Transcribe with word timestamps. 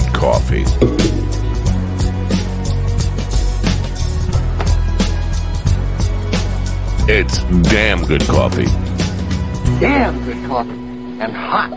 Good 0.00 0.12
coffee. 0.12 0.64
It's 7.06 7.38
damn 7.70 8.04
good 8.04 8.26
coffee. 8.26 8.66
Damn 9.78 10.24
good 10.24 10.44
coffee 10.48 10.70
and 11.20 11.32
hot. 11.32 11.70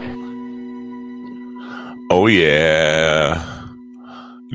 Oh, 2.09 2.25
yeah. 2.25 3.67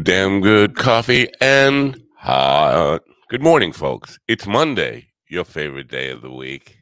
Damn 0.03 0.41
good 0.41 0.75
coffee 0.75 1.29
and 1.41 2.03
hot. 2.19 3.03
Good 3.29 3.43
morning, 3.43 3.71
folks. 3.71 4.19
It's 4.27 4.45
Monday, 4.45 5.11
your 5.29 5.45
favorite 5.45 5.87
day 5.87 6.11
of 6.11 6.21
the 6.21 6.33
week. 6.33 6.79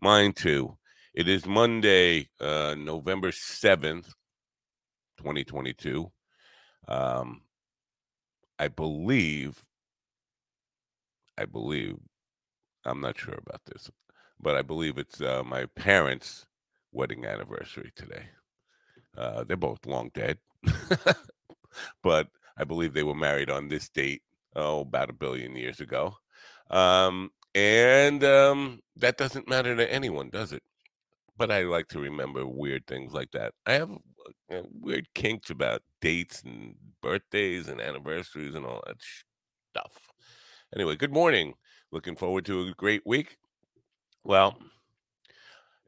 Mine 0.00 0.34
too. 0.34 0.76
It 1.14 1.28
is 1.28 1.46
Monday, 1.46 2.28
uh, 2.40 2.76
November 2.78 3.32
7th, 3.32 4.12
2022. 5.16 6.10
Um, 6.88 7.42
I 8.58 8.68
believe, 8.68 9.64
I 11.38 11.44
believe, 11.44 11.96
I'm 12.84 13.00
not 13.00 13.18
sure 13.18 13.34
about 13.34 13.62
this, 13.66 13.90
but 14.40 14.56
I 14.56 14.62
believe 14.62 14.98
it's 14.98 15.20
uh, 15.20 15.42
my 15.44 15.66
parents' 15.66 16.46
wedding 16.92 17.24
anniversary 17.24 17.92
today. 17.94 18.26
Uh, 19.16 19.44
they're 19.44 19.56
both 19.56 19.86
long 19.86 20.10
dead, 20.14 20.38
but 22.02 22.28
I 22.56 22.64
believe 22.64 22.92
they 22.92 23.02
were 23.02 23.14
married 23.14 23.50
on 23.50 23.68
this 23.68 23.88
date, 23.88 24.22
oh, 24.54 24.80
about 24.80 25.10
a 25.10 25.14
billion 25.14 25.56
years 25.56 25.80
ago. 25.80 26.16
Um, 26.70 27.30
and 27.54 28.22
um, 28.24 28.80
that 28.96 29.16
doesn't 29.16 29.48
matter 29.48 29.74
to 29.76 29.92
anyone, 29.92 30.30
does 30.30 30.52
it? 30.52 30.62
But 31.38 31.50
I 31.50 31.62
like 31.62 31.88
to 31.88 32.00
remember 32.00 32.46
weird 32.46 32.86
things 32.86 33.12
like 33.12 33.30
that. 33.32 33.52
I 33.66 33.72
have 33.72 33.90
uh, 34.50 34.62
weird 34.72 35.06
kinks 35.14 35.50
about 35.50 35.82
dates 36.00 36.42
and 36.42 36.74
birthdays 37.02 37.68
and 37.68 37.80
anniversaries 37.80 38.54
and 38.54 38.64
all 38.64 38.82
that 38.86 38.96
stuff. 39.70 39.92
Anyway, 40.74 40.96
good 40.96 41.12
morning. 41.12 41.54
Looking 41.92 42.16
forward 42.16 42.46
to 42.46 42.62
a 42.62 42.72
great 42.72 43.02
week. 43.04 43.36
Well, 44.24 44.58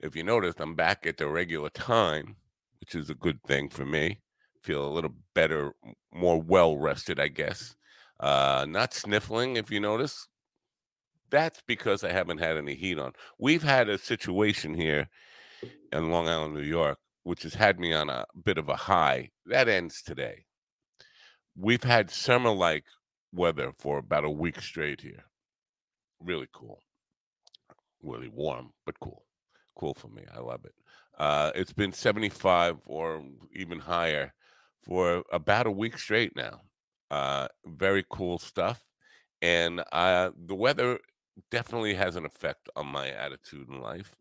if 0.00 0.14
you 0.14 0.22
noticed, 0.22 0.60
I'm 0.60 0.74
back 0.74 1.06
at 1.06 1.16
the 1.16 1.26
regular 1.28 1.70
time, 1.70 2.36
which 2.80 2.94
is 2.94 3.10
a 3.10 3.14
good 3.14 3.42
thing 3.44 3.68
for 3.70 3.86
me. 3.86 4.20
Feel 4.62 4.86
a 4.86 4.92
little 4.92 5.14
better, 5.34 5.72
more 6.12 6.40
well 6.40 6.76
rested, 6.76 7.18
I 7.18 7.28
guess. 7.28 7.74
Uh, 8.20 8.66
not 8.68 8.92
sniffling, 8.92 9.56
if 9.56 9.70
you 9.70 9.80
notice. 9.80 10.28
That's 11.30 11.62
because 11.66 12.04
I 12.04 12.12
haven't 12.12 12.38
had 12.38 12.56
any 12.56 12.74
heat 12.74 12.98
on. 12.98 13.12
We've 13.38 13.62
had 13.62 13.88
a 13.88 13.98
situation 13.98 14.74
here 14.74 15.08
in 15.92 16.10
Long 16.10 16.28
Island, 16.28 16.54
New 16.54 16.62
York, 16.62 16.98
which 17.24 17.42
has 17.42 17.54
had 17.54 17.78
me 17.78 17.92
on 17.92 18.10
a 18.10 18.24
bit 18.44 18.58
of 18.58 18.68
a 18.68 18.76
high. 18.76 19.30
That 19.46 19.68
ends 19.68 20.02
today. 20.02 20.44
We've 21.56 21.82
had 21.82 22.10
summer 22.10 22.50
like 22.50 22.84
weather 23.32 23.72
for 23.78 23.98
about 23.98 24.24
a 24.24 24.30
week 24.30 24.60
straight 24.60 25.00
here. 25.00 25.24
Really 26.20 26.48
cool. 26.52 26.82
Really 28.02 28.28
warm, 28.28 28.72
but 28.86 28.98
cool. 29.00 29.24
Cool 29.76 29.94
for 29.94 30.08
me. 30.08 30.22
I 30.34 30.40
love 30.40 30.64
it. 30.64 30.74
Uh, 31.18 31.50
it's 31.54 31.72
been 31.72 31.92
75 31.92 32.76
or 32.86 33.24
even 33.52 33.80
higher 33.80 34.32
for 34.84 35.24
about 35.32 35.66
a 35.66 35.70
week 35.70 35.98
straight 35.98 36.36
now. 36.36 36.60
Uh, 37.10 37.48
very 37.66 38.04
cool 38.08 38.38
stuff. 38.38 38.84
And 39.42 39.82
uh, 39.92 40.30
the 40.36 40.54
weather 40.54 40.98
definitely 41.50 41.94
has 41.94 42.16
an 42.16 42.24
effect 42.24 42.68
on 42.76 42.86
my 42.86 43.08
attitude 43.08 43.68
in 43.68 43.80
life 43.80 44.14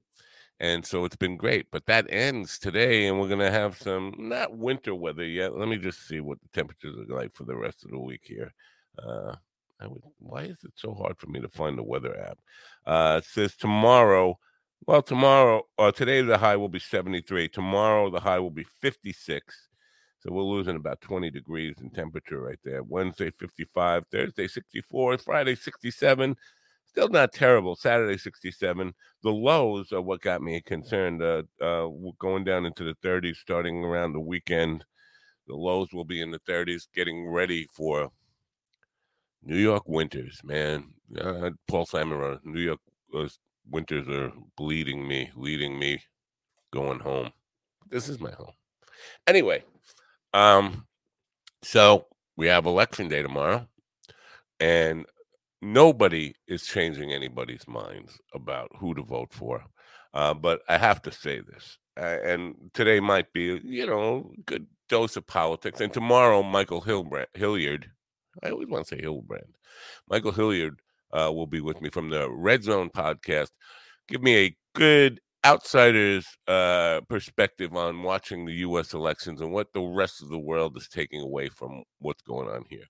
and 0.60 0.86
so 0.86 1.06
it's 1.06 1.16
been 1.16 1.38
great. 1.38 1.68
But 1.72 1.86
that 1.86 2.08
ends 2.10 2.58
today, 2.58 3.08
and 3.08 3.20
we're 3.20 3.30
gonna 3.30 3.52
have 3.52 3.78
some 3.78 4.14
not 4.18 4.58
winter 4.58 4.96
weather 4.96 5.26
yet. 5.26 5.56
Let 5.56 5.68
me 5.68 5.78
just 5.78 6.08
see 6.08 6.20
what 6.20 6.40
the 6.42 6.50
temperatures 6.50 6.98
are 6.98 7.16
like 7.16 7.36
for 7.36 7.44
the 7.44 7.56
rest 7.56 7.84
of 7.84 7.92
the 7.92 8.00
week 8.00 8.22
here. 8.24 8.54
Uh, 8.98 9.36
would, 9.82 10.02
why 10.20 10.44
is 10.44 10.64
it 10.64 10.74
so 10.76 10.94
hard 10.94 11.18
for 11.18 11.28
me 11.28 11.40
to 11.40 11.50
find 11.50 11.78
the 11.78 11.84
weather 11.84 12.20
app? 12.20 12.40
Uh, 12.86 13.22
it 13.24 13.26
says 13.26 13.56
tomorrow. 13.56 14.40
Well, 14.86 15.02
tomorrow 15.02 15.64
or 15.78 15.88
uh, 15.88 15.92
today 15.92 16.22
the 16.22 16.38
high 16.38 16.56
will 16.56 16.70
be 16.70 16.80
73. 16.80 17.50
Tomorrow 17.50 18.10
the 18.10 18.20
high 18.20 18.40
will 18.40 18.52
be 18.52 18.66
56. 18.82 19.68
So 20.20 20.32
we're 20.32 20.44
losing 20.44 20.76
about 20.76 21.02
20 21.02 21.30
degrees 21.30 21.76
in 21.80 21.90
temperature 21.92 22.42
right 22.42 22.60
there. 22.64 22.84
Wednesday 22.84 23.30
55, 23.32 24.04
Thursday 24.12 24.48
64, 24.48 25.20
Friday 25.20 25.56
67, 25.56 26.36
still 26.98 27.10
not 27.10 27.32
terrible. 27.32 27.76
Saturday 27.76 28.18
67. 28.18 28.92
The 29.22 29.30
lows 29.30 29.92
are 29.92 30.02
what 30.02 30.22
got 30.22 30.42
me 30.42 30.62
concerned. 30.62 31.22
Uh, 31.22 31.44
uh, 31.62 31.88
going 32.18 32.44
down 32.44 32.66
into 32.66 32.84
the 32.84 32.96
30s, 33.08 33.36
starting 33.36 33.84
around 33.84 34.14
the 34.14 34.20
weekend. 34.20 34.84
The 35.48 35.56
lows 35.56 35.94
will 35.94 36.06
be 36.06 36.22
in 36.22 36.32
the 36.32 36.40
30s, 36.40 36.88
getting 36.96 37.30
ready 37.30 37.68
for 37.72 38.10
New 39.44 39.58
York 39.58 39.84
winters, 39.86 40.42
man. 40.44 40.86
Uh, 41.22 41.52
Paul 41.68 41.86
Simon 41.86 42.18
wrote, 42.18 42.42
New 42.44 42.62
York 42.62 42.80
uh, 43.16 43.28
winters 43.70 44.10
are 44.10 44.32
bleeding 44.58 45.08
me, 45.08 45.30
leading 45.36 45.78
me, 45.78 46.02
going 46.74 47.00
home. 47.00 47.30
This 47.90 48.10
is 48.10 48.20
my 48.20 48.32
home. 48.32 48.54
Anyway, 49.28 49.64
um, 50.34 50.88
so 51.62 52.08
we 52.36 52.48
have 52.48 52.66
election 52.66 53.08
day 53.08 53.22
tomorrow, 53.22 53.68
and 54.60 55.06
nobody 55.62 56.34
is 56.48 56.66
changing 56.66 57.12
anybody's 57.14 57.68
minds 57.68 58.20
about 58.34 58.70
who 58.80 58.94
to 58.96 59.04
vote 59.04 59.34
for. 59.34 59.64
Uh, 60.14 60.34
but 60.34 60.62
I 60.70 60.78
have 60.78 61.02
to 61.04 61.12
say 61.12 61.42
this, 61.42 61.78
uh, 62.00 62.18
and 62.24 62.56
today 62.74 63.00
might 63.00 63.32
be, 63.34 63.60
you 63.64 63.86
know, 63.86 64.32
good 64.46 64.66
dose 64.90 65.16
of 65.18 65.28
politics. 65.28 65.82
And 65.82 65.94
tomorrow, 65.94 66.42
Michael 66.44 66.82
Hilbrand, 66.82 67.28
Hilliard, 67.34 67.92
I 68.42 68.50
always 68.50 68.68
want 68.68 68.88
to 68.88 68.96
say 68.96 69.02
Hilbrand, 69.02 69.54
Michael 70.10 70.32
Hilliard 70.32 70.80
uh, 71.12 71.32
will 71.34 71.48
be 71.48 71.62
with 71.62 71.82
me 71.82 71.90
from 71.90 72.10
the 72.10 72.30
Red 72.32 72.64
Zone 72.64 72.90
podcast. 72.90 73.50
Give 74.08 74.24
me 74.24 74.38
a 74.38 74.58
good 74.74 75.20
outsider's 75.46 76.26
uh, 76.48 77.02
perspective 77.10 77.76
on 77.76 78.04
watching 78.04 78.46
the 78.46 78.54
U.S. 78.54 78.94
elections 78.94 79.42
and 79.42 79.52
what 79.52 79.72
the 79.74 79.82
rest 79.82 80.22
of 80.22 80.30
the 80.30 80.40
world 80.40 80.78
is 80.78 80.88
taking 80.88 81.22
away 81.22 81.50
from 81.50 81.84
what's 82.00 82.22
going 82.22 82.50
on 82.50 82.64
here. 82.70 82.86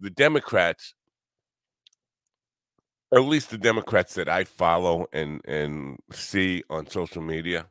The 0.00 0.10
Democrats 0.10 0.94
at 3.14 3.20
least 3.22 3.50
the 3.50 3.58
Democrats 3.58 4.14
that 4.14 4.28
I 4.28 4.44
follow 4.44 5.06
and 5.12 5.40
and 5.46 5.98
see 6.12 6.62
on 6.70 6.88
social 6.88 7.22
media, 7.22 7.66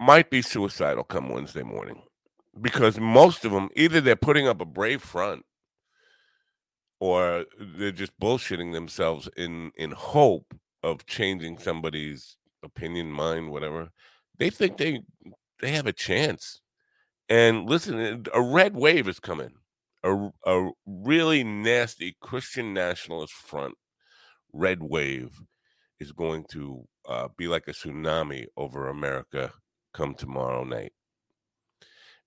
might 0.00 0.30
be 0.30 0.42
suicidal 0.42 1.04
come 1.04 1.28
Wednesday 1.28 1.62
morning, 1.62 2.02
because 2.60 2.98
most 2.98 3.44
of 3.44 3.52
them 3.52 3.68
either 3.76 4.00
they're 4.00 4.16
putting 4.16 4.48
up 4.48 4.60
a 4.60 4.64
brave 4.64 5.02
front, 5.02 5.44
or 7.00 7.44
they're 7.60 7.92
just 7.92 8.18
bullshitting 8.20 8.72
themselves 8.72 9.28
in 9.36 9.72
in 9.76 9.92
hope 9.92 10.54
of 10.82 11.06
changing 11.06 11.58
somebody's 11.58 12.36
opinion, 12.62 13.10
mind, 13.12 13.50
whatever. 13.50 13.90
They 14.38 14.50
think 14.50 14.78
they 14.78 15.02
they 15.60 15.72
have 15.72 15.86
a 15.86 15.92
chance. 15.92 16.60
And 17.28 17.68
listen, 17.68 18.24
a 18.32 18.40
red 18.40 18.74
wave 18.74 19.06
is 19.08 19.20
coming 19.20 19.52
a, 20.04 20.30
a 20.46 20.70
really 20.86 21.44
nasty 21.44 22.16
Christian 22.20 22.72
nationalist 22.72 23.32
front, 23.32 23.74
red 24.52 24.82
wave, 24.82 25.40
is 26.00 26.12
going 26.12 26.44
to 26.50 26.86
uh, 27.08 27.28
be 27.36 27.48
like 27.48 27.66
a 27.68 27.72
tsunami 27.72 28.46
over 28.56 28.88
America 28.88 29.52
come 29.92 30.14
tomorrow 30.14 30.64
night. 30.64 30.92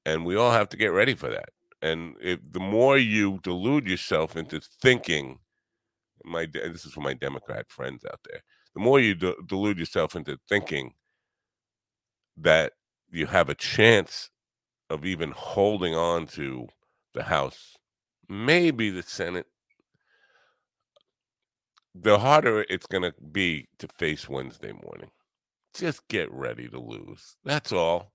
And 0.06 0.25
we 0.25 0.35
all 0.35 0.51
have 0.51 0.69
to 0.69 0.77
get 0.77 0.88
ready 0.88 1.13
for 1.13 1.29
that. 1.29 1.50
And 1.81 2.15
if 2.21 2.39
the 2.51 2.59
more 2.59 2.97
you 2.97 3.39
delude 3.44 3.88
yourself 3.88 4.35
into 4.35 4.62
thinking, 4.81 5.39
my 6.23 6.45
this 6.45 6.85
is 6.85 6.94
for 6.94 7.01
my 7.01 7.13
Democrat 7.13 7.65
friends 7.69 8.03
out 8.06 8.19
there, 8.29 8.41
the 8.75 8.81
more 8.81 9.00
you 9.00 9.15
de- 9.15 9.35
delude 9.47 9.79
yourself 9.79 10.15
into 10.15 10.38
thinking 10.47 10.94
that 12.38 12.73
you 13.12 13.25
have 13.25 13.50
a 13.50 13.56
chance 13.56 14.29
of 14.89 15.06
even 15.06 15.31
holding 15.31 15.95
on 15.95 16.27
to 16.27 16.68
the 17.13 17.23
House, 17.23 17.77
maybe 18.27 18.89
the 18.89 19.03
Senate, 19.03 19.47
the 21.93 22.19
harder 22.19 22.65
it's 22.69 22.85
going 22.85 23.03
to 23.03 23.13
be 23.31 23.67
to 23.79 23.87
face 23.87 24.29
Wednesday 24.29 24.71
morning. 24.71 25.11
Just 25.73 26.07
get 26.07 26.31
ready 26.31 26.67
to 26.69 26.79
lose. 26.79 27.35
That's 27.43 27.71
all. 27.71 28.13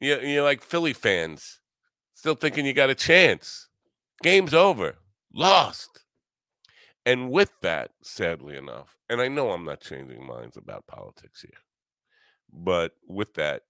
You, 0.00 0.18
you're 0.20 0.44
like 0.44 0.62
Philly 0.62 0.92
fans, 0.92 1.60
still 2.14 2.34
thinking 2.34 2.66
you 2.66 2.72
got 2.72 2.90
a 2.90 2.94
chance. 2.94 3.68
Game's 4.22 4.54
over, 4.54 4.96
lost. 5.32 6.04
And 7.06 7.30
with 7.30 7.52
that, 7.62 7.90
sadly 8.02 8.56
enough, 8.56 8.96
and 9.10 9.20
I 9.20 9.28
know 9.28 9.50
I'm 9.50 9.64
not 9.64 9.80
changing 9.80 10.26
minds 10.26 10.56
about 10.56 10.86
politics 10.86 11.42
here, 11.42 11.60
but 12.52 12.92
with 13.06 13.34
that, 13.34 13.62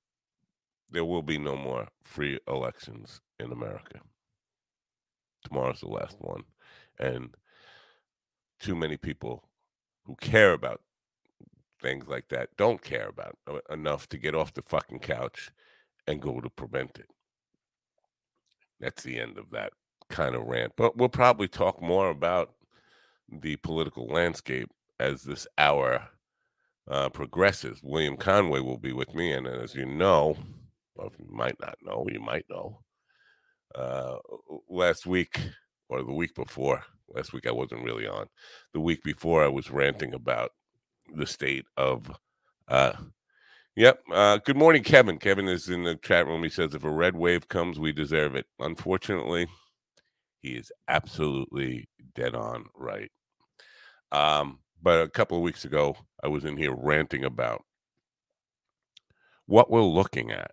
there 0.91 1.05
will 1.05 1.23
be 1.23 1.39
no 1.39 1.57
more 1.57 1.89
free 2.03 2.39
elections 2.47 3.21
in 3.41 3.51
America. 3.51 4.01
Tomorrow's 5.45 5.81
the 5.81 5.89
last 5.89 6.17
one. 6.21 6.43
And 6.99 7.35
too 8.61 8.75
many 8.75 8.97
people 8.97 9.45
who 10.05 10.17
care 10.17 10.53
about 10.53 10.81
things 11.81 12.07
like 12.09 12.29
that 12.29 12.49
don't 12.57 12.83
care 12.83 13.09
about 13.09 13.37
enough 13.71 14.09
to 14.09 14.19
get 14.19 14.35
off 14.35 14.55
the 14.55 14.63
fucking 14.63 15.01
couch 15.01 15.51
and 16.07 16.21
go 16.21 16.41
to 16.41 16.51
prevent 16.51 16.99
it. 16.99 17.09
That's 18.81 19.03
the 19.03 19.19
end 19.19 19.39
of 19.39 19.51
that 19.51 19.73
kind 20.09 20.35
of 20.35 20.47
rant. 20.47 20.73
But 20.77 20.97
we'll 20.97 21.09
probably 21.09 21.49
talk 21.49 21.81
more 21.81 22.11
about 22.11 22.55
the 23.31 23.57
political 23.57 24.07
landscape 24.07 24.71
as 25.01 25.23
this 25.23 25.47
hour 25.59 26.09
uh, 26.89 27.09
progresses. 27.09 27.81
William 27.83 28.17
Conway 28.17 28.61
will 28.61 28.79
be 28.79 28.93
with 28.93 29.15
me, 29.15 29.33
and 29.33 29.47
as 29.47 29.75
you 29.75 29.87
know, 29.87 30.37
well, 30.95 31.13
you 31.19 31.27
might 31.29 31.59
not 31.61 31.77
know, 31.83 32.07
you 32.11 32.21
might 32.21 32.45
know. 32.49 32.81
Uh, 33.75 34.17
last 34.69 35.07
week 35.07 35.41
or 35.89 36.03
the 36.03 36.13
week 36.13 36.35
before, 36.35 36.83
last 37.09 37.33
week 37.33 37.47
I 37.47 37.53
wasn't 37.53 37.85
really 37.85 38.07
on. 38.07 38.27
The 38.73 38.81
week 38.81 39.03
before, 39.03 39.45
I 39.45 39.49
was 39.49 39.71
ranting 39.71 40.15
about 40.15 40.53
the 41.15 41.27
state 41.27 41.67
of. 41.77 42.11
Uh, 42.69 42.93
yep. 43.77 44.01
Uh, 44.13 44.39
good 44.45 44.57
morning, 44.57 44.83
Kevin. 44.83 45.19
Kevin 45.19 45.49
is 45.49 45.69
in 45.69 45.85
the 45.85 45.97
chat 45.97 46.27
room. 46.27 46.43
He 46.45 46.51
says, 46.51 46.75
"If 46.75 46.85
a 46.85 46.91
red 46.91 47.17
wave 47.17 47.49
comes, 47.49 47.79
we 47.79 47.93
deserve 47.93 48.37
it." 48.37 48.47
Unfortunately, 48.61 49.49
he 50.41 50.51
is 50.51 50.71
absolutely 50.89 51.89
dead 52.15 52.35
on 52.35 52.67
right. 52.77 53.11
Um, 54.13 54.61
but 54.83 55.03
a 55.03 55.09
couple 55.09 55.37
of 55.39 55.43
weeks 55.43 55.65
ago, 55.65 55.97
I 56.23 56.29
was 56.29 56.45
in 56.45 56.57
here 56.57 56.75
ranting 56.75 57.25
about 57.25 57.65
what 59.47 59.71
we're 59.71 59.83
looking 59.83 60.31
at 60.31 60.53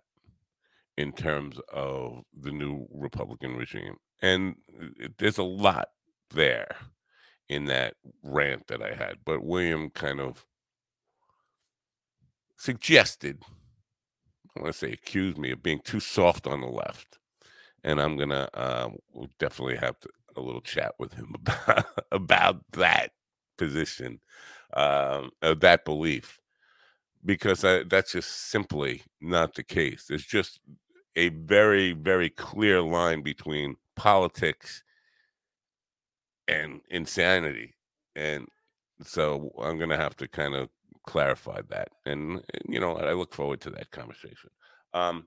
in 0.96 1.12
terms 1.12 1.58
of 1.72 2.22
the 2.38 2.52
new 2.52 2.86
Republican 2.92 3.56
regime. 3.56 3.96
And 4.20 4.56
there's 5.18 5.38
a 5.38 5.42
lot 5.42 5.88
there 6.30 6.76
in 7.48 7.66
that 7.66 7.94
rant 8.22 8.68
that 8.68 8.82
I 8.82 8.94
had. 8.94 9.18
But 9.24 9.44
William 9.44 9.90
kind 9.90 10.20
of 10.20 10.46
suggested, 12.56 13.42
I 14.56 14.60
want 14.60 14.72
to 14.72 14.78
say 14.78 14.92
accused 14.92 15.38
me 15.38 15.50
of 15.52 15.62
being 15.62 15.80
too 15.80 16.00
soft 16.00 16.46
on 16.46 16.60
the 16.60 16.68
left. 16.68 17.18
And 17.84 18.00
I'm 18.00 18.16
going 18.16 18.30
to 18.30 18.48
uh, 18.58 18.90
we'll 19.12 19.30
definitely 19.38 19.76
have 19.76 19.98
to, 20.00 20.08
a 20.36 20.40
little 20.40 20.60
chat 20.60 20.94
with 20.98 21.14
him 21.14 21.34
about, 21.34 21.86
about 22.12 22.56
that 22.72 23.12
position, 23.58 24.20
um, 24.74 25.30
uh, 25.42 25.54
that 25.60 25.84
belief, 25.84 26.38
because 27.24 27.64
I, 27.64 27.84
that's 27.84 28.12
just 28.12 28.50
simply 28.50 29.02
not 29.20 29.54
the 29.54 29.62
case. 29.62 30.06
There's 30.08 30.24
just 30.24 30.60
a 31.16 31.28
very, 31.30 31.92
very 31.92 32.30
clear 32.30 32.80
line 32.80 33.22
between 33.22 33.76
politics 33.96 34.82
and 36.48 36.80
insanity. 36.90 37.74
And 38.16 38.48
so 39.02 39.52
I'm 39.60 39.78
going 39.78 39.90
to 39.90 39.96
have 39.96 40.16
to 40.18 40.28
kind 40.28 40.54
of 40.54 40.68
clarify 41.06 41.60
that. 41.68 41.88
And, 42.06 42.42
you 42.68 42.80
know, 42.80 42.96
I 42.96 43.12
look 43.12 43.34
forward 43.34 43.60
to 43.62 43.70
that 43.70 43.90
conversation. 43.90 44.50
Um, 44.94 45.26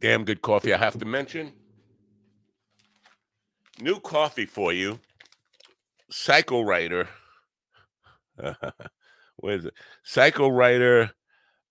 damn 0.00 0.24
good 0.24 0.42
coffee. 0.42 0.72
I 0.72 0.78
have 0.78 0.98
to 0.98 1.04
mention 1.04 1.52
new 3.80 4.00
coffee 4.00 4.46
for 4.46 4.72
you. 4.72 4.98
Cycle 6.10 6.64
Writer. 6.64 7.08
what 9.36 9.54
is 9.54 9.66
it? 9.66 9.74
Cycle 10.02 10.50
Writer 10.50 11.10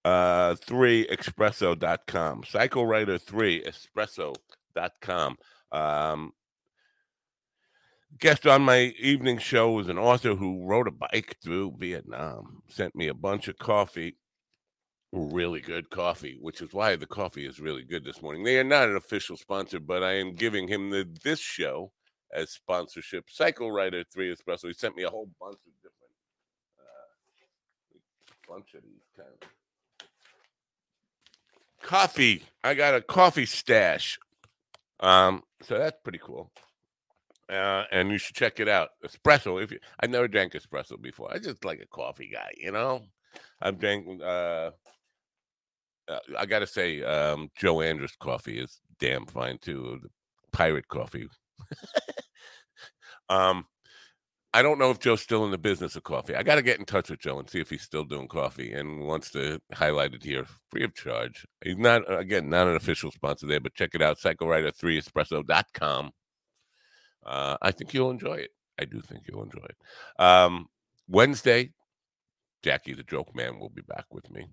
uh, 0.07 0.55
3 0.55 1.07
espresso.com. 1.07 2.43
Cycle 2.45 2.85
Writer 2.85 3.17
3 3.17 3.63
espresso.com. 3.63 5.37
Um, 5.71 6.31
guest 8.17 8.47
on 8.47 8.61
my 8.61 8.93
evening 8.99 9.37
show 9.37 9.71
was 9.71 9.89
an 9.89 9.97
author 9.97 10.35
who 10.35 10.65
rode 10.65 10.87
a 10.87 10.91
bike 10.91 11.35
through 11.43 11.73
Vietnam, 11.77 12.61
sent 12.69 12.95
me 12.95 13.09
a 13.09 13.13
bunch 13.13 13.49
of 13.49 13.57
coffee, 13.57 14.15
really 15.11 15.59
good 15.59 15.89
coffee, 15.89 16.37
which 16.39 16.61
is 16.61 16.71
why 16.71 16.95
the 16.95 17.05
coffee 17.05 17.45
is 17.45 17.59
really 17.59 17.83
good 17.83 18.05
this 18.05 18.21
morning. 18.21 18.43
They 18.43 18.59
are 18.59 18.63
not 18.63 18.87
an 18.87 18.95
official 18.95 19.35
sponsor, 19.35 19.79
but 19.81 20.03
I 20.03 20.13
am 20.13 20.35
giving 20.35 20.69
him 20.69 20.89
the 20.89 21.05
this 21.23 21.39
show 21.39 21.91
as 22.33 22.51
sponsorship. 22.51 23.25
Writer 23.59 24.05
3 24.13 24.33
Espresso. 24.33 24.67
He 24.67 24.73
sent 24.73 24.95
me 24.95 25.03
a 25.03 25.09
whole 25.09 25.29
bunch 25.39 25.59
of 25.65 25.73
different 25.81 26.13
uh, 26.79 28.53
bunch 28.53 28.73
of 28.73 28.83
these 28.83 29.07
kind 29.17 29.29
of 29.41 29.56
coffee. 31.81 32.43
I 32.63 32.73
got 32.73 32.95
a 32.95 33.01
coffee 33.01 33.45
stash. 33.45 34.19
Um, 34.99 35.43
so 35.61 35.77
that's 35.77 35.97
pretty 36.03 36.19
cool 36.19 36.51
uh, 37.49 37.83
and 37.91 38.11
you 38.11 38.17
should 38.17 38.35
check 38.35 38.59
it 38.59 38.67
out. 38.67 38.89
Espresso. 39.05 39.61
If 39.61 39.71
you, 39.71 39.79
I 39.99 40.07
never 40.07 40.27
drank 40.27 40.53
espresso 40.53 41.01
before, 41.01 41.33
I 41.33 41.39
just 41.39 41.63
like 41.63 41.79
a 41.79 41.87
coffee 41.87 42.29
guy. 42.31 42.51
You 42.57 42.71
know, 42.71 43.03
I've 43.61 43.79
drank. 43.79 44.21
Uh, 44.21 44.71
uh, 46.09 46.19
I 46.37 46.45
got 46.45 46.59
to 46.59 46.67
say, 46.67 47.03
um, 47.03 47.49
Joe 47.57 47.81
Andrews 47.81 48.15
coffee 48.19 48.59
is 48.59 48.79
damn 48.99 49.25
fine 49.25 49.57
too. 49.59 49.99
The 50.01 50.09
pirate 50.51 50.87
coffee. 50.87 51.27
um, 53.29 53.65
I 54.57 54.63
don't 54.63 54.79
know 54.79 54.89
if 54.89 54.97
Joe's 54.97 55.21
still 55.21 55.45
in 55.45 55.51
the 55.51 55.57
business 55.59 55.95
of 55.95 56.01
coffee. 56.01 56.33
I 56.33 56.41
got 56.41 56.55
to 56.55 56.63
get 56.63 56.79
in 56.79 56.85
touch 56.85 57.11
with 57.11 57.19
Joe 57.19 57.37
and 57.37 57.47
see 57.47 57.59
if 57.59 57.69
he's 57.69 57.83
still 57.83 58.03
doing 58.03 58.27
coffee 58.27 58.73
and 58.73 59.01
wants 59.01 59.29
to 59.33 59.61
highlight 59.71 60.15
it 60.15 60.23
here 60.23 60.47
free 60.71 60.83
of 60.83 60.95
charge. 60.95 61.45
He's 61.63 61.77
not, 61.77 62.01
again, 62.11 62.49
not 62.49 62.65
an 62.65 62.75
official 62.75 63.11
sponsor 63.11 63.45
there, 63.45 63.59
but 63.59 63.75
check 63.75 63.91
it 63.93 64.01
out, 64.01 64.17
cyclewriter3espresso.com. 64.17 66.09
Uh, 67.23 67.57
I 67.61 67.69
think 67.69 67.93
you'll 67.93 68.09
enjoy 68.09 68.33
it. 68.33 68.49
I 68.81 68.85
do 68.85 68.99
think 68.99 69.25
you'll 69.27 69.43
enjoy 69.43 69.63
it. 69.63 70.23
Um, 70.23 70.65
Wednesday, 71.07 71.73
Jackie 72.63 72.95
the 72.95 73.03
Joke 73.03 73.35
Man 73.35 73.59
will 73.59 73.69
be 73.69 73.83
back 73.83 74.05
with 74.11 74.27
me. 74.31 74.47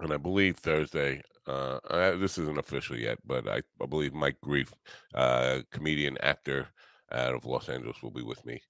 And 0.00 0.12
I 0.12 0.16
believe 0.16 0.56
Thursday, 0.56 1.22
uh, 1.46 1.78
I, 1.88 2.10
this 2.16 2.36
isn't 2.36 2.58
official 2.58 2.98
yet, 2.98 3.18
but 3.24 3.48
I, 3.48 3.60
I 3.80 3.86
believe 3.86 4.12
Mike 4.12 4.38
Grief, 4.42 4.74
uh, 5.14 5.60
comedian, 5.70 6.18
actor 6.18 6.66
out 7.12 7.36
of 7.36 7.44
Los 7.44 7.68
Angeles, 7.68 8.02
will 8.02 8.10
be 8.10 8.24
with 8.24 8.44
me 8.44 8.60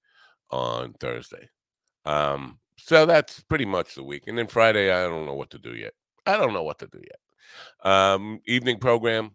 on 0.51 0.95
Thursday. 0.95 1.49
Um, 2.05 2.59
so 2.77 3.07
that's 3.07 3.41
pretty 3.41 3.65
much 3.65 3.95
the 3.95 4.05
week. 4.05 4.25
And 4.27 4.39
then 4.39 4.47
Friday, 4.47 4.93
I 4.93 5.03
don't 5.03 5.27
know 5.27 5.35
what 5.35 5.51
to 5.51 5.59
do 5.59 5.75
yet. 5.75 5.93
I 6.27 6.37
don't 6.37 6.53
know 6.53 6.63
what 6.63 6.79
to 6.81 6.87
do 6.87 7.01
yet. 7.01 7.91
Um, 7.91 8.41
evening 8.47 8.79
program, 8.79 9.35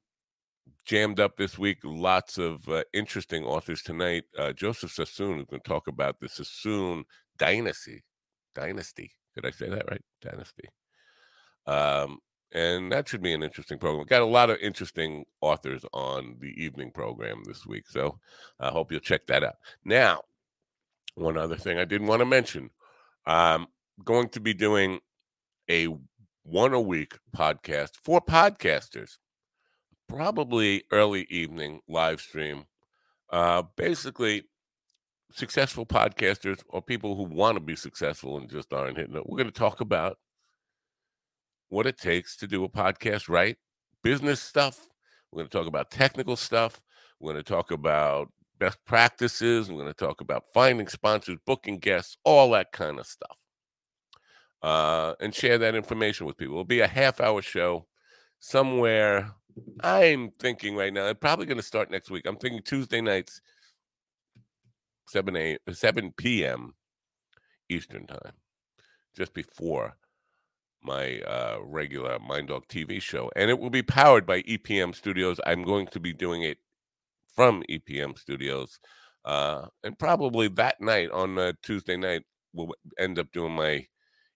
jammed 0.85 1.19
up 1.19 1.37
this 1.37 1.57
week. 1.57 1.79
Lots 1.83 2.37
of 2.37 2.67
uh, 2.69 2.83
interesting 2.93 3.43
authors 3.43 3.81
tonight. 3.81 4.23
Uh, 4.37 4.53
Joseph 4.53 4.91
Sassoon 4.91 5.39
is 5.39 5.45
going 5.45 5.61
to 5.61 5.69
talk 5.69 5.87
about 5.87 6.19
the 6.19 6.29
Sassoon 6.29 7.03
dynasty. 7.37 8.03
Dynasty. 8.55 9.11
Did 9.35 9.45
I 9.45 9.51
say 9.51 9.69
that 9.69 9.89
right? 9.89 10.01
Dynasty. 10.21 10.67
Um, 11.65 12.19
and 12.53 12.91
that 12.91 13.07
should 13.07 13.23
be 13.23 13.33
an 13.33 13.41
interesting 13.41 13.79
program. 13.79 14.05
Got 14.05 14.21
a 14.21 14.25
lot 14.25 14.51
of 14.51 14.59
interesting 14.59 15.25
authors 15.41 15.83
on 15.91 16.35
the 16.39 16.53
evening 16.63 16.91
program 16.91 17.41
this 17.45 17.65
week, 17.65 17.87
so 17.89 18.19
I 18.59 18.69
hope 18.69 18.91
you'll 18.91 18.99
check 18.99 19.25
that 19.27 19.43
out. 19.43 19.55
Now, 19.83 20.21
one 21.15 21.37
other 21.37 21.55
thing 21.55 21.77
I 21.77 21.85
didn't 21.85 22.07
want 22.07 22.21
to 22.21 22.25
mention: 22.25 22.69
I'm 23.25 23.67
going 24.03 24.29
to 24.29 24.39
be 24.39 24.53
doing 24.53 24.99
a 25.69 25.87
one 26.43 26.73
a 26.73 26.81
week 26.81 27.17
podcast 27.35 27.91
for 28.03 28.21
podcasters 28.21 29.17
probably 30.07 30.83
early 30.91 31.25
evening 31.29 31.79
live 31.87 32.21
stream. 32.21 32.65
Uh, 33.31 33.63
basically, 33.75 34.43
successful 35.31 35.85
podcasters 35.85 36.61
or 36.69 36.81
people 36.81 37.15
who 37.15 37.23
want 37.23 37.55
to 37.55 37.59
be 37.59 37.75
successful 37.75 38.37
and 38.37 38.49
just 38.49 38.71
aren't 38.71 38.97
hitting 38.97 39.15
it. 39.15 39.27
We're 39.27 39.37
going 39.37 39.51
to 39.51 39.59
talk 39.59 39.81
about 39.81 40.17
what 41.69 41.87
it 41.87 41.97
takes 41.97 42.37
to 42.37 42.47
do 42.47 42.63
a 42.63 42.69
podcast 42.69 43.27
right, 43.27 43.57
business 44.03 44.39
stuff. 44.39 44.87
We're 45.31 45.39
going 45.39 45.49
to 45.49 45.57
talk 45.57 45.67
about 45.67 45.89
technical 45.89 46.35
stuff. 46.35 46.79
We're 47.19 47.33
going 47.33 47.43
to 47.43 47.49
talk 47.51 47.71
about 47.71 48.31
best 48.59 48.77
practices. 48.85 49.69
We're 49.69 49.81
going 49.81 49.87
to 49.87 49.93
talk 49.93 50.21
about 50.21 50.43
finding 50.53 50.87
sponsors, 50.87 51.37
booking 51.45 51.79
guests, 51.79 52.17
all 52.23 52.51
that 52.51 52.71
kind 52.71 52.99
of 52.99 53.05
stuff. 53.05 53.37
Uh, 54.61 55.15
and 55.19 55.35
share 55.35 55.57
that 55.57 55.75
information 55.75 56.25
with 56.25 56.37
people. 56.37 56.55
It'll 56.55 56.65
be 56.65 56.79
a 56.79 56.87
half 56.87 57.19
hour 57.19 57.41
show 57.41 57.85
somewhere 58.39 59.33
I'm 59.81 60.31
thinking 60.31 60.75
right 60.75 60.93
now, 60.93 61.05
I'm 61.05 61.15
probably 61.15 61.45
going 61.45 61.57
to 61.57 61.63
start 61.63 61.91
next 61.91 62.09
week. 62.09 62.25
I'm 62.25 62.37
thinking 62.37 62.61
Tuesday 62.63 63.01
nights, 63.01 63.41
7 65.07 65.35
a 65.35 65.57
7 65.71 66.13
p.m. 66.17 66.73
Eastern 67.69 68.07
time, 68.07 68.33
just 69.15 69.33
before 69.33 69.97
my 70.81 71.19
uh, 71.21 71.57
regular 71.63 72.19
Mind 72.19 72.47
Dog 72.49 72.67
TV 72.67 73.01
show, 73.01 73.31
and 73.35 73.49
it 73.49 73.59
will 73.59 73.69
be 73.69 73.83
powered 73.83 74.25
by 74.25 74.41
EPM 74.43 74.95
Studios. 74.95 75.39
I'm 75.45 75.63
going 75.63 75.87
to 75.87 75.99
be 75.99 76.13
doing 76.13 76.43
it 76.43 76.57
from 77.35 77.63
EPM 77.69 78.17
Studios, 78.17 78.79
uh, 79.25 79.67
and 79.83 79.97
probably 79.97 80.47
that 80.49 80.79
night 80.81 81.09
on 81.11 81.37
uh, 81.37 81.53
Tuesday 81.63 81.97
night 81.97 82.23
we'll 82.53 82.73
end 82.99 83.19
up 83.19 83.31
doing 83.31 83.53
my 83.53 83.85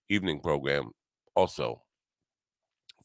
evening 0.08 0.40
program 0.40 0.90
also 1.34 1.82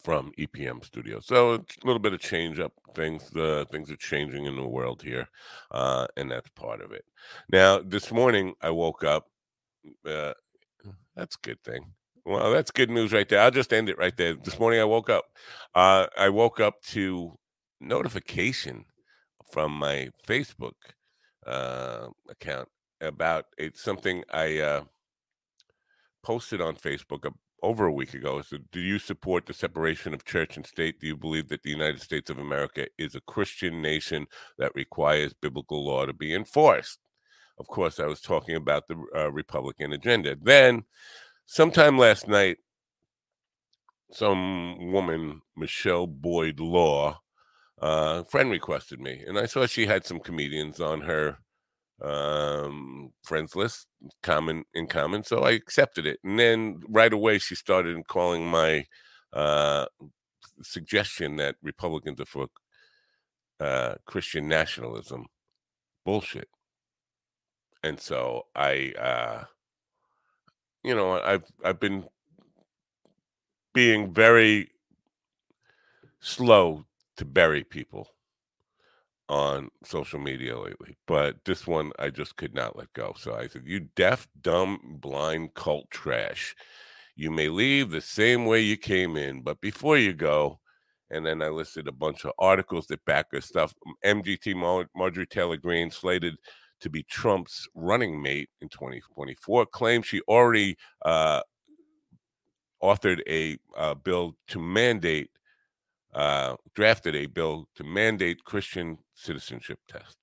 from 0.03 0.31
EPM 0.37 0.83
Studios. 0.83 1.25
So 1.25 1.53
it's 1.53 1.77
a 1.81 1.85
little 1.85 1.99
bit 1.99 2.13
of 2.13 2.19
change 2.19 2.59
up 2.59 2.73
things. 2.95 3.33
Uh, 3.35 3.65
things 3.71 3.89
are 3.89 3.95
changing 3.95 4.45
in 4.45 4.55
the 4.55 4.67
world 4.67 5.01
here, 5.01 5.27
uh, 5.71 6.07
and 6.17 6.29
that's 6.29 6.49
part 6.49 6.81
of 6.81 6.91
it. 6.91 7.05
Now, 7.49 7.79
this 7.79 8.11
morning 8.11 8.53
I 8.61 8.69
woke 8.71 9.03
up. 9.03 9.27
Uh, 10.05 10.33
that's 11.15 11.35
a 11.35 11.47
good 11.47 11.63
thing. 11.63 11.85
Well, 12.25 12.51
that's 12.51 12.71
good 12.71 12.89
news 12.89 13.11
right 13.11 13.27
there. 13.27 13.41
I'll 13.41 13.51
just 13.51 13.73
end 13.73 13.89
it 13.89 13.97
right 13.97 14.15
there. 14.15 14.33
This 14.33 14.59
morning 14.59 14.79
I 14.79 14.85
woke 14.85 15.09
up. 15.09 15.25
Uh, 15.75 16.07
I 16.17 16.29
woke 16.29 16.59
up 16.59 16.81
to 16.91 17.37
notification 17.81 18.85
from 19.53 19.71
my 19.71 20.09
Facebook 20.27 20.73
uh, 21.45 22.07
account 22.27 22.67
about 23.01 23.45
it's 23.55 23.83
something 23.83 24.23
I 24.33 24.57
uh, 24.57 24.83
posted 26.23 26.59
on 26.59 26.75
Facebook 26.75 27.31
over 27.61 27.85
a 27.85 27.93
week 27.93 28.15
ago. 28.15 28.41
So, 28.41 28.57
do 28.71 28.79
you 28.79 28.97
support 28.97 29.45
the 29.45 29.53
separation 29.53 30.11
of 30.11 30.25
church 30.25 30.57
and 30.57 30.65
state? 30.65 30.99
Do 30.99 31.05
you 31.05 31.15
believe 31.15 31.49
that 31.49 31.61
the 31.61 31.69
United 31.69 32.01
States 32.01 32.31
of 32.31 32.39
America 32.39 32.87
is 32.97 33.13
a 33.13 33.21
Christian 33.21 33.79
nation 33.79 34.25
that 34.57 34.73
requires 34.73 35.35
biblical 35.35 35.85
law 35.85 36.07
to 36.07 36.13
be 36.13 36.33
enforced? 36.33 36.97
Of 37.59 37.67
course, 37.67 37.99
I 37.99 38.07
was 38.07 38.21
talking 38.21 38.55
about 38.55 38.87
the 38.87 38.97
uh, 39.15 39.31
Republican 39.31 39.93
agenda. 39.93 40.35
Then 40.41 40.85
sometime 41.45 41.99
last 41.99 42.27
night, 42.27 42.57
some 44.11 44.91
woman, 44.91 45.41
Michelle 45.55 46.07
Boyd 46.07 46.59
Law, 46.59 47.22
uh, 47.83 48.23
friend 48.23 48.49
requested 48.49 49.01
me, 49.01 49.21
and 49.27 49.37
I 49.37 49.45
saw 49.45 49.65
she 49.65 49.85
had 49.85 50.05
some 50.05 50.21
comedians 50.21 50.79
on 50.79 51.01
her 51.01 51.37
um, 52.01 53.11
friends 53.23 53.57
list, 53.57 53.87
common 54.21 54.63
in 54.73 54.87
common. 54.87 55.23
So 55.23 55.39
I 55.41 55.51
accepted 55.51 56.07
it, 56.07 56.19
and 56.23 56.39
then 56.39 56.81
right 56.87 57.11
away 57.11 57.39
she 57.39 57.55
started 57.55 58.07
calling 58.07 58.47
my 58.47 58.85
uh, 59.33 59.85
suggestion 60.61 61.35
that 61.37 61.57
Republicans 61.61 62.21
are 62.21 62.25
for 62.25 62.47
uh, 63.59 63.95
Christian 64.05 64.47
nationalism 64.47 65.25
bullshit. 66.05 66.47
And 67.83 67.99
so 67.99 68.43
I 68.55 68.93
uh, 68.97 69.43
you 70.85 70.95
know, 70.95 71.19
I've 71.19 71.43
I've 71.65 71.81
been 71.81 72.05
being 73.73 74.13
very 74.13 74.69
slow 76.21 76.85
to 77.17 77.25
bury 77.25 77.63
people 77.63 78.07
on 79.29 79.69
social 79.83 80.19
media 80.19 80.57
lately, 80.59 80.97
but 81.07 81.37
this 81.45 81.65
one 81.65 81.91
I 81.97 82.09
just 82.09 82.35
could 82.35 82.53
not 82.53 82.77
let 82.77 82.91
go. 82.93 83.15
So 83.17 83.35
I 83.35 83.47
said, 83.47 83.63
"You 83.65 83.81
deaf, 83.95 84.27
dumb, 84.41 84.97
blind 84.99 85.53
cult 85.53 85.89
trash. 85.89 86.55
You 87.15 87.31
may 87.31 87.49
leave 87.49 87.89
the 87.89 88.01
same 88.01 88.45
way 88.45 88.61
you 88.61 88.77
came 88.77 89.15
in, 89.17 89.41
but 89.41 89.61
before 89.61 89.97
you 89.97 90.13
go." 90.13 90.59
And 91.09 91.25
then 91.25 91.41
I 91.41 91.49
listed 91.49 91.87
a 91.87 91.91
bunch 91.91 92.25
of 92.25 92.31
articles 92.39 92.87
that 92.87 93.05
back 93.05 93.27
her 93.31 93.41
stuff. 93.41 93.73
MGT 94.03 94.55
Mar- 94.55 94.89
Marjorie 94.95 95.27
Taylor 95.27 95.57
Greene 95.57 95.91
slated 95.91 96.35
to 96.83 96.89
be 96.89 97.03
Trump's 97.03 97.67
running 97.75 98.21
mate 98.21 98.49
in 98.61 98.67
2024, 98.69 99.65
claims 99.67 100.05
she 100.05 100.21
already 100.27 100.75
uh, 101.05 101.41
authored 102.83 103.21
a 103.27 103.57
uh, 103.77 103.93
bill 103.93 104.35
to 104.49 104.59
mandate, 104.59 105.29
uh, 106.13 106.55
drafted 106.75 107.15
a 107.15 107.25
bill 107.25 107.67
to 107.75 107.83
mandate 107.83 108.43
Christian 108.43 108.97
citizenship 109.13 109.79
tests. 109.87 110.17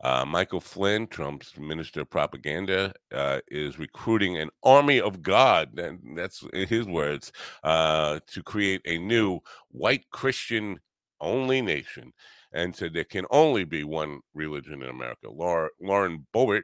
Uh, 0.00 0.24
Michael 0.24 0.60
Flynn, 0.60 1.08
Trump's 1.08 1.58
minister 1.58 2.02
of 2.02 2.10
propaganda, 2.10 2.92
uh, 3.12 3.40
is 3.48 3.78
recruiting 3.80 4.36
an 4.36 4.50
army 4.62 5.00
of 5.00 5.22
God, 5.22 5.76
and 5.78 6.16
that's 6.16 6.44
in 6.52 6.68
his 6.68 6.86
words, 6.86 7.32
uh, 7.64 8.20
to 8.28 8.42
create 8.42 8.80
a 8.84 8.98
new 8.98 9.40
white 9.70 10.04
Christian 10.12 10.78
only 11.20 11.60
nation 11.60 12.12
and 12.52 12.74
said 12.74 12.94
there 12.94 13.04
can 13.04 13.26
only 13.30 13.64
be 13.64 13.82
one 13.82 14.20
religion 14.34 14.82
in 14.82 14.88
America. 14.88 15.28
Laura, 15.30 15.68
Lauren 15.80 16.26
Boebert 16.32 16.62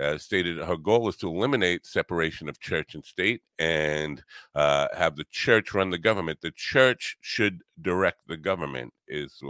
uh, 0.00 0.18
stated 0.18 0.58
her 0.58 0.76
goal 0.76 1.08
is 1.08 1.16
to 1.16 1.28
eliminate 1.28 1.86
separation 1.86 2.48
of 2.48 2.60
church 2.60 2.94
and 2.94 3.04
state 3.04 3.42
and 3.58 4.22
uh, 4.54 4.88
have 4.96 5.16
the 5.16 5.26
church 5.30 5.72
run 5.72 5.90
the 5.90 5.98
government. 5.98 6.40
The 6.40 6.50
church 6.50 7.16
should 7.20 7.62
direct 7.80 8.26
the 8.26 8.36
government. 8.36 8.92
Is 9.06 9.40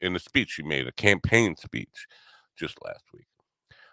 in 0.00 0.14
a 0.14 0.18
speech 0.18 0.50
she 0.50 0.62
made, 0.62 0.86
a 0.86 0.92
campaign 0.92 1.56
speech 1.56 2.06
just 2.56 2.78
last 2.84 3.04
week. 3.12 3.26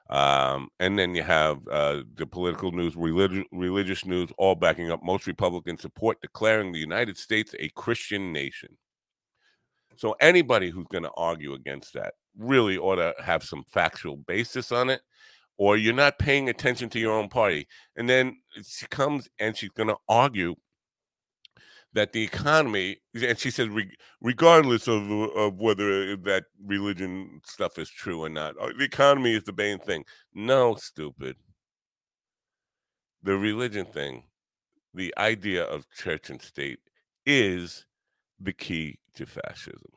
Um, 0.10 0.70
and 0.80 0.98
then 0.98 1.14
you 1.14 1.22
have 1.24 1.68
uh, 1.68 2.02
the 2.16 2.26
political 2.26 2.72
news, 2.72 2.96
religious, 2.96 3.46
religious 3.52 4.06
news, 4.06 4.30
all 4.38 4.56
backing 4.56 4.92
up. 4.92 5.04
Most 5.04 5.28
Republicans 5.28 5.82
support 5.82 6.20
declaring 6.22 6.72
the 6.72 6.80
United 6.80 7.16
States 7.16 7.54
a 7.60 7.70
Christian 7.70 8.34
nation. 8.34 8.76
So 9.98 10.16
anybody 10.20 10.70
who's 10.70 10.88
going 10.88 11.04
to 11.04 11.12
argue 11.16 11.54
against 11.54 11.94
that 11.94 12.14
really 12.38 12.78
ought 12.78 12.96
to 12.96 13.14
have 13.24 13.44
some 13.44 13.64
factual 13.68 14.18
basis 14.18 14.72
on 14.72 14.90
it, 14.90 15.02
or 15.60 15.76
you're 15.76 15.94
not 15.94 16.18
paying 16.18 16.48
attention 16.48 16.90
to 16.90 17.00
your 17.00 17.12
own 17.12 17.28
party. 17.28 17.68
And 17.98 18.10
then 18.10 18.38
she 18.66 18.88
comes 18.88 19.28
and 19.40 19.56
she's 19.56 19.70
going 19.70 19.90
to 19.90 19.98
argue 20.08 20.56
that 21.94 22.14
the 22.14 22.24
economy, 22.24 22.98
and 23.14 23.38
she 23.38 23.52
says, 23.52 23.68
regardless 24.22 24.88
of 24.88 25.12
of 25.12 25.60
whether 25.60 26.16
that 26.16 26.46
religion 26.64 27.42
stuff 27.44 27.78
is 27.78 27.90
true 27.90 28.24
or 28.24 28.30
not, 28.30 28.56
uh, 28.58 28.70
the 28.78 28.86
economy 28.86 29.36
is 29.36 29.44
the 29.44 29.54
main 29.54 29.80
thing. 29.80 30.06
No, 30.34 30.76
stupid. 30.76 31.36
The 33.22 33.36
religion 33.36 33.86
thing, 33.86 34.24
the 34.94 35.14
idea 35.18 35.64
of 35.64 35.90
church 35.90 36.30
and 36.30 36.42
state 36.42 36.80
is 37.26 37.86
the 38.40 38.54
key 38.54 39.00
to 39.16 39.26
fascism. 39.26 39.92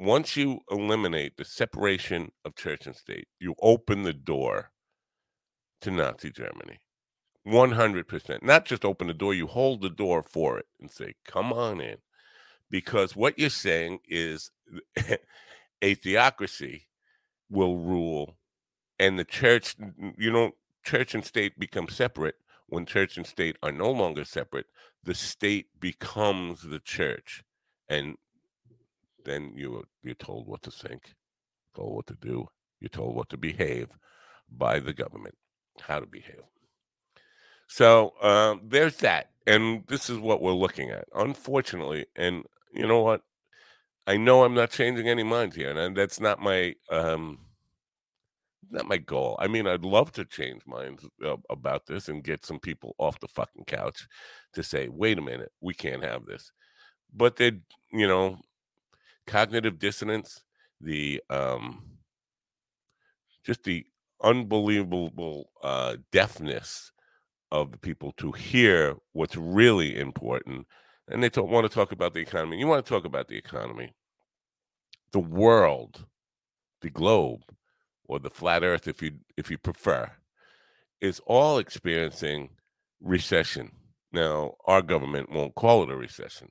Once 0.00 0.36
you 0.36 0.60
eliminate 0.70 1.36
the 1.36 1.44
separation 1.44 2.32
of 2.44 2.56
church 2.56 2.86
and 2.86 2.96
state, 2.96 3.28
you 3.38 3.54
open 3.62 4.02
the 4.02 4.12
door 4.12 4.70
to 5.82 5.90
Nazi 5.90 6.30
Germany. 6.30 6.80
100%. 7.46 8.42
Not 8.42 8.64
just 8.64 8.84
open 8.84 9.06
the 9.06 9.14
door, 9.14 9.34
you 9.34 9.46
hold 9.46 9.80
the 9.80 9.90
door 9.90 10.22
for 10.22 10.58
it 10.58 10.66
and 10.80 10.90
say, 10.90 11.14
come 11.24 11.52
on 11.52 11.80
in. 11.80 11.96
Because 12.70 13.16
what 13.16 13.38
you're 13.38 13.48
saying 13.48 14.00
is 14.06 14.50
a 15.82 15.94
theocracy 15.94 16.88
will 17.50 17.78
rule 17.78 18.36
and 18.98 19.18
the 19.18 19.24
church, 19.24 19.76
you 20.18 20.30
know, 20.30 20.52
church 20.84 21.14
and 21.14 21.24
state 21.24 21.58
become 21.58 21.88
separate. 21.88 22.36
When 22.66 22.84
church 22.84 23.16
and 23.16 23.26
state 23.26 23.56
are 23.62 23.72
no 23.72 23.90
longer 23.90 24.24
separate, 24.24 24.66
the 25.02 25.14
state 25.14 25.68
becomes 25.80 26.62
the 26.62 26.80
church 26.80 27.42
and 27.88 28.16
then 29.24 29.52
you 29.54 29.84
you're 30.02 30.14
told 30.14 30.46
what 30.46 30.62
to 30.62 30.70
think, 30.70 31.14
told 31.74 31.94
what 31.94 32.06
to 32.08 32.16
do, 32.20 32.48
you're 32.80 32.88
told 32.88 33.14
what 33.14 33.28
to 33.30 33.36
behave 33.36 33.88
by 34.50 34.80
the 34.80 34.92
government, 34.92 35.34
how 35.80 36.00
to 36.00 36.06
behave. 36.06 36.42
So 37.68 38.14
um, 38.22 38.62
there's 38.64 38.96
that, 38.98 39.30
and 39.46 39.84
this 39.88 40.08
is 40.10 40.18
what 40.18 40.42
we're 40.42 40.52
looking 40.52 40.90
at. 40.90 41.06
Unfortunately, 41.14 42.06
and 42.16 42.44
you 42.72 42.86
know 42.86 43.02
what, 43.02 43.22
I 44.06 44.16
know 44.16 44.44
I'm 44.44 44.54
not 44.54 44.70
changing 44.70 45.08
any 45.08 45.22
minds 45.22 45.56
here, 45.56 45.76
and 45.76 45.96
that's 45.96 46.20
not 46.20 46.40
my 46.40 46.74
um, 46.90 47.38
not 48.70 48.86
my 48.88 48.98
goal. 48.98 49.36
I 49.40 49.48
mean, 49.48 49.66
I'd 49.66 49.84
love 49.84 50.12
to 50.12 50.24
change 50.24 50.62
minds 50.66 51.04
about 51.50 51.86
this 51.86 52.08
and 52.08 52.24
get 52.24 52.44
some 52.44 52.58
people 52.60 52.94
off 52.98 53.20
the 53.20 53.28
fucking 53.28 53.64
couch 53.66 54.06
to 54.54 54.62
say, 54.62 54.88
"Wait 54.88 55.18
a 55.18 55.22
minute, 55.22 55.52
we 55.60 55.74
can't 55.74 56.04
have 56.04 56.24
this." 56.26 56.52
but 57.14 57.36
they 57.36 57.52
you 57.92 58.06
know 58.06 58.38
cognitive 59.26 59.78
dissonance 59.78 60.42
the 60.80 61.22
um 61.30 61.82
just 63.44 63.64
the 63.64 63.84
unbelievable 64.22 65.50
uh 65.62 65.96
deafness 66.12 66.92
of 67.50 67.72
the 67.72 67.78
people 67.78 68.12
to 68.16 68.32
hear 68.32 68.94
what's 69.12 69.36
really 69.36 69.98
important 69.98 70.66
and 71.08 71.22
they 71.22 71.28
don't 71.28 71.50
want 71.50 71.66
to 71.66 71.74
talk 71.74 71.92
about 71.92 72.14
the 72.14 72.20
economy 72.20 72.58
you 72.58 72.66
want 72.66 72.84
to 72.84 72.88
talk 72.88 73.04
about 73.04 73.28
the 73.28 73.36
economy 73.36 73.92
the 75.12 75.18
world 75.18 76.04
the 76.82 76.90
globe 76.90 77.42
or 78.06 78.18
the 78.18 78.30
flat 78.30 78.62
earth 78.62 78.88
if 78.88 79.02
you 79.02 79.12
if 79.36 79.50
you 79.50 79.58
prefer 79.58 80.10
is 81.00 81.20
all 81.26 81.58
experiencing 81.58 82.50
recession 83.00 83.70
now 84.12 84.52
our 84.66 84.82
government 84.82 85.30
won't 85.30 85.54
call 85.54 85.82
it 85.82 85.90
a 85.90 85.96
recession 85.96 86.48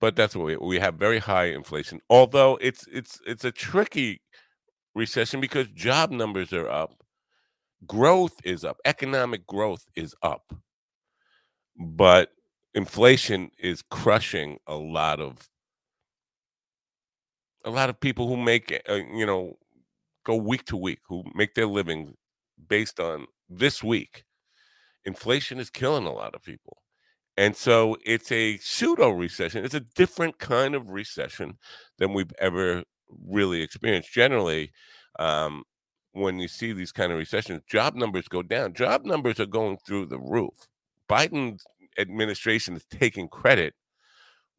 but 0.00 0.16
that's 0.16 0.36
what 0.36 0.46
we 0.46 0.56
we 0.56 0.78
have 0.78 0.94
very 0.94 1.18
high 1.18 1.46
inflation. 1.46 2.00
Although 2.10 2.58
it's 2.60 2.86
it's 2.92 3.20
it's 3.26 3.44
a 3.44 3.52
tricky 3.52 4.20
recession 4.94 5.40
because 5.40 5.68
job 5.68 6.10
numbers 6.10 6.52
are 6.52 6.68
up, 6.68 7.02
growth 7.86 8.36
is 8.44 8.64
up, 8.64 8.78
economic 8.84 9.46
growth 9.46 9.86
is 9.94 10.14
up, 10.22 10.52
but 11.76 12.30
inflation 12.74 13.50
is 13.58 13.82
crushing 13.90 14.58
a 14.66 14.76
lot 14.76 15.20
of 15.20 15.48
a 17.64 17.70
lot 17.70 17.90
of 17.90 18.00
people 18.00 18.28
who 18.28 18.36
make 18.36 18.82
uh, 18.88 18.94
you 18.94 19.26
know 19.26 19.56
go 20.24 20.36
week 20.36 20.64
to 20.66 20.76
week 20.76 21.00
who 21.08 21.24
make 21.34 21.54
their 21.54 21.66
living 21.66 22.14
based 22.68 23.00
on 23.00 23.26
this 23.48 23.82
week. 23.82 24.24
Inflation 25.04 25.58
is 25.58 25.70
killing 25.70 26.06
a 26.06 26.12
lot 26.12 26.34
of 26.34 26.42
people. 26.42 26.78
And 27.36 27.56
so 27.56 27.96
it's 28.04 28.32
a 28.32 28.58
pseudo 28.58 29.10
recession 29.10 29.64
it's 29.64 29.74
a 29.74 29.80
different 29.80 30.38
kind 30.38 30.74
of 30.74 30.90
recession 30.90 31.58
than 31.98 32.12
we've 32.12 32.32
ever 32.38 32.82
really 33.26 33.62
experienced 33.62 34.12
generally 34.12 34.72
um, 35.18 35.64
when 36.12 36.38
you 36.38 36.48
see 36.48 36.72
these 36.72 36.92
kind 36.92 37.12
of 37.12 37.18
recessions 37.18 37.62
job 37.68 37.94
numbers 37.94 38.28
go 38.28 38.42
down 38.42 38.74
job 38.74 39.04
numbers 39.04 39.38
are 39.40 39.46
going 39.46 39.78
through 39.86 40.06
the 40.06 40.18
roof 40.18 40.68
biden's 41.08 41.64
administration 41.98 42.76
is 42.76 42.84
taking 42.90 43.28
credit 43.28 43.74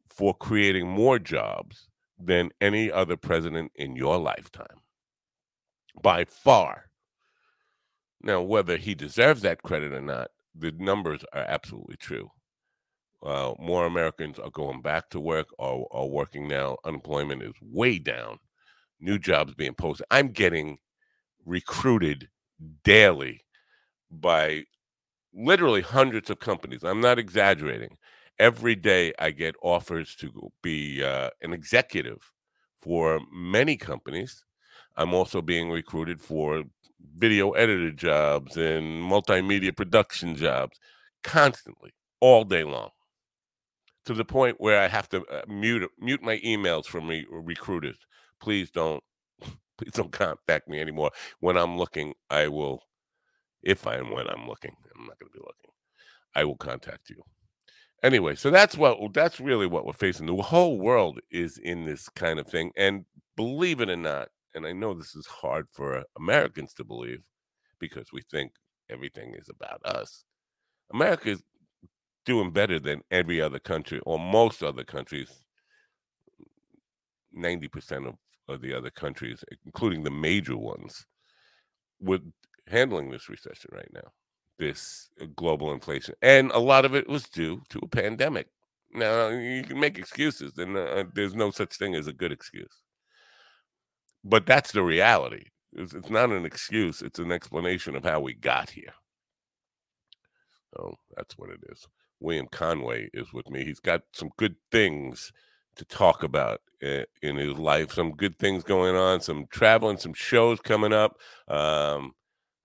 for 0.08 0.34
creating 0.34 0.88
more 0.88 1.18
jobs 1.18 1.88
than 2.18 2.50
any 2.60 2.92
other 2.92 3.16
president 3.16 3.72
in 3.74 3.96
your 3.96 4.18
lifetime 4.18 4.82
by 6.02 6.24
far. 6.24 6.90
Now, 8.22 8.42
whether 8.42 8.76
he 8.76 8.94
deserves 8.94 9.42
that 9.42 9.62
credit 9.62 9.92
or 9.92 10.00
not, 10.00 10.30
the 10.54 10.72
numbers 10.72 11.24
are 11.32 11.44
absolutely 11.48 11.96
true. 11.96 12.30
Uh, 13.22 13.52
more 13.58 13.84
Americans 13.84 14.38
are 14.38 14.50
going 14.50 14.80
back 14.80 15.10
to 15.10 15.20
work 15.20 15.48
or 15.58 15.86
are 15.90 16.06
working 16.06 16.48
now. 16.48 16.76
Unemployment 16.84 17.42
is 17.42 17.52
way 17.60 17.98
down. 17.98 18.38
New 19.00 19.18
jobs 19.18 19.54
being 19.54 19.74
posted. 19.74 20.06
I'm 20.10 20.28
getting 20.28 20.78
recruited 21.44 22.28
daily 22.84 23.42
by 24.10 24.64
literally 25.34 25.82
hundreds 25.82 26.30
of 26.30 26.40
companies. 26.40 26.82
I'm 26.82 27.00
not 27.00 27.18
exaggerating 27.18 27.96
every 28.38 28.74
day 28.74 29.12
I 29.18 29.30
get 29.30 29.54
offers 29.62 30.16
to 30.16 30.50
be 30.62 31.04
uh, 31.04 31.28
an 31.42 31.52
executive 31.52 32.32
for 32.80 33.20
many 33.30 33.76
companies. 33.76 34.44
I'm 34.96 35.12
also 35.14 35.42
being 35.42 35.70
recruited 35.70 36.20
for 36.20 36.64
video 37.16 37.50
editor 37.52 37.90
jobs 37.90 38.56
and 38.56 39.02
multimedia 39.02 39.76
production 39.76 40.34
jobs 40.34 40.78
constantly, 41.22 41.90
all 42.20 42.44
day 42.44 42.64
long, 42.64 42.90
to 44.10 44.14
the 44.14 44.24
point 44.24 44.56
where 44.60 44.80
I 44.80 44.88
have 44.88 45.08
to 45.10 45.24
uh, 45.26 45.42
mute 45.46 45.88
mute 46.00 46.20
my 46.20 46.38
emails 46.38 46.86
from 46.86 47.06
re- 47.06 47.26
recruiters. 47.30 47.96
Please 48.40 48.68
don't, 48.72 49.04
please 49.78 49.92
don't 49.92 50.10
contact 50.10 50.68
me 50.68 50.80
anymore. 50.80 51.12
When 51.38 51.56
I'm 51.56 51.78
looking, 51.78 52.14
I 52.28 52.48
will, 52.48 52.82
if 53.62 53.86
I 53.86 53.98
am 53.98 54.10
when 54.10 54.26
I'm 54.26 54.48
looking. 54.48 54.74
I'm 54.96 55.06
not 55.06 55.16
going 55.20 55.30
to 55.32 55.38
be 55.38 55.44
looking. 55.44 55.70
I 56.34 56.44
will 56.44 56.56
contact 56.56 57.08
you 57.08 57.22
anyway 58.02 58.34
so 58.34 58.50
that's 58.50 58.76
what 58.78 58.98
that's 59.12 59.40
really 59.40 59.66
what 59.66 59.84
we're 59.86 59.92
facing 59.92 60.26
the 60.26 60.34
whole 60.36 60.78
world 60.78 61.20
is 61.30 61.58
in 61.58 61.84
this 61.84 62.08
kind 62.08 62.38
of 62.38 62.46
thing 62.46 62.72
and 62.76 63.04
believe 63.36 63.80
it 63.80 63.90
or 63.90 63.96
not 63.96 64.28
and 64.54 64.66
i 64.66 64.72
know 64.72 64.94
this 64.94 65.14
is 65.14 65.26
hard 65.26 65.66
for 65.70 66.02
americans 66.16 66.72
to 66.72 66.84
believe 66.84 67.20
because 67.78 68.06
we 68.12 68.22
think 68.30 68.52
everything 68.88 69.34
is 69.34 69.50
about 69.50 69.84
us 69.84 70.24
america 70.92 71.30
is 71.30 71.42
doing 72.24 72.50
better 72.50 72.78
than 72.78 73.02
every 73.10 73.40
other 73.40 73.58
country 73.58 74.00
or 74.06 74.18
most 74.18 74.62
other 74.62 74.84
countries 74.84 75.30
90% 77.36 78.08
of, 78.08 78.14
of 78.48 78.60
the 78.60 78.74
other 78.74 78.90
countries 78.90 79.44
including 79.64 80.02
the 80.02 80.10
major 80.10 80.56
ones 80.56 81.06
with 82.00 82.22
handling 82.66 83.10
this 83.10 83.28
recession 83.28 83.70
right 83.72 83.90
now 83.92 84.12
this 84.60 85.08
uh, 85.20 85.26
global 85.34 85.72
inflation, 85.72 86.14
and 86.22 86.52
a 86.52 86.58
lot 86.60 86.84
of 86.84 86.94
it 86.94 87.08
was 87.08 87.24
due 87.24 87.62
to 87.70 87.80
a 87.82 87.88
pandemic. 87.88 88.46
Now 88.92 89.28
you 89.28 89.64
can 89.64 89.80
make 89.80 89.98
excuses, 89.98 90.56
and 90.58 90.76
uh, 90.76 91.04
there's 91.14 91.34
no 91.34 91.50
such 91.50 91.76
thing 91.76 91.96
as 91.96 92.06
a 92.06 92.12
good 92.12 92.30
excuse. 92.30 92.82
But 94.22 94.46
that's 94.46 94.70
the 94.70 94.82
reality. 94.82 95.46
It's, 95.72 95.94
it's 95.94 96.10
not 96.10 96.30
an 96.30 96.44
excuse; 96.44 97.02
it's 97.02 97.18
an 97.18 97.32
explanation 97.32 97.96
of 97.96 98.04
how 98.04 98.20
we 98.20 98.34
got 98.34 98.70
here. 98.70 98.94
So 100.74 100.94
that's 101.16 101.36
what 101.36 101.50
it 101.50 101.60
is. 101.68 101.86
William 102.20 102.46
Conway 102.50 103.10
is 103.12 103.32
with 103.32 103.50
me. 103.50 103.64
He's 103.64 103.80
got 103.80 104.02
some 104.12 104.30
good 104.36 104.56
things 104.70 105.32
to 105.76 105.84
talk 105.84 106.22
about 106.22 106.60
in 106.80 107.36
his 107.36 107.58
life. 107.58 107.92
Some 107.92 108.12
good 108.12 108.38
things 108.38 108.62
going 108.62 108.96
on. 108.96 109.20
Some 109.20 109.46
traveling. 109.50 109.98
Some 109.98 110.14
shows 110.14 110.60
coming 110.60 110.92
up. 110.92 111.16
Um, 111.48 112.12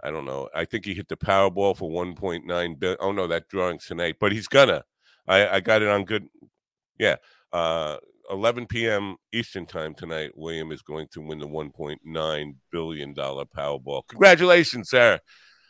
I 0.03 0.11
don't 0.11 0.25
know. 0.25 0.49
I 0.53 0.65
think 0.65 0.85
he 0.85 0.93
hit 0.93 1.07
the 1.07 1.17
Powerball 1.17 1.75
for 1.75 1.89
1.9 1.89 2.79
billion. 2.79 2.97
Oh 2.99 3.11
no, 3.11 3.27
that 3.27 3.49
drawing's 3.49 3.85
tonight, 3.85 4.17
but 4.19 4.31
he's 4.31 4.47
gonna. 4.47 4.83
I, 5.27 5.47
I 5.47 5.59
got 5.59 5.81
it 5.81 5.87
on 5.87 6.05
good. 6.05 6.27
Yeah, 6.99 7.15
uh, 7.51 7.97
11 8.29 8.67
p.m. 8.67 9.15
Eastern 9.33 9.65
time 9.65 9.93
tonight. 9.95 10.31
William 10.35 10.71
is 10.71 10.81
going 10.81 11.07
to 11.13 11.21
win 11.21 11.39
the 11.39 11.47
1.9 11.47 12.55
billion 12.71 13.13
dollar 13.13 13.45
Powerball. 13.45 14.07
Congratulations, 14.07 14.89
sir. 14.89 15.19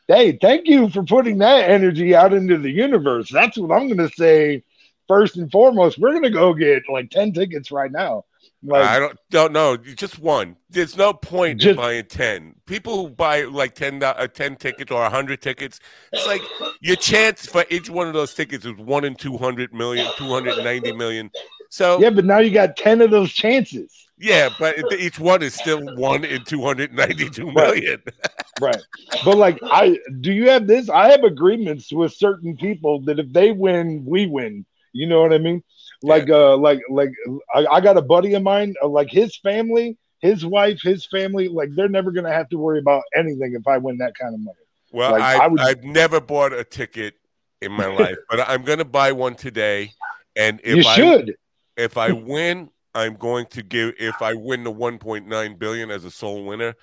Hey, 0.07 0.37
thank 0.39 0.67
you 0.67 0.89
for 0.89 1.03
putting 1.03 1.39
that 1.39 1.69
energy 1.69 2.15
out 2.15 2.33
into 2.33 2.57
the 2.57 2.69
universe. 2.69 3.29
That's 3.31 3.57
what 3.57 3.75
I'm 3.75 3.87
going 3.87 4.09
to 4.09 4.15
say. 4.15 4.63
First 5.07 5.37
and 5.37 5.51
foremost, 5.51 5.99
we're 5.99 6.11
going 6.11 6.23
to 6.23 6.29
go 6.31 6.53
get 6.53 6.83
like 6.89 7.11
10 7.11 7.33
tickets 7.33 7.71
right 7.71 7.91
now. 7.91 8.25
Like, 8.63 8.87
I 8.87 8.99
don't 8.99 9.17
don't 9.29 9.53
know. 9.53 9.77
Just 9.77 10.17
one. 10.17 10.55
There's 10.69 10.97
no 10.97 11.13
point 11.13 11.61
just, 11.61 11.71
in 11.71 11.75
buying 11.75 12.05
ten. 12.05 12.55
People 12.65 12.95
who 12.95 13.09
buy 13.09 13.43
like 13.43 13.75
10, 13.75 14.01
uh, 14.01 14.27
10 14.27 14.55
tickets 14.55 14.91
or 14.91 15.07
hundred 15.07 15.41
tickets, 15.41 15.79
it's 16.11 16.25
like 16.25 16.41
your 16.81 16.95
chance 16.95 17.45
for 17.45 17.63
each 17.69 17.89
one 17.91 18.07
of 18.07 18.13
those 18.13 18.33
tickets 18.33 18.65
is 18.65 18.73
one 18.77 19.03
in 19.03 19.13
200 19.15 19.73
million, 19.73 20.09
290 20.17 20.93
million. 20.93 21.29
So 21.69 21.99
yeah, 21.99 22.09
but 22.09 22.25
now 22.25 22.39
you 22.39 22.49
got 22.49 22.75
ten 22.75 23.01
of 23.01 23.11
those 23.11 23.31
chances. 23.31 24.04
Yeah, 24.17 24.49
but 24.58 24.75
each 24.97 25.19
one 25.19 25.41
is 25.41 25.54
still 25.54 25.82
one 25.95 26.23
in 26.23 26.43
292 26.43 27.51
million. 27.51 28.01
right. 28.62 28.82
But 29.23 29.38
like 29.38 29.60
I 29.63 29.99
do 30.21 30.32
you 30.32 30.49
have 30.49 30.67
this? 30.67 30.89
I 30.89 31.12
have 31.12 31.23
agreements 31.23 31.91
with 31.91 32.13
certain 32.13 32.56
people 32.56 33.01
that 33.01 33.19
if 33.19 33.32
they 33.32 33.51
win, 33.51 34.06
we 34.06 34.28
win. 34.28 34.65
You 34.93 35.08
know 35.08 35.21
what 35.21 35.34
I 35.34 35.38
mean? 35.38 35.63
Like 36.01 36.28
yeah. 36.28 36.36
uh 36.36 36.58
like 36.58 36.82
like 36.89 37.12
I, 37.54 37.65
I, 37.65 37.82
got 37.82 37.97
a 37.97 38.01
buddy 38.01 38.34
of 38.36 38.43
mine, 38.43 38.75
uh, 38.82 38.88
like 38.88 39.10
his 39.10 39.36
family, 39.38 39.97
his 40.19 40.45
wife, 40.45 40.80
his 40.82 41.06
family, 41.06 41.47
like 41.49 41.69
they're 41.75 41.89
never 41.89 42.12
gonna 42.12 42.32
have 42.32 42.49
to 42.49 42.58
worry 42.58 42.80
about 42.80 43.04
anything 43.15 43.56
if 43.60 43.67
I 43.67 43.78
win 43.78 43.97
that 43.97 44.17
kind 44.17 44.34
of 44.34 44.39
money. 44.39 44.58
Well, 44.91 45.12
like, 45.12 45.41
I, 45.41 45.47
would... 45.47 45.60
I've 45.60 45.84
never 45.84 46.21
bought 46.21 46.54
a 46.54 46.63
ticket 46.63 47.15
in 47.62 47.73
my 47.73 47.88
life, 47.99 48.17
but 48.30 48.47
I'm 48.47 48.63
gonna 48.63 48.86
buy 48.86 49.12
one 49.12 49.36
today. 49.36 49.91
And 50.38 50.62
if 50.63 50.78
you 50.78 50.89
I, 50.89 50.95
should, 50.95 51.36
if 51.75 51.97
I 51.97 52.12
win, 52.12 52.69
I'm 52.95 53.15
going 53.15 53.45
to 53.47 53.62
give. 53.62 53.93
If 53.99 54.21
I 54.21 54.34
win 54.34 54.63
the 54.63 54.73
1.9 54.73 55.60
billion 55.60 55.91
as 55.91 56.05
a 56.05 56.12
sole 56.12 56.45
winner, 56.45 56.75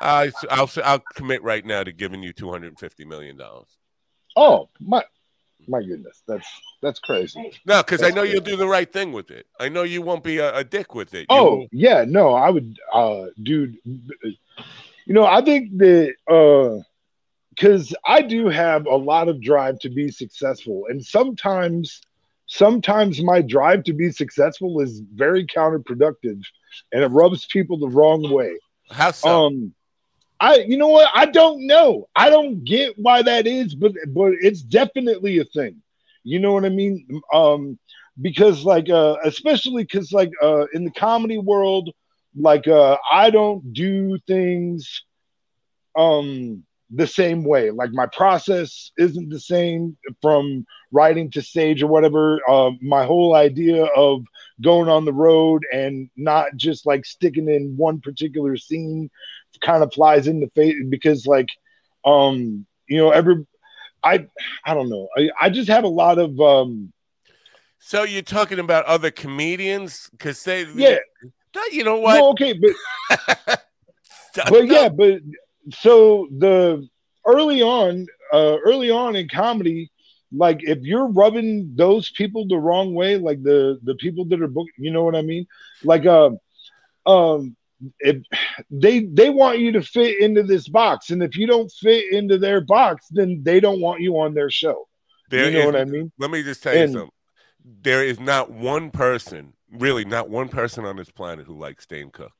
I, 0.00 0.32
I'll 0.50 0.70
I'll 0.84 1.02
commit 1.14 1.42
right 1.42 1.64
now 1.64 1.84
to 1.84 1.92
giving 1.92 2.22
you 2.22 2.32
250 2.32 3.04
million 3.04 3.36
dollars. 3.36 3.68
Oh 4.36 4.68
my! 4.80 5.02
my 5.68 5.82
goodness, 5.82 6.22
that's 6.26 6.46
that's 6.82 6.98
crazy. 6.98 7.52
No, 7.66 7.82
because 7.82 8.02
I 8.02 8.08
know 8.08 8.22
crazy. 8.22 8.34
you'll 8.34 8.44
do 8.44 8.56
the 8.56 8.66
right 8.66 8.90
thing 8.90 9.12
with 9.12 9.30
it. 9.30 9.46
I 9.58 9.68
know 9.68 9.82
you 9.82 10.02
won't 10.02 10.24
be 10.24 10.38
a, 10.38 10.56
a 10.56 10.64
dick 10.64 10.94
with 10.94 11.14
it. 11.14 11.20
You 11.20 11.26
oh 11.30 11.56
will... 11.56 11.66
yeah, 11.72 12.04
no, 12.06 12.34
I 12.34 12.50
would, 12.50 12.78
uh, 12.92 13.26
dude. 13.42 13.76
You 13.84 15.14
know, 15.14 15.24
I 15.24 15.42
think 15.42 15.76
that 15.78 16.14
uh, 16.30 16.82
because 17.50 17.94
I 18.06 18.22
do 18.22 18.48
have 18.48 18.86
a 18.86 18.96
lot 18.96 19.28
of 19.28 19.42
drive 19.42 19.78
to 19.80 19.90
be 19.90 20.10
successful, 20.10 20.84
and 20.88 21.04
sometimes, 21.04 22.00
sometimes 22.50 23.22
my 23.22 23.40
drive 23.40 23.84
to 23.84 23.92
be 23.92 24.10
successful 24.10 24.80
is 24.80 25.02
very 25.14 25.46
counterproductive, 25.46 26.42
and 26.92 27.02
it 27.04 27.06
rubs 27.06 27.46
people 27.46 27.78
the 27.78 27.88
wrong 27.88 28.28
way. 28.30 28.58
How 28.90 29.12
so? 29.12 29.46
Um, 29.46 29.72
I 30.40 30.56
you 30.56 30.76
know 30.76 30.88
what? 30.88 31.08
I 31.14 31.26
don't 31.26 31.66
know. 31.66 32.08
I 32.16 32.28
don't 32.28 32.64
get 32.64 32.98
why 32.98 33.22
that 33.22 33.46
is, 33.46 33.74
but 33.74 33.92
but 34.08 34.32
it's 34.40 34.62
definitely 34.62 35.38
a 35.38 35.44
thing. 35.44 35.80
You 36.24 36.40
know 36.40 36.52
what 36.52 36.64
I 36.64 36.70
mean? 36.70 37.06
Um 37.32 37.78
because 38.20 38.64
like 38.64 38.90
uh 38.90 39.16
especially 39.24 39.86
cuz 39.86 40.12
like 40.12 40.32
uh 40.42 40.66
in 40.74 40.84
the 40.84 40.90
comedy 40.90 41.38
world 41.38 41.90
like 42.36 42.66
uh 42.66 42.96
I 43.10 43.30
don't 43.30 43.72
do 43.72 44.18
things 44.26 45.04
um 45.96 46.64
the 46.90 47.06
same 47.06 47.44
way. 47.44 47.70
Like 47.70 47.92
my 47.92 48.06
process 48.06 48.90
isn't 48.98 49.30
the 49.30 49.40
same 49.40 49.96
from 50.20 50.66
writing 50.90 51.30
to 51.32 51.42
stage 51.42 51.82
or 51.82 51.86
whatever. 51.86 52.40
Uh, 52.48 52.72
my 52.82 53.04
whole 53.04 53.34
idea 53.34 53.84
of 53.84 54.24
going 54.60 54.88
on 54.88 55.04
the 55.04 55.12
road 55.12 55.64
and 55.72 56.10
not 56.16 56.48
just 56.56 56.86
like 56.86 57.06
sticking 57.06 57.48
in 57.48 57.76
one 57.76 58.00
particular 58.00 58.56
scene 58.56 59.10
kind 59.60 59.82
of 59.82 59.92
flies 59.92 60.26
in 60.26 60.40
the 60.40 60.48
face 60.54 60.76
because 60.88 61.26
like 61.26 61.48
um 62.04 62.64
you 62.86 62.96
know 62.96 63.10
every 63.10 63.44
i 64.02 64.24
i 64.64 64.74
don't 64.74 64.88
know. 64.88 65.08
I, 65.16 65.30
I 65.40 65.50
just 65.50 65.68
have 65.68 65.84
a 65.84 65.88
lot 65.88 66.18
of 66.18 66.40
um 66.40 66.92
so 67.78 68.02
you're 68.02 68.22
talking 68.22 68.58
about 68.58 68.84
other 68.84 69.10
comedians? 69.10 70.10
Because 70.10 70.42
they 70.44 70.64
yeah. 70.74 70.98
you 71.72 71.84
know 71.84 71.98
what? 71.98 72.14
No, 72.14 72.30
okay 72.30 72.52
but 72.52 73.60
but 74.48 74.66
yeah 74.66 74.88
but 74.88 75.20
so 75.70 76.28
the 76.38 76.88
early 77.26 77.62
on 77.62 78.06
uh 78.32 78.56
early 78.64 78.90
on 78.90 79.16
in 79.16 79.28
comedy 79.28 79.90
like 80.32 80.60
if 80.62 80.78
you're 80.82 81.08
rubbing 81.08 81.72
those 81.74 82.10
people 82.10 82.46
the 82.46 82.56
wrong 82.58 82.94
way, 82.94 83.16
like 83.16 83.42
the 83.42 83.78
the 83.82 83.94
people 83.96 84.24
that 84.26 84.40
are 84.40 84.48
book, 84.48 84.68
you 84.78 84.90
know 84.90 85.02
what 85.04 85.16
I 85.16 85.22
mean? 85.22 85.46
Like 85.82 86.06
um 86.06 86.38
um 87.06 87.56
if 87.98 88.18
they 88.70 89.00
they 89.00 89.30
want 89.30 89.58
you 89.58 89.72
to 89.72 89.82
fit 89.82 90.20
into 90.20 90.42
this 90.42 90.68
box, 90.68 91.10
and 91.10 91.22
if 91.22 91.36
you 91.36 91.46
don't 91.46 91.70
fit 91.72 92.12
into 92.12 92.38
their 92.38 92.60
box, 92.60 93.06
then 93.10 93.42
they 93.42 93.58
don't 93.60 93.80
want 93.80 94.00
you 94.00 94.18
on 94.18 94.34
their 94.34 94.50
show. 94.50 94.86
There 95.30 95.46
you 95.46 95.52
know 95.52 95.60
is- 95.60 95.66
what 95.66 95.76
I 95.76 95.84
mean? 95.84 96.12
Let 96.18 96.30
me 96.30 96.42
just 96.42 96.62
tell 96.62 96.76
you 96.76 96.88
something. 96.88 97.10
There 97.82 98.04
is 98.04 98.18
not 98.18 98.50
one 98.50 98.90
person, 98.90 99.54
really, 99.70 100.04
not 100.04 100.30
one 100.30 100.48
person 100.48 100.84
on 100.84 100.96
this 100.96 101.10
planet 101.10 101.46
who 101.46 101.58
likes 101.58 101.86
Dane 101.86 102.10
Cook. 102.10 102.32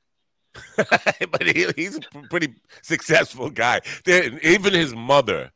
but 0.77 1.43
he, 1.47 1.67
he's 1.77 1.97
a 1.97 2.01
pretty 2.29 2.55
successful 2.83 3.51
guy. 3.51 3.81
There, 4.05 4.39
even 4.43 4.73
his 4.75 4.95
mother. 4.95 5.51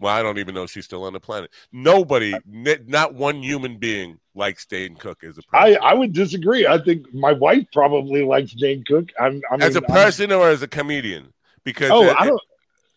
Well, 0.00 0.12
I 0.12 0.20
don't 0.22 0.38
even 0.38 0.54
know 0.56 0.64
if 0.64 0.70
she's 0.70 0.84
still 0.84 1.04
on 1.04 1.12
the 1.12 1.20
planet. 1.20 1.52
Nobody, 1.72 2.34
n- 2.52 2.84
not 2.88 3.14
one 3.14 3.40
human 3.40 3.78
being 3.78 4.18
likes 4.34 4.66
Dane 4.66 4.96
Cook 4.96 5.22
as 5.22 5.38
a 5.38 5.42
person. 5.42 5.46
I 5.52 5.74
I 5.76 5.94
would 5.94 6.12
disagree. 6.12 6.66
I 6.66 6.78
think 6.78 7.14
my 7.14 7.32
wife 7.32 7.66
probably 7.72 8.24
likes 8.24 8.52
Dane 8.52 8.82
Cook. 8.84 9.10
I'm, 9.20 9.40
I 9.50 9.56
mean, 9.58 9.62
as 9.62 9.76
a 9.76 9.82
I'm- 9.82 9.92
person 9.92 10.32
or 10.32 10.48
as 10.48 10.62
a 10.62 10.66
comedian? 10.68 11.32
Because 11.62 11.90
oh, 11.92 12.02
it- 12.04 12.16
I 12.18 12.26
don't. 12.26 12.40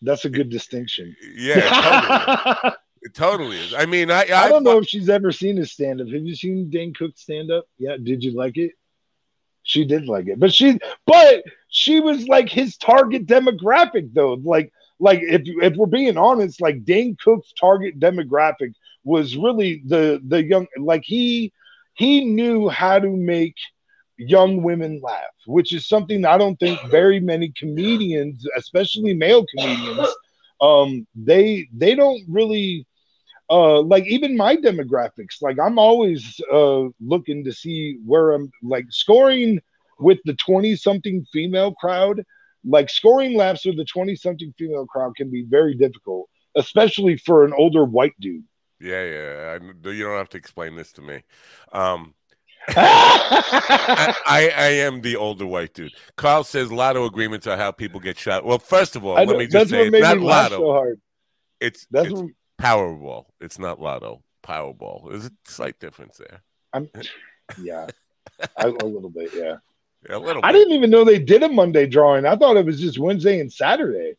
That's 0.01 0.25
a 0.25 0.29
good 0.29 0.49
distinction. 0.49 1.15
yeah, 1.35 1.69
totally, 1.69 2.75
it 3.03 3.13
totally 3.13 3.57
is. 3.57 3.73
I 3.75 3.85
mean, 3.85 4.09
I 4.11 4.21
I 4.23 4.49
don't 4.49 4.63
fu- 4.63 4.71
know 4.71 4.77
if 4.79 4.87
she's 4.87 5.07
ever 5.09 5.31
seen 5.31 5.57
his 5.57 5.71
stand 5.71 6.01
up. 6.01 6.07
Have 6.07 6.23
you 6.25 6.35
seen 6.35 6.69
Dane 6.71 6.93
Cook 6.93 7.11
stand 7.17 7.51
up? 7.51 7.65
Yeah. 7.77 7.97
Did 8.01 8.23
you 8.23 8.35
like 8.35 8.57
it? 8.57 8.71
She 9.65 9.83
did 9.83 10.07
like 10.07 10.27
it, 10.27 10.39
but 10.39 10.53
she, 10.53 10.79
but 11.05 11.43
she 11.69 11.99
was 11.99 12.27
like 12.27 12.49
his 12.49 12.77
target 12.77 13.25
demographic 13.25 14.13
though. 14.13 14.35
Like, 14.35 14.71
like 14.99 15.19
if 15.21 15.41
if 15.45 15.75
we're 15.75 15.87
being 15.87 16.17
honest, 16.17 16.61
like 16.61 16.85
Dane 16.85 17.17
Cook's 17.21 17.51
target 17.59 17.99
demographic 17.99 18.73
was 19.03 19.35
really 19.35 19.83
the 19.85 20.21
the 20.27 20.43
young. 20.43 20.67
Like 20.77 21.03
he 21.03 21.51
he 21.95 22.25
knew 22.25 22.69
how 22.69 22.99
to 22.99 23.09
make 23.09 23.55
young 24.17 24.61
women 24.63 25.01
laugh, 25.03 25.35
which 25.47 25.73
is 25.73 25.87
something 25.87 26.25
I 26.25 26.37
don't 26.37 26.59
think 26.59 26.79
very 26.89 27.19
many 27.19 27.51
comedians, 27.57 28.45
especially 28.57 29.13
male 29.13 29.45
comedians, 29.57 30.09
um, 30.61 31.07
they 31.15 31.67
they 31.75 31.95
don't 31.95 32.21
really 32.29 32.85
uh 33.49 33.79
like 33.81 34.05
even 34.05 34.35
my 34.35 34.55
demographics 34.55 35.41
like 35.41 35.57
i'm 35.59 35.77
always 35.77 36.39
uh 36.51 36.83
looking 36.99 37.43
to 37.43 37.51
see 37.53 37.97
where 38.05 38.31
i'm 38.33 38.49
like 38.63 38.85
scoring 38.89 39.59
with 39.99 40.17
the 40.25 40.33
20 40.33 40.75
something 40.75 41.23
female 41.31 41.73
crowd 41.75 42.23
like 42.67 42.89
scoring 42.89 43.37
laps 43.37 43.65
with 43.65 43.77
the 43.77 43.85
20 43.85 44.15
something 44.15 44.53
female 44.57 44.85
crowd 44.87 45.15
can 45.15 45.29
be 45.29 45.43
very 45.47 45.75
difficult 45.75 46.27
especially 46.55 47.15
for 47.17 47.45
an 47.45 47.53
older 47.53 47.85
white 47.85 48.13
dude 48.19 48.43
Yeah, 48.79 49.03
yeah. 49.03 49.59
I, 49.59 49.89
you 49.89 50.03
don't 50.03 50.17
have 50.17 50.29
to 50.29 50.37
explain 50.37 50.75
this 50.75 50.91
to 50.93 51.01
me. 51.01 51.21
Um, 51.71 52.13
I, 52.67 54.15
I, 54.25 54.49
I 54.55 54.67
am 54.87 55.01
the 55.01 55.15
older 55.15 55.45
white 55.45 55.73
dude. 55.73 55.93
Carl 56.17 56.43
says 56.43 56.71
lotto 56.71 57.05
agreements 57.05 57.47
are 57.47 57.57
how 57.57 57.71
people 57.71 57.99
get 57.99 58.17
shot. 58.17 58.43
Well, 58.45 58.59
first 58.59 58.95
of 58.95 59.05
all, 59.05 59.15
I 59.17 59.19
let 59.23 59.29
know- 59.33 59.37
me 59.37 59.47
just 59.47 59.69
say 59.69 59.87
it's 59.87 59.99
not 59.99 60.19
lotto. 60.19 60.57
so 60.57 60.71
hard 60.71 61.01
It's 61.59 61.85
that's 61.91 62.07
it's 62.07 62.13
what 62.21 62.31
Powerball. 62.61 63.25
It's 63.41 63.59
not 63.59 63.79
lotto. 63.81 64.23
Powerball. 64.43 65.09
There's 65.09 65.25
a 65.25 65.31
slight 65.45 65.79
difference 65.79 66.17
there. 66.17 66.41
i'm 66.73 66.89
yeah 67.61 67.87
I, 68.57 68.65
a 68.65 68.85
little 68.85 69.09
bit 69.09 69.31
yeah 69.33 69.55
A 70.09 70.17
little. 70.19 70.41
i 70.43 70.51
didn't 70.51 70.73
even 70.73 70.89
know 70.89 71.03
they 71.03 71.19
did 71.19 71.41
a 71.43 71.47
monday 71.49 71.85
drawing 71.87 72.25
i 72.25 72.35
thought 72.35 72.57
it 72.57 72.65
was 72.65 72.79
just 72.81 72.97
wednesday 72.99 73.39
and 73.39 73.51
saturday 73.51 74.15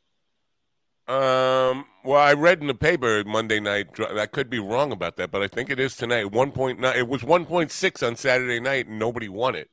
Um. 1.08 1.84
Well, 2.04 2.20
I 2.20 2.34
read 2.34 2.60
in 2.60 2.68
the 2.68 2.74
paper 2.74 3.24
Monday 3.26 3.58
night. 3.58 3.88
I 3.98 4.26
could 4.26 4.48
be 4.48 4.60
wrong 4.60 4.92
about 4.92 5.16
that, 5.16 5.32
but 5.32 5.42
I 5.42 5.48
think 5.48 5.70
it 5.70 5.80
is 5.80 5.96
tonight. 5.96 6.30
One 6.30 6.52
point 6.52 6.78
nine. 6.80 6.96
It 6.96 7.08
was 7.08 7.24
one 7.24 7.44
point 7.46 7.70
six 7.72 8.00
on 8.02 8.14
Saturday 8.16 8.60
night, 8.60 8.86
and 8.86 8.96
nobody 8.98 9.28
won 9.28 9.54
it. 9.56 9.68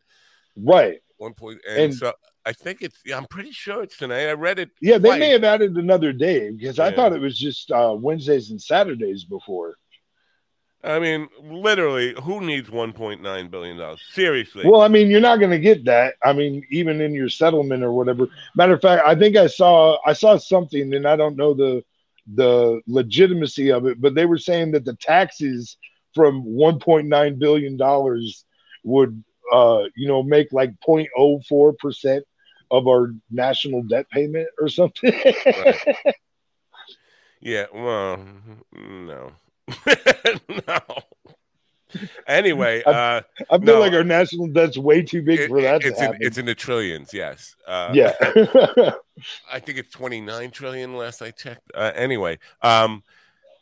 right 0.58 1.00
One 1.18 1.34
point, 1.36 1.60
and, 1.70 1.80
And- 1.86 1.94
so 1.96 2.14
I 2.46 2.54
think 2.54 2.82
it's. 2.82 3.00
yeah, 3.06 3.18
I'm 3.18 3.26
pretty 3.26 3.52
sure 3.52 3.84
it's 3.84 3.98
tonight. 3.98 4.28
I 4.28 4.34
read 4.34 4.60
it. 4.60 4.72
Yeah, 4.82 4.98
they 4.98 5.18
may 5.18 5.30
have 5.30 5.44
added 5.44 5.78
another 5.78 6.12
day 6.12 6.52
because 6.52 6.80
I 6.80 6.94
thought 6.94 7.14
it 7.14 7.22
was 7.22 7.38
just 7.38 7.72
uh, 7.72 7.96
Wednesdays 7.98 8.52
and 8.52 8.62
Saturdays 8.62 9.24
before. 9.24 9.76
I 10.84 11.00
mean, 11.00 11.30
literally, 11.42 12.14
who 12.24 12.42
needs 12.42 12.70
1.9 12.70 13.50
billion 13.52 13.78
dollars? 13.78 14.02
Seriously. 14.12 14.64
Well, 14.66 14.82
I 14.82 14.90
mean, 14.90 15.10
you're 15.10 15.22
not 15.22 15.40
going 15.40 15.52
to 15.52 15.60
get 15.60 15.86
that. 15.86 16.16
I 16.22 16.34
mean, 16.34 16.66
even 16.72 17.00
in 17.00 17.14
your 17.14 17.30
settlement 17.30 17.84
or 17.84 17.94
whatever. 17.94 18.28
Matter 18.58 18.74
of 18.74 18.82
fact, 18.82 19.04
I 19.06 19.16
think 19.16 19.38
I 19.38 19.48
saw 19.48 19.98
I 20.06 20.12
saw 20.12 20.38
something, 20.38 20.94
and 20.94 21.08
I 21.08 21.16
don't 21.16 21.38
know 21.38 21.54
the 21.54 21.84
the 22.36 22.82
legitimacy 22.88 23.72
of 23.72 23.86
it, 23.86 24.02
but 24.02 24.16
they 24.16 24.26
were 24.26 24.38
saying 24.38 24.72
that 24.72 24.84
the 24.84 24.96
taxes 24.96 25.78
from 26.14 26.44
1.9 26.46 27.40
billion 27.40 27.78
dollars 27.78 28.46
would, 28.84 29.24
uh, 29.52 29.84
you 29.96 30.08
know, 30.08 30.22
make 30.22 30.52
like 30.52 30.72
0.04 30.86 31.78
percent 31.78 32.26
of 32.74 32.88
our 32.88 33.14
national 33.32 33.84
debt 33.84 34.10
payment 34.10 34.50
or 34.60 34.68
something. 34.68 35.14
yeah. 37.40 37.66
Well, 37.74 38.26
no, 38.76 39.32
no. 40.68 40.80
Anyway, 42.26 42.82
uh, 42.84 43.22
I 43.52 43.58
feel 43.60 43.76
No. 43.76 43.80
like 43.80 43.94
our 43.94 44.04
national 44.04 44.48
debt's 44.48 44.80
way 44.80 45.04
too 45.04 45.22
big 45.22 45.42
it- 45.42 45.48
for 45.48 45.62
that 45.62 45.84
it's 45.86 46.02
in, 46.02 46.18
it's 46.20 46.38
in 46.40 46.46
the 46.48 46.56
trillions. 46.56 47.14
Yes. 47.14 47.56
Uh, 47.68 47.92
yeah. 47.94 48.14
I 49.52 49.60
think 49.60 49.78
it's 49.78 49.92
29 49.94 50.50
trillion 50.50 50.96
last 50.98 51.22
I 51.22 51.30
checked. 51.30 51.70
Uh, 51.76 51.92
anyway, 51.94 52.40
um, 52.64 53.04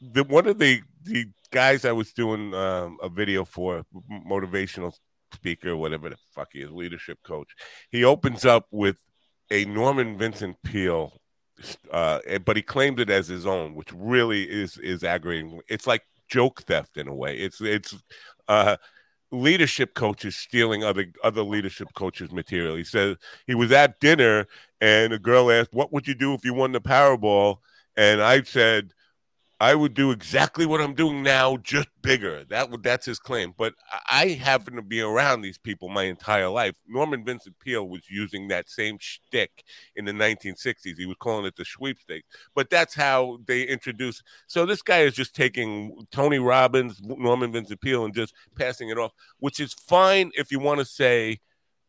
the 0.01 0.23
one 0.23 0.47
of 0.47 0.57
the 0.59 0.81
the 1.03 1.25
guys 1.51 1.83
I 1.83 1.91
was 1.91 2.13
doing 2.13 2.53
um, 2.53 2.97
a 3.03 3.09
video 3.09 3.43
for, 3.43 3.83
motivational 4.25 4.93
speaker, 5.33 5.75
whatever 5.75 6.09
the 6.09 6.17
fuck 6.33 6.49
he 6.53 6.61
is, 6.61 6.71
leadership 6.71 7.19
coach. 7.23 7.49
He 7.89 8.03
opens 8.03 8.45
up 8.45 8.67
with 8.71 8.97
a 9.49 9.65
Norman 9.65 10.17
Vincent 10.17 10.57
Peale, 10.63 11.19
uh, 11.91 12.19
but 12.45 12.55
he 12.55 12.61
claimed 12.61 12.99
it 12.99 13.09
as 13.09 13.27
his 13.27 13.45
own, 13.45 13.75
which 13.75 13.91
really 13.93 14.43
is 14.43 14.77
is 14.77 15.03
aggravating. 15.03 15.61
It's 15.67 15.87
like 15.87 16.03
joke 16.29 16.63
theft 16.63 16.97
in 16.97 17.07
a 17.07 17.15
way. 17.15 17.37
It's 17.37 17.61
it's 17.61 17.95
uh, 18.47 18.77
leadership 19.31 19.93
coaches 19.93 20.35
stealing 20.35 20.83
other 20.83 21.05
other 21.23 21.43
leadership 21.43 21.89
coaches' 21.93 22.31
material. 22.31 22.75
He 22.75 22.83
says 22.83 23.17
he 23.47 23.55
was 23.55 23.71
at 23.71 23.99
dinner 23.99 24.47
and 24.79 25.13
a 25.13 25.19
girl 25.19 25.51
asked, 25.51 25.73
"What 25.73 25.93
would 25.93 26.07
you 26.07 26.15
do 26.15 26.33
if 26.33 26.45
you 26.45 26.53
won 26.53 26.71
the 26.71 26.81
Powerball?" 26.81 27.57
And 27.97 28.21
I 28.21 28.43
said, 28.43 28.93
"I 29.61 29.75
would 29.75 29.93
do 29.93 30.09
exactly 30.09 30.65
what 30.65 30.81
I'm 30.81 30.95
doing 30.95 31.21
now, 31.21 31.57
just 31.57 31.89
bigger." 32.01 32.43
That 32.45 32.71
would 32.71 32.81
that's 32.81 33.05
his 33.05 33.19
claim. 33.19 33.53
But 33.55 33.75
I 34.09 34.29
happen 34.29 34.75
to 34.75 34.81
be 34.81 35.01
around 35.01 35.41
these 35.41 35.59
people 35.59 35.87
my 35.87 36.05
entire 36.05 36.49
life. 36.49 36.75
Norman 36.87 37.23
Vincent 37.23 37.59
Peale 37.59 37.87
was 37.87 38.09
using 38.09 38.47
that 38.47 38.69
same 38.69 38.97
shtick 38.99 39.63
in 39.95 40.05
the 40.05 40.13
1960s. 40.13 40.97
He 40.97 41.05
was 41.05 41.17
calling 41.19 41.45
it 41.45 41.55
the 41.55 41.65
sweepstakes. 41.65 42.27
But 42.55 42.71
that's 42.71 42.95
how 42.95 43.39
they 43.45 43.61
introduced. 43.61 44.23
So 44.47 44.65
this 44.65 44.81
guy 44.81 45.01
is 45.01 45.13
just 45.13 45.35
taking 45.35 46.07
Tony 46.11 46.39
Robbins, 46.39 46.99
Norman 47.03 47.51
Vincent 47.51 47.81
Peale, 47.81 48.05
and 48.05 48.15
just 48.15 48.33
passing 48.55 48.89
it 48.89 48.97
off, 48.97 49.11
which 49.39 49.59
is 49.59 49.73
fine 49.73 50.31
if 50.33 50.51
you 50.51 50.59
want 50.59 50.79
to 50.79 50.85
say 50.85 51.39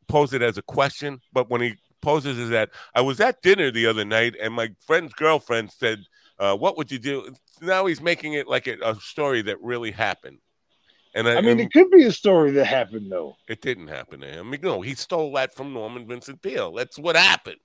pose 0.08 0.34
it 0.34 0.42
as 0.42 0.58
a 0.58 0.62
question. 0.62 1.22
But 1.32 1.48
when 1.48 1.62
he 1.62 1.76
poses 2.02 2.38
it 2.38 2.50
that 2.50 2.68
I 2.94 3.00
was 3.00 3.20
at 3.20 3.40
dinner 3.40 3.70
the 3.70 3.86
other 3.86 4.04
night 4.04 4.34
and 4.40 4.52
my 4.52 4.74
friend's 4.86 5.14
girlfriend 5.14 5.72
said, 5.72 6.00
uh, 6.38 6.56
"What 6.56 6.76
would 6.76 6.90
you 6.90 6.98
do?" 6.98 7.34
Now 7.60 7.86
he's 7.86 8.00
making 8.00 8.34
it 8.34 8.48
like 8.48 8.66
a, 8.66 8.76
a 8.82 8.94
story 8.96 9.42
that 9.42 9.60
really 9.62 9.90
happened. 9.90 10.38
And 11.14 11.28
I, 11.28 11.36
I 11.36 11.40
mean, 11.42 11.50
and 11.50 11.60
it 11.60 11.72
could 11.72 11.90
be 11.90 12.04
a 12.04 12.12
story 12.12 12.52
that 12.52 12.64
happened 12.64 13.12
though. 13.12 13.36
it 13.48 13.60
didn't 13.60 13.88
happen 13.88 14.20
to 14.20 14.26
him. 14.26 14.54
No, 14.62 14.80
he 14.80 14.94
stole 14.94 15.32
that 15.34 15.54
from 15.54 15.72
Norman 15.74 16.06
Vincent 16.06 16.40
Peale. 16.40 16.72
That's 16.72 16.98
what 16.98 17.16
happened. 17.16 17.58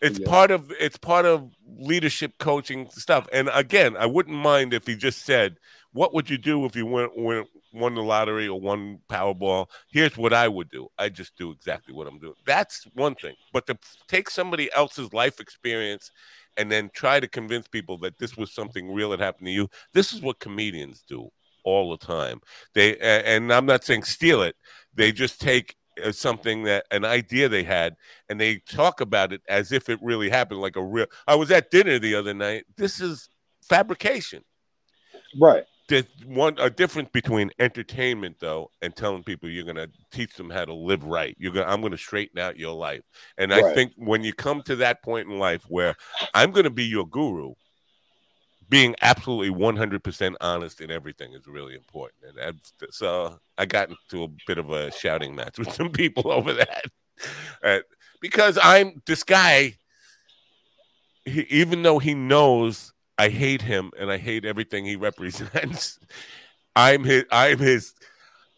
It's 0.00 0.18
Yeah. 0.18 0.28
part 0.28 0.50
of 0.50 0.70
it's 0.78 0.98
part 0.98 1.24
of 1.24 1.50
leadership 1.66 2.34
coaching 2.38 2.88
stuff. 2.90 3.26
And 3.32 3.48
again, 3.52 3.96
I 3.96 4.06
wouldn't 4.06 4.36
mind 4.36 4.74
if 4.74 4.86
he 4.86 4.94
just 4.96 5.24
said, 5.24 5.56
"What 5.98 6.14
would 6.14 6.30
you 6.30 6.38
do 6.38 6.64
if 6.64 6.76
you 6.76 6.86
went, 6.86 7.18
went 7.18 7.48
won 7.72 7.96
the 7.96 8.02
lottery 8.02 8.46
or 8.46 8.60
won 8.60 9.00
Powerball? 9.10 9.66
Here's 9.90 10.16
what 10.16 10.32
I 10.32 10.46
would 10.46 10.70
do. 10.70 10.86
I 10.96 11.08
just 11.08 11.36
do 11.36 11.50
exactly 11.50 11.92
what 11.92 12.06
I'm 12.06 12.20
doing." 12.20 12.34
That's 12.46 12.86
one 12.94 13.16
thing. 13.16 13.34
But 13.52 13.66
to 13.66 13.76
take 14.06 14.30
somebody 14.30 14.70
else's 14.72 15.12
life 15.12 15.40
experience 15.40 16.12
and 16.56 16.70
then 16.70 16.90
try 16.94 17.18
to 17.18 17.26
convince 17.26 17.66
people 17.66 17.98
that 17.98 18.16
this 18.18 18.36
was 18.36 18.52
something 18.52 18.92
real 18.92 19.10
that 19.10 19.18
happened 19.18 19.46
to 19.46 19.52
you, 19.52 19.68
this 19.92 20.12
is 20.12 20.20
what 20.20 20.38
comedians 20.38 21.02
do 21.08 21.30
all 21.64 21.90
the 21.90 22.06
time. 22.06 22.40
They 22.74 22.96
and 22.98 23.52
I'm 23.52 23.66
not 23.66 23.82
saying 23.82 24.04
steal 24.04 24.42
it. 24.42 24.54
They 24.94 25.10
just 25.10 25.40
take 25.40 25.74
uh, 26.04 26.12
something 26.12 26.62
that 26.62 26.86
an 26.92 27.04
idea 27.04 27.48
they 27.48 27.64
had 27.64 27.96
and 28.28 28.40
they 28.40 28.58
talk 28.70 29.00
about 29.00 29.32
it 29.32 29.42
as 29.48 29.72
if 29.72 29.88
it 29.88 29.98
really 30.00 30.30
happened 30.30 30.60
like 30.60 30.76
a 30.76 30.84
real 30.84 31.06
I 31.26 31.34
was 31.34 31.50
at 31.50 31.72
dinner 31.72 31.98
the 31.98 32.14
other 32.14 32.34
night. 32.34 32.66
This 32.76 33.00
is 33.00 33.28
fabrication. 33.62 34.44
Right. 35.40 35.64
There's 35.88 36.04
one 36.26 36.56
a 36.58 36.68
difference 36.68 37.08
between 37.12 37.50
entertainment 37.58 38.36
though 38.40 38.70
and 38.82 38.94
telling 38.94 39.24
people 39.24 39.48
you're 39.48 39.64
gonna 39.64 39.88
teach 40.12 40.34
them 40.34 40.50
how 40.50 40.66
to 40.66 40.74
live 40.74 41.02
right. 41.04 41.34
You're 41.38 41.52
gonna 41.52 41.66
I'm 41.66 41.80
gonna 41.80 41.96
straighten 41.96 42.38
out 42.38 42.58
your 42.58 42.74
life. 42.74 43.02
And 43.38 43.54
I 43.54 43.74
think 43.74 43.92
when 43.96 44.22
you 44.22 44.34
come 44.34 44.62
to 44.62 44.76
that 44.76 45.02
point 45.02 45.28
in 45.28 45.38
life 45.38 45.64
where 45.68 45.96
I'm 46.34 46.52
gonna 46.52 46.70
be 46.70 46.84
your 46.84 47.06
guru, 47.06 47.54
being 48.68 48.94
absolutely 49.00 49.50
100% 49.50 50.34
honest 50.40 50.80
in 50.80 50.90
everything 50.90 51.32
is 51.32 51.46
really 51.46 51.74
important. 51.74 52.22
And 52.28 52.36
that's, 52.36 52.72
so 52.96 53.38
I 53.56 53.66
got 53.66 53.88
into 53.88 54.24
a 54.24 54.28
bit 54.46 54.58
of 54.58 54.70
a 54.70 54.92
shouting 54.92 55.34
match 55.34 55.58
with 55.58 55.72
some 55.72 55.90
people 55.90 56.30
over 56.30 56.52
that. 56.52 56.84
Uh, 57.64 57.78
because 58.20 58.58
I'm 58.62 59.02
this 59.06 59.24
guy, 59.24 59.76
he, 61.24 61.42
even 61.48 61.82
though 61.82 61.98
he 61.98 62.14
knows 62.14 62.92
I 63.18 63.28
hate 63.28 63.62
him 63.62 63.90
and 63.98 64.10
I 64.10 64.16
hate 64.16 64.44
everything 64.44 64.84
he 64.84 64.96
represents, 64.96 65.98
I'm 66.76 67.04
his, 67.04 67.24
I'm 67.30 67.58
his, 67.58 67.94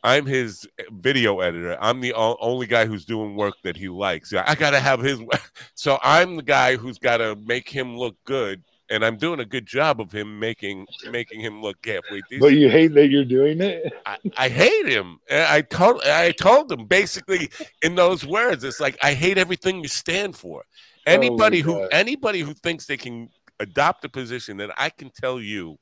I'm 0.03 0.27
his 0.27 0.66
video 0.90 1.40
editor. 1.40 1.77
I'm 1.81 2.01
the 2.01 2.14
only 2.14 2.66
guy 2.66 2.87
who's 2.87 3.05
doing 3.05 3.37
work 3.37 3.55
that 3.64 3.77
he 3.77 3.88
likes. 3.88 4.33
I 4.33 4.55
got 4.55 4.70
to 4.70 4.81
have 4.81 5.01
his. 5.01 5.20
So 5.75 5.99
I'm 6.03 6.37
the 6.37 6.42
guy 6.42 6.77
who's 6.77 6.99
got 6.99 7.18
to 7.18 7.37
make 7.37 7.66
him 7.66 7.96
look 7.96 8.16
good 8.25 8.62
and 8.90 9.05
I'm 9.05 9.16
doing 9.16 9.40
a 9.40 9.44
good 9.44 9.66
job 9.66 10.01
of 10.01 10.12
him 10.12 10.38
making 10.38 10.87
making 11.11 11.40
him 11.40 11.62
look 11.62 11.77
halfway 11.87 12.20
decent. 12.29 12.40
But 12.40 12.55
you 12.55 12.68
hate 12.68 12.92
that 12.94 13.09
you're 13.09 13.25
doing 13.25 13.61
it. 13.61 13.92
I, 14.05 14.18
I 14.37 14.49
hate 14.49 14.88
him. 14.88 15.20
I 15.31 15.62
told 15.62 16.03
I 16.03 16.33
told 16.33 16.70
him 16.70 16.87
basically 16.87 17.51
in 17.83 17.94
those 17.94 18.27
words. 18.27 18.64
It's 18.64 18.81
like 18.81 18.99
I 19.03 19.14
hate 19.14 19.38
everything 19.38 19.83
you 19.83 19.88
stand 19.88 20.37
for. 20.37 20.64
Anybody 21.07 21.61
who 21.61 21.75
God. 21.75 21.88
anybody 21.92 22.40
who 22.40 22.53
thinks 22.53 22.87
they 22.87 22.96
can 22.96 23.31
adopt 23.61 24.05
a 24.05 24.09
position 24.09 24.57
that 24.57 24.70
I 24.77 24.90
can 24.90 25.11
tell 25.11 25.40
you 25.40 25.79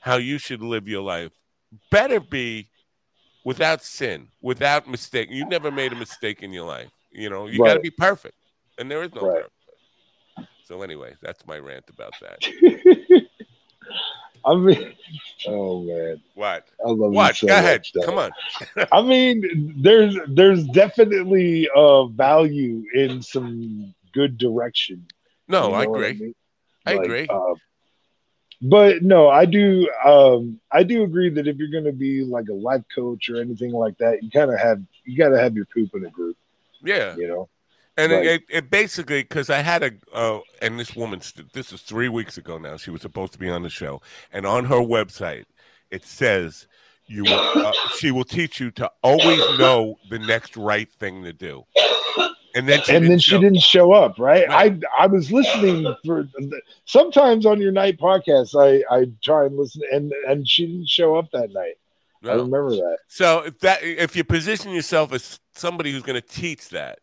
how 0.00 0.16
you 0.16 0.38
should 0.38 0.62
live 0.62 0.88
your 0.88 1.02
life 1.02 1.32
better 1.90 2.20
be 2.20 2.68
without 3.44 3.82
sin, 3.82 4.28
without 4.40 4.88
mistake. 4.88 5.28
You 5.30 5.44
never 5.44 5.70
made 5.70 5.92
a 5.92 5.96
mistake 5.96 6.42
in 6.42 6.52
your 6.52 6.66
life. 6.66 6.90
You 7.10 7.30
know, 7.30 7.46
you 7.46 7.60
got 7.60 7.74
to 7.74 7.80
be 7.80 7.90
perfect, 7.90 8.34
and 8.78 8.90
there 8.90 9.02
is 9.02 9.14
no 9.14 9.22
Right. 9.22 9.36
perfect. 9.36 9.52
So 10.64 10.82
anyway, 10.82 11.14
that's 11.22 11.46
my 11.46 11.58
rant 11.58 11.84
about 11.88 12.14
that. 12.20 12.40
I 14.44 14.54
mean, 14.54 14.94
oh 15.48 15.82
man, 15.82 16.20
What? 16.34 16.68
I 16.84 16.90
love 16.90 17.12
What? 17.12 17.36
so 17.36 17.46
Go 17.46 17.54
ahead. 17.54 17.82
though. 17.94 18.02
Come 18.02 18.18
on. 18.18 18.32
I 18.92 19.02
mean, 19.02 19.74
there's 19.80 20.16
there's 20.28 20.64
definitely 20.68 21.68
uh 21.74 22.06
value 22.06 22.84
in 22.94 23.22
some 23.22 23.94
good 24.12 24.38
direction. 24.38 25.06
No, 25.48 25.70
You 25.70 25.76
I 25.76 25.84
know 25.84 25.90
what 25.90 25.98
agree. 25.98 26.12
mean? 26.20 26.34
I 26.86 26.94
Like, 26.94 27.06
agree. 27.06 27.28
uh, 27.30 27.54
but 28.62 29.02
no, 29.02 29.28
I 29.28 29.44
do. 29.44 29.88
Um, 30.04 30.60
I 30.72 30.82
do 30.82 31.02
agree 31.02 31.28
that 31.30 31.46
if 31.46 31.56
you're 31.56 31.70
going 31.70 31.84
to 31.84 31.92
be 31.92 32.24
like 32.24 32.48
a 32.48 32.54
life 32.54 32.82
coach 32.94 33.28
or 33.28 33.40
anything 33.40 33.72
like 33.72 33.98
that, 33.98 34.22
you 34.22 34.30
kind 34.30 34.50
of 34.50 34.58
have 34.58 34.82
you 35.04 35.16
got 35.18 35.28
to 35.30 35.38
have 35.38 35.54
your 35.54 35.66
poop 35.66 35.90
in 35.94 36.04
a 36.06 36.10
group. 36.10 36.36
yeah. 36.82 37.16
You 37.16 37.28
know, 37.28 37.48
And 37.98 38.12
Right. 38.12 38.26
it, 38.26 38.42
it 38.48 38.70
basically 38.70 39.22
because 39.22 39.50
I 39.50 39.58
had 39.58 39.82
a 39.82 39.92
uh, 40.12 40.40
and 40.62 40.80
this 40.80 40.96
woman 40.96 41.20
this 41.52 41.72
is 41.72 41.82
three 41.82 42.08
weeks 42.08 42.38
ago 42.38 42.58
now. 42.58 42.76
She 42.76 42.90
was 42.90 43.02
supposed 43.02 43.32
to 43.34 43.38
be 43.38 43.50
on 43.50 43.62
the 43.62 43.70
show, 43.70 44.00
and 44.32 44.46
on 44.46 44.64
her 44.66 44.76
website 44.80 45.44
it 45.90 46.04
says 46.04 46.66
you 47.08 47.24
will, 47.24 47.44
uh, 47.62 47.74
she 47.86 48.10
will 48.10 48.24
teach 48.24 48.58
you 48.58 48.70
to 48.72 48.90
always 49.02 49.48
know 49.48 49.98
the 50.08 50.18
next 50.18 50.56
right 50.56 50.90
thing 50.90 51.22
to 51.22 51.32
do. 51.32 51.64
And 52.56 52.66
then 52.68 52.80
she 52.82 52.92
and 52.94 53.02
didn't 53.02 53.08
then 53.10 53.18
she 53.18 53.30
show- 53.32 53.40
didn't 53.40 53.60
show 53.62 53.92
up. 53.92 54.18
Right? 54.18 54.48
Right. 54.48 54.82
I 54.98 55.04
I 55.04 55.06
was 55.06 55.30
listening 55.30 55.94
for 56.04 56.26
sometimes 56.86 57.46
on 57.46 57.60
your 57.60 57.70
night 57.72 57.98
podcast. 57.98 58.54
I 58.60 58.82
I 58.94 59.06
try 59.22 59.44
and 59.46 59.56
listen, 59.56 59.82
and 59.92 60.12
and 60.26 60.48
she 60.48 60.66
didn't 60.66 60.88
show 60.88 61.16
up 61.16 61.30
that 61.32 61.52
night. 61.52 61.74
I 62.24 62.32
remember 62.32 62.70
that. 62.70 62.98
So 63.06 63.40
if 63.46 63.60
that 63.60 63.82
if 63.84 64.16
you 64.16 64.24
position 64.24 64.72
yourself 64.72 65.12
as 65.12 65.38
somebody 65.54 65.92
who's 65.92 66.02
going 66.02 66.20
to 66.20 66.26
teach 66.26 66.70
that, 66.70 66.98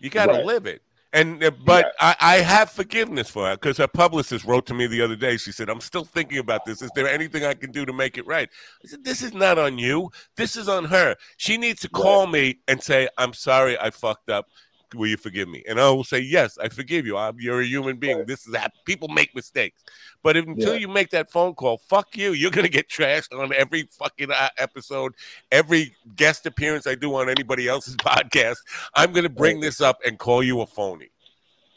you 0.00 0.10
got 0.10 0.26
to 0.26 0.32
Right. 0.32 0.44
live 0.44 0.66
it. 0.66 0.82
And 1.12 1.42
uh, 1.42 1.50
but 1.64 1.92
I, 1.98 2.14
I 2.20 2.36
have 2.36 2.70
forgiveness 2.70 3.28
for 3.30 3.46
her 3.46 3.54
because 3.56 3.78
her 3.78 3.88
publicist 3.88 4.44
wrote 4.44 4.66
to 4.66 4.74
me 4.74 4.86
the 4.86 5.00
other 5.02 5.16
day. 5.16 5.38
She 5.38 5.50
said, 5.50 5.68
"I'm 5.70 5.80
still 5.80 6.04
thinking 6.04 6.38
about 6.38 6.64
this. 6.64 6.82
Is 6.82 6.90
there 6.94 7.08
anything 7.08 7.44
I 7.44 7.54
can 7.54 7.72
do 7.72 7.84
to 7.86 7.92
make 7.92 8.16
it 8.18 8.26
right?" 8.26 8.48
I 8.84 8.88
said, 8.88 9.02
"This 9.02 9.22
is 9.22 9.32
not 9.34 9.58
on 9.58 9.76
you. 9.78 10.10
This 10.36 10.56
is 10.56 10.68
on 10.68 10.84
her. 10.84 11.16
She 11.36 11.56
needs 11.56 11.80
to 11.80 11.88
call 11.88 12.26
me 12.28 12.58
and 12.68 12.80
say, 12.82 13.08
"I'm 13.18 13.32
sorry, 13.32 13.76
I 13.78 13.90
fucked 13.90 14.30
up. 14.30 14.46
Will 14.94 15.06
you 15.08 15.16
forgive 15.16 15.48
me?" 15.48 15.62
And 15.68 15.80
I 15.80 15.88
will 15.90 16.04
say, 16.04 16.18
"Yes, 16.20 16.58
I 16.58 16.68
forgive 16.68 17.06
you. 17.06 17.16
I'm, 17.16 17.38
you're 17.40 17.60
a 17.60 17.66
human 17.66 17.96
being. 17.96 18.24
This 18.26 18.46
is 18.46 18.54
hap- 18.54 18.72
people 18.84 19.08
make 19.08 19.34
mistakes, 19.34 19.82
but 20.22 20.36
if, 20.36 20.46
until 20.46 20.74
Yeah. 20.74 20.80
you 20.80 20.88
make 20.88 21.10
that 21.10 21.30
phone 21.30 21.54
call, 21.54 21.78
fuck 21.88 22.16
you. 22.16 22.32
You're 22.32 22.50
gonna 22.50 22.68
get 22.68 22.88
trashed 22.88 23.38
on 23.38 23.52
every 23.54 23.88
fucking 23.98 24.30
uh, 24.30 24.48
episode, 24.58 25.14
every 25.52 25.94
guest 26.16 26.46
appearance 26.46 26.86
I 26.86 26.94
do 26.94 27.14
on 27.14 27.28
anybody 27.28 27.68
else's 27.68 27.96
podcast. 27.96 28.56
I'm 28.94 29.12
gonna 29.12 29.28
bring 29.28 29.60
this 29.60 29.80
up 29.80 29.98
and 30.06 30.18
call 30.18 30.42
you 30.42 30.60
a 30.60 30.66
phony. 30.66 31.10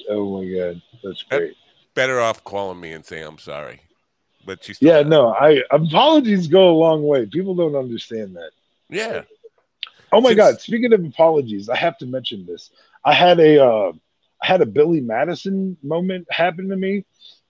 Oh 0.10 0.42
my 0.42 0.54
god, 0.54 0.82
that's 1.04 1.24
great. 1.24 1.54
Better 1.96 2.20
off 2.20 2.44
calling 2.44 2.80
me 2.80 2.92
and 2.94 3.06
saying, 3.06 3.26
I'm 3.26 3.38
sorry." 3.38 3.82
But 4.46 4.62
she's 4.62 4.82
Yeah, 4.82 5.04
no, 5.04 5.30
I 5.30 5.62
apologies 5.72 6.48
go 6.48 6.70
a 6.70 6.76
long 6.78 7.04
way. 7.08 7.26
People 7.26 7.56
don't 7.56 7.76
understand 7.78 8.36
that. 8.36 8.52
yeah, 8.90 9.22
Oh 10.12 10.20
my 10.22 10.30
Since- 10.32 10.38
god! 10.38 10.60
Speaking 10.62 10.92
of 10.94 11.04
apologies, 11.06 11.70
I 11.70 11.78
have 11.78 11.98
to 12.00 12.06
mention 12.06 12.46
this. 12.46 12.70
I 13.06 13.14
had 13.14 13.40
a 13.40 13.64
uh, 13.64 13.92
I 14.42 14.46
had 14.46 14.62
a 14.62 14.66
Billy 14.66 15.02
Madison 15.02 15.78
moment 15.84 16.28
happen 16.30 16.70
to 16.70 16.76
me. 16.76 17.06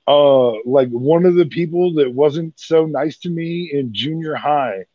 Uh, 0.08 0.62
like 0.66 0.90
one 0.90 1.26
of 1.26 1.36
the 1.36 1.46
people 1.46 1.94
that 1.94 2.14
wasn't 2.14 2.60
so 2.60 2.86
nice 2.86 3.18
to 3.20 3.30
me 3.30 3.70
in 3.72 3.94
junior 3.94 4.36
high, 4.36 4.86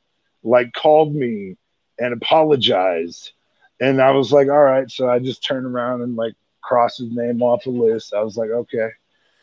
like 0.42 0.72
called 0.74 1.14
me 1.14 1.56
and 1.98 2.12
apologized, 2.12 3.32
and 3.80 4.02
I 4.02 4.10
was 4.10 4.32
like, 4.32 4.48
all 4.48 4.62
right. 4.62 4.90
So 4.90 5.08
I 5.08 5.18
just 5.18 5.44
turned 5.44 5.66
around 5.66 6.02
and 6.02 6.16
like 6.16 6.34
crossed 6.60 6.98
his 6.98 7.10
name 7.10 7.42
off 7.42 7.64
the 7.64 7.70
list. 7.70 8.12
I 8.12 8.22
was 8.22 8.36
like, 8.36 8.50
okay, 8.50 8.90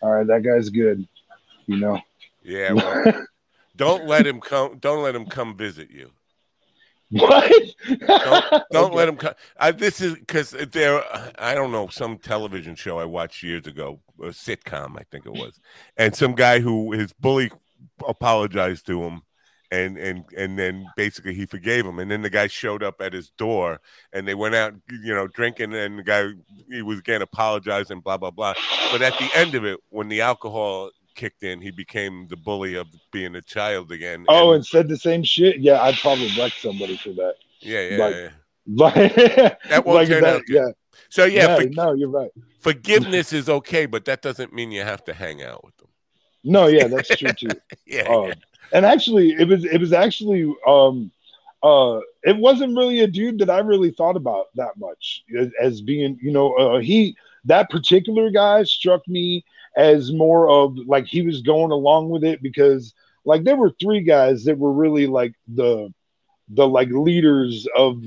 all 0.01 0.11
right, 0.11 0.27
that 0.27 0.43
guy's 0.43 0.69
good. 0.69 1.07
You 1.65 1.77
know. 1.77 2.01
yeah. 2.43 2.73
Well, 2.73 3.25
don't 3.75 4.05
let 4.05 4.27
him 4.27 4.39
come. 4.39 4.77
Don't 4.77 5.03
let 5.03 5.15
him 5.15 5.25
come 5.25 5.57
visit 5.57 5.89
you. 5.89 6.11
What? 7.09 7.51
Don't 8.71 8.85
Okay. 8.85 8.95
let 8.95 9.09
him 9.09 9.17
come. 9.17 9.33
I, 9.57 9.71
this 9.71 10.01
is 10.01 10.15
because 10.15 10.51
there. 10.51 11.03
I 11.39 11.53
don't 11.55 11.71
know 11.71 11.87
some 11.87 12.17
television 12.17 12.75
show 12.75 12.99
I 12.99 13.05
watched 13.05 13.43
years 13.43 13.67
ago, 13.67 13.99
a 14.21 14.27
sitcom 14.27 14.97
I 14.99 15.03
think 15.11 15.25
it 15.25 15.33
was, 15.33 15.59
and 15.97 16.15
some 16.15 16.33
guy 16.35 16.59
who 16.59 16.91
his 16.93 17.13
bully 17.13 17.51
apologized 18.07 18.85
to 18.87 19.03
him, 19.03 19.21
and 19.71 19.97
and 19.97 20.25
and 20.37 20.57
then 20.57 20.87
basically 20.95 21.33
he 21.33 21.45
forgave 21.45 21.85
him, 21.85 21.99
and 21.99 22.09
then 22.09 22.21
the 22.21 22.29
guy 22.29 22.47
showed 22.47 22.83
up 22.83 23.01
at 23.01 23.13
his 23.13 23.29
door, 23.31 23.79
and 24.13 24.27
they 24.27 24.35
went 24.35 24.55
out, 24.55 24.73
you 25.03 25.13
know, 25.13 25.27
drinking, 25.27 25.73
and 25.73 25.99
the 25.99 26.03
guy 26.03 26.29
he 26.71 26.81
was 26.81 26.99
again 26.99 27.21
apologizing, 27.21 27.99
blah 28.01 28.17
blah 28.17 28.31
blah. 28.31 28.53
But 28.91 29.01
at 29.01 29.17
the 29.19 29.29
end 29.35 29.55
of 29.55 29.65
it, 29.65 29.79
when 29.89 30.09
the 30.09 30.21
alcohol 30.21 30.89
kicked 31.15 31.43
in, 31.43 31.61
he 31.61 31.71
became 31.71 32.27
the 32.27 32.37
bully 32.37 32.75
of 32.75 32.87
being 33.11 33.35
a 33.35 33.41
child 33.41 33.91
again. 33.91 34.25
Oh, 34.27 34.49
and, 34.49 34.55
and 34.57 34.65
said 34.65 34.87
the 34.87 34.97
same 34.97 35.23
shit. 35.23 35.57
Yeah, 35.59 35.81
I'd 35.81 35.95
probably 35.95 36.29
wreck 36.37 36.53
somebody 36.53 36.97
for 36.97 37.09
that. 37.13 37.35
yeah, 37.61 37.89
yeah, 37.89 37.97
like- 37.97 38.15
yeah. 38.15 38.29
Like 38.67 39.15
That 39.69 39.85
won't 39.85 39.95
like 39.99 40.07
turn 40.07 40.25
out 40.25 40.41
good. 40.47 40.55
Yeah, 40.55 40.69
So 41.09 41.25
yeah, 41.25 41.47
yeah. 41.47 41.55
for- 41.57 41.69
no, 41.69 41.93
you're 41.93 42.09
right. 42.09 42.31
forgiveness 42.59 43.31
is 43.31 43.47
okay, 43.47 43.85
but 43.85 44.05
that 44.05 44.23
doesn't 44.23 44.53
mean 44.53 44.71
you 44.71 44.81
have 44.81 45.03
to 45.03 45.13
hang 45.13 45.43
out 45.43 45.63
with 45.63 45.77
them. 45.77 45.89
No, 46.43 46.65
yeah, 46.65 46.87
that's 46.87 47.09
true 47.09 47.31
too. 47.31 47.49
Yeah, 47.85 48.07
Um, 48.07 48.33
and 48.73 48.83
actually, 48.85 49.33
it 49.33 49.47
was 49.47 49.65
it 49.65 49.79
was 49.79 49.93
actually 49.93 50.51
um 50.67 51.11
uh 51.61 51.99
it 52.23 52.35
wasn't 52.37 52.75
really 52.75 53.01
a 53.01 53.07
dude 53.07 53.37
that 53.39 53.51
I 53.51 53.59
really 53.59 53.91
thought 53.91 54.15
about 54.15 54.45
that 54.55 54.77
much 54.77 55.23
as, 55.39 55.49
as 55.61 55.81
being 55.81 56.17
you 56.21 56.31
know 56.31 56.53
uh, 56.55 56.79
he 56.79 57.15
that 57.45 57.69
particular 57.69 58.31
guy 58.31 58.63
struck 58.63 59.07
me 59.07 59.45
as 59.75 60.11
more 60.11 60.49
of 60.49 60.77
like 60.87 61.05
he 61.05 61.21
was 61.21 61.41
going 61.41 61.71
along 61.71 62.09
with 62.09 62.23
it 62.23 62.41
because 62.41 62.93
like 63.25 63.43
there 63.43 63.57
were 63.57 63.73
three 63.81 64.01
guys 64.01 64.45
that 64.45 64.57
were 64.57 64.71
really 64.71 65.07
like 65.07 65.33
the 65.47 65.93
the 66.49 66.67
like 66.67 66.89
leaders 66.89 67.67
of 67.75 68.01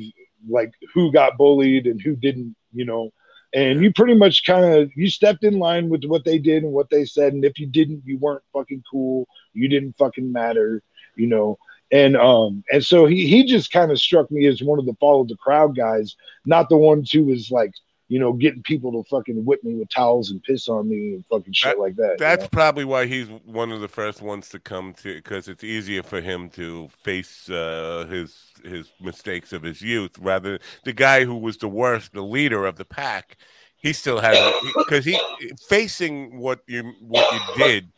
like 0.48 0.72
who 0.94 1.12
got 1.12 1.36
bullied 1.36 1.86
and 1.86 2.00
who 2.00 2.16
didn't 2.16 2.54
you 2.72 2.84
know. 2.84 3.10
And 3.54 3.82
you 3.82 3.92
pretty 3.92 4.14
much 4.14 4.44
kind 4.44 4.64
of 4.64 4.90
you 4.94 5.08
stepped 5.08 5.42
in 5.42 5.58
line 5.58 5.88
with 5.88 6.04
what 6.04 6.24
they 6.24 6.38
did 6.38 6.64
and 6.64 6.72
what 6.72 6.90
they 6.90 7.04
said 7.06 7.32
and 7.32 7.44
if 7.44 7.58
you 7.58 7.66
didn't 7.66 8.02
you 8.04 8.18
weren't 8.18 8.44
fucking 8.52 8.82
cool. 8.90 9.26
You 9.52 9.68
didn't 9.68 9.96
fucking 9.98 10.32
matter 10.32 10.82
you 11.16 11.26
know. 11.26 11.58
And 11.90 12.16
um 12.16 12.62
and 12.70 12.84
so 12.84 13.06
he 13.06 13.26
he 13.26 13.44
just 13.44 13.72
kind 13.72 13.90
of 13.90 13.98
struck 13.98 14.30
me 14.30 14.46
as 14.46 14.62
one 14.62 14.78
of 14.78 14.86
the 14.86 14.96
follow 15.00 15.24
the 15.24 15.36
crowd 15.36 15.76
guys 15.76 16.14
not 16.44 16.68
the 16.68 16.76
ones 16.76 17.10
who 17.10 17.24
was 17.24 17.50
like 17.50 17.72
you 18.08 18.18
know 18.18 18.32
getting 18.32 18.62
people 18.62 18.90
to 18.90 19.08
fucking 19.08 19.44
whip 19.44 19.62
me 19.62 19.74
with 19.74 19.88
towels 19.90 20.30
and 20.30 20.42
piss 20.42 20.68
on 20.68 20.88
me 20.88 21.14
and 21.14 21.24
fucking 21.30 21.52
shit 21.52 21.78
like 21.78 21.94
that 21.96 22.12
you 22.12 22.16
that's 22.18 22.44
know? 22.44 22.48
probably 22.50 22.84
why 22.84 23.06
he's 23.06 23.28
one 23.44 23.70
of 23.70 23.80
the 23.80 23.88
first 23.88 24.22
ones 24.22 24.48
to 24.48 24.58
come 24.58 24.94
to 24.94 25.14
because 25.14 25.46
it's 25.46 25.62
easier 25.62 26.02
for 26.02 26.20
him 26.20 26.48
to 26.48 26.88
face 27.02 27.48
uh, 27.50 28.06
his 28.10 28.52
his 28.64 28.90
mistakes 29.00 29.52
of 29.52 29.62
his 29.62 29.82
youth 29.82 30.18
rather 30.18 30.58
the 30.84 30.92
guy 30.92 31.24
who 31.24 31.36
was 31.36 31.58
the 31.58 31.68
worst, 31.68 32.12
the 32.12 32.22
leader 32.22 32.66
of 32.66 32.76
the 32.76 32.84
pack. 32.84 33.36
He 33.76 33.92
still 33.92 34.18
has 34.20 34.36
because 34.76 35.04
he 35.04 35.20
facing 35.68 36.38
what 36.38 36.60
you 36.66 36.92
what 37.00 37.32
you 37.32 37.64
did. 37.64 37.88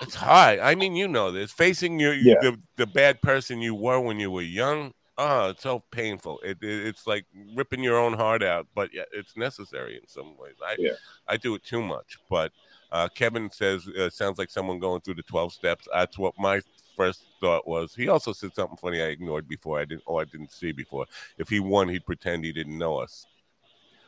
It's 0.00 0.14
hard. 0.14 0.60
I 0.60 0.74
mean, 0.74 0.96
you 0.96 1.06
know 1.06 1.30
this. 1.30 1.52
Facing 1.52 2.00
your 2.00 2.14
Yeah. 2.14 2.36
the, 2.40 2.60
the 2.76 2.86
bad 2.86 3.20
person 3.20 3.60
you 3.60 3.74
were 3.74 4.00
when 4.00 4.18
you 4.18 4.30
were 4.30 4.42
young. 4.42 4.94
Oh, 5.16 5.50
it's 5.50 5.62
so 5.62 5.80
painful. 5.92 6.40
It, 6.40 6.58
it 6.62 6.86
it's 6.88 7.06
like 7.06 7.26
ripping 7.54 7.84
your 7.84 7.98
own 7.98 8.14
heart 8.14 8.42
out, 8.42 8.66
but 8.74 8.90
yeah, 8.92 9.04
it's 9.12 9.36
necessary 9.36 9.96
in 9.96 10.08
some 10.08 10.36
ways. 10.36 10.56
I 10.64 10.76
Yeah. 10.78 10.92
I 11.28 11.36
do 11.36 11.54
it 11.54 11.64
too 11.64 11.82
much, 11.82 12.18
but 12.30 12.52
Uh, 12.92 13.08
Kevin 13.08 13.50
says 13.50 13.88
uh, 13.88 14.08
sounds 14.08 14.38
like 14.38 14.50
someone 14.50 14.78
going 14.78 15.00
through 15.00 15.14
the 15.14 15.22
twelve 15.24 15.52
steps. 15.52 15.88
That's 15.92 16.16
what 16.16 16.34
my 16.38 16.60
first 16.96 17.24
thought 17.40 17.66
was. 17.66 17.92
He 17.94 18.08
also 18.08 18.32
said 18.32 18.54
something 18.54 18.76
funny 18.76 19.00
I 19.02 19.06
ignored 19.06 19.48
before. 19.48 19.80
I 19.80 19.84
didn't. 19.84 20.04
Oh, 20.06 20.18
I 20.18 20.24
didn't 20.24 20.52
see 20.52 20.70
before. 20.70 21.06
If 21.36 21.48
he 21.48 21.58
won, 21.58 21.88
he'd 21.88 22.06
pretend 22.06 22.44
he 22.44 22.52
didn't 22.52 22.78
know 22.78 22.98
us. 22.98 23.26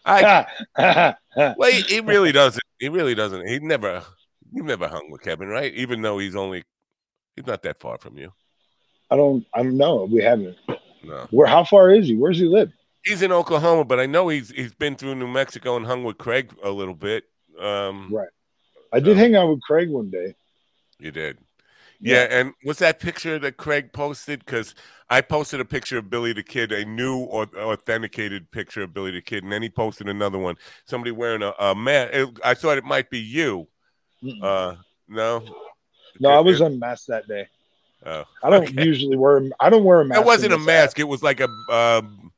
I 0.04 0.46
well, 1.58 1.72
he, 1.72 1.80
he 1.82 2.00
really 2.00 2.30
doesn't. 2.30 2.62
He 2.78 2.88
really 2.88 3.14
doesn't. 3.16 3.48
He 3.48 3.58
never. 3.58 4.04
You've 4.52 4.66
never 4.66 4.86
hung 4.86 5.10
with 5.10 5.22
Kevin, 5.22 5.48
right? 5.48 5.72
Even 5.74 6.00
though 6.02 6.18
he's 6.18 6.36
only 6.36 6.62
he's 7.34 7.46
not 7.46 7.62
that 7.62 7.80
far 7.80 7.98
from 7.98 8.16
you. 8.16 8.32
I 9.10 9.16
don't. 9.16 9.44
I 9.52 9.64
don't 9.64 9.76
know. 9.76 10.04
We 10.04 10.22
haven't. 10.22 10.56
No. 11.04 11.26
Where? 11.30 11.46
How 11.46 11.64
far 11.64 11.90
is 11.90 12.06
he? 12.08 12.16
Where 12.16 12.32
does 12.32 12.40
he 12.40 12.46
live? 12.48 12.72
He's 13.04 13.22
in 13.22 13.30
Oklahoma, 13.32 13.84
but 13.84 14.00
I 14.00 14.06
know 14.06 14.28
he's 14.28 14.50
he's 14.50 14.74
been 14.74 14.96
through 14.96 15.14
New 15.14 15.28
Mexico 15.28 15.76
and 15.76 15.86
hung 15.86 16.02
with 16.04 16.18
Craig 16.18 16.52
a 16.62 16.70
little 16.70 16.94
bit. 16.94 17.24
Um, 17.60 18.10
Right. 18.12 18.28
I 18.92 19.00
did 19.00 19.16
hang 19.16 19.34
out 19.36 19.48
with 19.50 19.60
Craig 19.62 19.88
one 19.90 20.10
day. 20.10 20.34
You 20.98 21.10
did. 21.10 21.38
Yeah, 22.00 22.26
and 22.30 22.52
was 22.64 22.78
that 22.78 23.00
picture 23.00 23.38
that 23.38 23.56
Craig 23.56 23.92
posted? 23.92 24.40
Because 24.40 24.74
I 25.08 25.22
posted 25.22 25.60
a 25.60 25.64
picture 25.64 25.96
of 25.98 26.10
Billy 26.10 26.32
the 26.34 26.42
Kid, 26.42 26.70
a 26.72 26.84
new 26.84 27.18
or 27.20 27.46
authenticated 27.56 28.50
picture 28.50 28.82
of 28.82 28.92
Billy 28.92 29.12
the 29.12 29.22
Kid, 29.22 29.44
and 29.44 29.52
then 29.52 29.62
he 29.62 29.70
posted 29.70 30.08
another 30.08 30.38
one. 30.38 30.56
Somebody 30.84 31.10
wearing 31.10 31.42
a, 31.42 31.52
a 31.58 31.74
mask. 31.74 32.38
I 32.44 32.52
thought 32.54 32.76
it 32.76 32.84
might 32.84 33.08
be 33.08 33.18
you. 33.18 33.66
Mm-mm. 34.22 34.42
Uh, 34.42 34.76
no, 35.08 35.42
no, 36.20 36.28
I 36.30 36.40
was 36.40 36.60
it- 36.60 36.64
unmasked 36.66 37.08
that 37.08 37.26
day. 37.28 37.48
Oh. 38.04 38.24
I 38.42 38.50
don't 38.50 38.64
Okay. 38.68 38.84
usually 38.84 39.16
wear. 39.16 39.42
I 39.60 39.70
don't 39.70 39.84
wear 39.84 40.00
a 40.00 40.04
mask. 40.04 40.20
It 40.20 40.26
wasn't 40.26 40.52
a 40.52 40.58
mask. 40.58 40.98
It 40.98 41.04
was 41.08 41.22
like 41.22 41.40
a 41.40 41.48
um, 41.72 42.32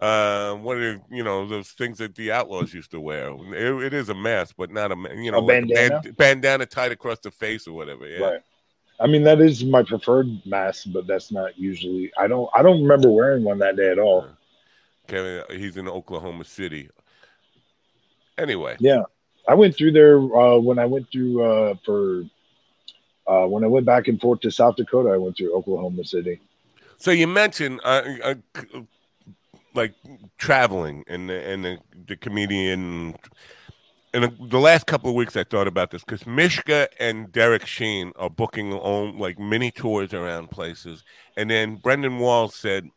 uh, 0.00 0.54
one 0.54 0.76
of 0.76 0.82
the, 0.82 1.16
you 1.16 1.22
know 1.22 1.46
those 1.46 1.70
things 1.70 1.98
that 1.98 2.14
the 2.14 2.32
outlaws 2.32 2.72
used 2.74 2.90
to 2.92 3.00
wear. 3.00 3.30
It, 3.54 3.84
it 3.86 3.94
is 3.94 4.08
a 4.08 4.14
mask, 4.14 4.54
but 4.58 4.70
not 4.70 4.90
a 4.92 4.96
you 5.16 5.30
know 5.30 5.38
A 5.38 5.40
like 5.40 5.46
bandana? 5.68 6.00
band- 6.00 6.16
bandana 6.16 6.66
tied 6.66 6.92
across 6.92 7.18
the 7.20 7.30
face 7.30 7.66
or 7.68 7.72
whatever. 7.72 8.06
Yeah. 8.08 8.18
Right. 8.26 8.40
I 9.00 9.06
mean, 9.08 9.24
that 9.24 9.40
is 9.40 9.64
my 9.64 9.82
preferred 9.82 10.28
mask, 10.46 10.86
but 10.92 11.06
that's 11.08 11.32
not 11.32 11.58
usually. 11.58 12.12
I 12.16 12.28
don't. 12.28 12.48
I 12.54 12.62
don't 12.62 12.82
remember 12.82 13.10
wearing 13.10 13.42
one 13.44 13.58
that 13.58 13.76
day 13.76 13.90
at 13.90 13.98
all. 13.98 14.26
Kevin, 15.08 15.42
he's 15.50 15.76
in 15.76 15.88
Oklahoma 15.88 16.44
City. 16.44 16.88
Anyway, 18.38 18.76
Yeah, 18.80 19.02
I 19.48 19.54
went 19.54 19.76
through 19.76 19.92
there 19.92 20.16
uh, 20.18 20.56
when 20.58 20.78
I 20.78 20.86
went 20.86 21.10
through 21.12 21.42
uh, 21.42 21.74
for 21.84 22.22
uh, 23.26 23.46
when 23.46 23.64
I 23.64 23.66
went 23.66 23.86
back 23.86 24.08
and 24.08 24.20
forth 24.20 24.40
to 24.40 24.50
South 24.50 24.76
Dakota. 24.76 25.10
I 25.10 25.16
went 25.16 25.36
through 25.36 25.54
Oklahoma 25.54 26.04
City. 26.04 26.40
so 26.98 27.10
you 27.10 27.26
mentioned 27.26 27.80
uh, 27.84 28.02
uh, 28.24 28.34
like 29.74 29.94
traveling 30.38 31.04
and 31.08 31.30
and 31.30 31.64
the, 31.64 31.78
the 32.06 32.16
comedian. 32.16 33.14
And 34.14 34.24
the- 34.50 34.58
last 34.58 34.86
couple 34.86 35.08
of 35.08 35.16
weeks, 35.16 35.36
I 35.36 35.44
thought 35.44 35.66
about 35.66 35.90
this 35.90 36.04
because 36.04 36.26
Mishka 36.26 36.86
and 37.00 37.32
Derek 37.32 37.64
Sheen 37.66 38.12
are 38.16 38.28
booking 38.28 38.74
own 38.74 39.18
like 39.18 39.38
mini 39.38 39.70
tours 39.70 40.12
around 40.12 40.50
places, 40.50 41.02
and 41.38 41.48
then 41.48 41.76
Brendan 41.76 42.18
Wall 42.18 42.48
said 42.48 42.90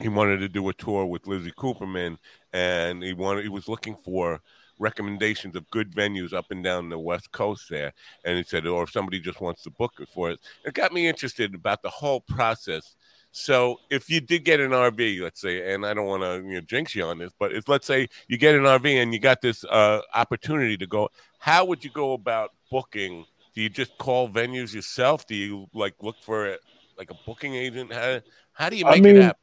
he 0.00 0.08
wanted 0.08 0.38
to 0.38 0.48
do 0.48 0.66
a 0.70 0.72
tour 0.72 1.04
with 1.04 1.26
Lizzie 1.26 1.52
Cooperman, 1.52 2.16
and 2.54 3.02
he 3.02 3.12
wanted 3.12 3.42
he 3.42 3.50
was 3.50 3.68
looking 3.68 3.96
for 3.96 4.40
recommendations 4.80 5.54
of 5.54 5.70
good 5.70 5.92
venues 5.92 6.32
up 6.32 6.46
and 6.50 6.64
down 6.64 6.88
the 6.88 6.98
west 6.98 7.30
coast 7.30 7.68
there 7.70 7.92
and 8.24 8.36
he 8.36 8.42
said 8.42 8.66
or 8.66 8.82
if 8.82 8.90
somebody 8.90 9.20
just 9.20 9.40
wants 9.40 9.62
to 9.62 9.70
book 9.70 9.92
it 10.00 10.08
for 10.08 10.30
it. 10.30 10.40
It 10.64 10.74
got 10.74 10.92
me 10.92 11.06
interested 11.06 11.54
about 11.54 11.82
the 11.82 11.90
whole 11.90 12.20
process. 12.20 12.96
So 13.30 13.78
if 13.90 14.10
you 14.10 14.20
did 14.20 14.44
get 14.44 14.58
an 14.58 14.72
rv 14.72 15.20
let's 15.20 15.40
say 15.40 15.72
and 15.72 15.86
i 15.86 15.94
don't 15.94 16.06
want 16.06 16.24
to 16.24 16.42
you 16.48 16.54
know, 16.54 16.60
jinx 16.62 16.96
you 16.96 17.04
on 17.04 17.18
this 17.18 17.30
but 17.38 17.54
if 17.54 17.68
let's 17.68 17.86
say 17.86 18.08
you 18.26 18.36
get 18.36 18.56
an 18.56 18.62
rv 18.62 18.84
and 19.00 19.14
you 19.14 19.20
got 19.20 19.40
this 19.40 19.62
uh, 19.70 20.00
opportunity 20.16 20.76
to 20.76 20.86
go 20.88 21.08
how 21.38 21.64
would 21.64 21.84
you 21.84 21.90
go 21.90 22.12
about 22.12 22.50
booking? 22.70 23.24
Do 23.54 23.60
you 23.60 23.68
just 23.68 23.96
call 23.98 24.28
venues 24.28 24.72
yourself? 24.72 25.26
Do 25.26 25.34
you 25.34 25.66
like 25.74 25.94
look 26.00 26.16
for 26.22 26.46
it 26.46 26.60
like 26.96 27.10
a 27.10 27.16
booking 27.26 27.54
agent? 27.54 27.92
How, 27.92 28.20
how 28.52 28.68
do 28.68 28.76
you 28.76 28.86
I 28.86 28.92
make 28.92 29.02
mean, 29.02 29.16
it 29.16 29.22
happen 29.22 29.39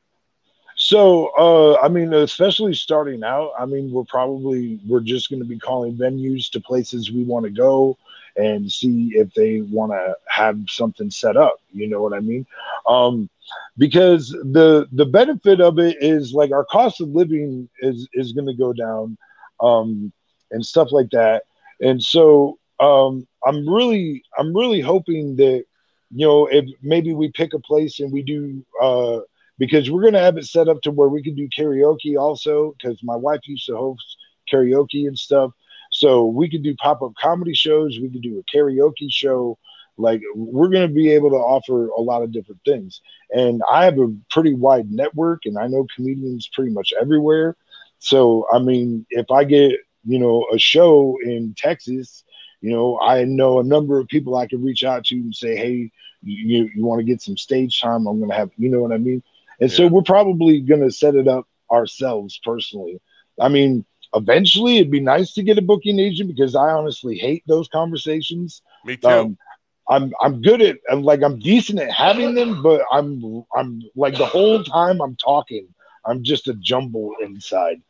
So, 0.87 1.31
uh, 1.37 1.81
I 1.83 1.89
mean, 1.89 2.13
especially 2.13 2.73
starting 2.73 3.21
out, 3.21 3.51
I 3.59 3.65
mean, 3.65 3.91
we're 3.91 4.05
probably 4.05 4.79
we're 4.87 5.01
just 5.01 5.29
going 5.29 5.41
to 5.41 5.47
be 5.47 5.59
calling 5.59 5.97
venues 5.97 6.49
to 6.51 6.61
places 6.61 7.11
we 7.11 7.23
want 7.23 7.43
to 7.43 7.51
go 7.51 7.97
and 8.37 8.71
see 8.71 9.11
if 9.15 9.33
they 9.33 9.61
want 9.61 9.91
to 9.91 10.15
have 10.29 10.57
something 10.69 11.09
set 11.11 11.35
up. 11.35 11.59
You 11.73 11.89
know 11.89 12.01
what 12.01 12.13
I 12.13 12.21
mean? 12.21 12.45
Um, 12.87 13.29
because 13.77 14.29
the 14.29 14.87
the 14.93 15.05
benefit 15.05 15.59
of 15.59 15.77
it 15.77 15.97
is 15.99 16.33
like 16.33 16.51
our 16.51 16.63
cost 16.63 17.01
of 17.01 17.09
living 17.09 17.67
is 17.79 18.07
is 18.13 18.31
going 18.31 18.47
to 18.47 18.53
go 18.53 18.71
down, 18.71 19.17
um, 19.59 20.13
and 20.51 20.65
stuff 20.65 20.93
like 20.93 21.09
that. 21.11 21.43
And 21.81 22.01
so, 22.01 22.59
um, 22.79 23.27
I'm 23.45 23.67
really 23.67 24.23
I'm 24.39 24.55
really 24.55 24.79
hoping 24.79 25.35
that 25.35 25.65
you 26.15 26.25
know 26.25 26.45
if 26.47 26.65
maybe 26.81 27.13
we 27.13 27.29
pick 27.33 27.53
a 27.53 27.59
place 27.59 27.99
and 27.99 28.11
we 28.13 28.21
do. 28.23 28.63
Uh, 28.81 29.19
because 29.57 29.89
we're 29.89 30.01
going 30.01 30.13
to 30.13 30.19
have 30.19 30.37
it 30.37 30.45
set 30.45 30.67
up 30.67 30.81
to 30.81 30.91
where 30.91 31.09
we 31.09 31.23
can 31.23 31.35
do 31.35 31.49
karaoke 31.49 32.17
also 32.19 32.75
because 32.77 33.01
my 33.03 33.15
wife 33.15 33.41
used 33.45 33.65
to 33.67 33.75
host 33.75 34.17
karaoke 34.51 35.07
and 35.07 35.17
stuff. 35.17 35.51
So 35.91 36.25
we 36.25 36.49
could 36.49 36.63
do 36.63 36.75
pop-up 36.75 37.13
comedy 37.19 37.53
shows 37.53 37.99
we 37.99 38.09
could 38.09 38.21
do 38.21 38.39
a 38.39 38.57
karaoke 38.57 39.09
show. 39.09 39.57
Like 39.97 40.21
we're 40.35 40.69
going 40.69 40.87
to 40.87 40.93
be 40.93 41.11
able 41.11 41.31
to 41.31 41.37
offer 41.37 41.87
a 41.87 42.01
lot 42.01 42.21
of 42.21 42.31
different 42.31 42.61
things. 42.65 43.01
And 43.31 43.61
i 43.69 43.83
have 43.85 43.97
a 43.99 44.13
pretty 44.29 44.53
wide 44.53 44.91
network 44.91 45.41
and 45.45 45.57
i 45.57 45.67
know 45.67 45.87
comedians 45.95 46.49
pretty 46.53 46.71
much 46.71 46.93
everywhere. 46.99 47.55
So 47.99 48.45
i 48.51 48.59
mean 48.59 49.05
if 49.09 49.31
i 49.31 49.43
get 49.43 49.71
you 50.05 50.19
know 50.19 50.45
a 50.53 50.57
show 50.57 51.17
in 51.23 51.53
texas 51.57 52.23
you 52.61 52.69
know 52.71 52.99
i 53.01 53.23
know 53.23 53.59
a 53.59 53.63
number 53.63 53.99
of 53.99 54.07
people 54.07 54.35
i 54.35 54.47
can 54.47 54.63
reach 54.63 54.83
out 54.83 55.03
to 55.05 55.15
and 55.15 55.35
say 55.35 55.55
hey 55.55 55.91
you, 56.21 56.69
you 56.73 56.85
want 56.85 56.99
to 56.99 57.05
get 57.05 57.21
some 57.21 57.37
stage 57.37 57.79
time? 57.79 58.07
I'm 58.07 58.17
going 58.17 58.29
to 58.29 58.35
have 58.35 58.51
you 58.57 58.69
know 58.69 58.81
what 58.81 58.93
i 58.93 58.97
mean 58.97 59.21
and 59.59 59.71
so 59.71 59.87
we're 59.87 60.01
probably 60.01 60.61
going 60.61 60.81
to 60.81 60.91
set 60.91 61.15
it 61.15 61.27
up 61.27 61.47
ourselves 61.71 62.39
personally. 62.43 62.99
I 63.39 63.49
mean, 63.49 63.85
eventually 64.13 64.77
it'd 64.77 64.91
be 64.91 64.99
nice 64.99 65.33
to 65.33 65.43
get 65.43 65.57
a 65.57 65.61
booking 65.61 65.99
agent 65.99 66.29
because 66.29 66.55
I 66.55 66.71
honestly 66.71 67.17
hate 67.17 67.43
those 67.47 67.67
conversations. 67.67 68.61
me 68.85 68.97
too 68.97 69.07
Um, 69.07 69.37
I'm 69.89 70.11
I'm 70.21 70.41
good 70.41 70.61
at 70.61 70.77
I'm 70.89 71.03
like 71.03 71.23
I'm 71.23 71.39
decent 71.39 71.79
at 71.79 71.91
having 71.91 72.35
them, 72.35 72.61
but 72.61 72.83
I'm 72.91 73.45
I'm 73.55 73.81
like 73.95 74.17
the 74.17 74.25
whole 74.25 74.63
time 74.63 75.01
I'm 75.01 75.15
talking, 75.15 75.67
I'm 76.05 76.23
just 76.23 76.47
a 76.47 76.53
jumble 76.55 77.13
inside. 77.21 77.81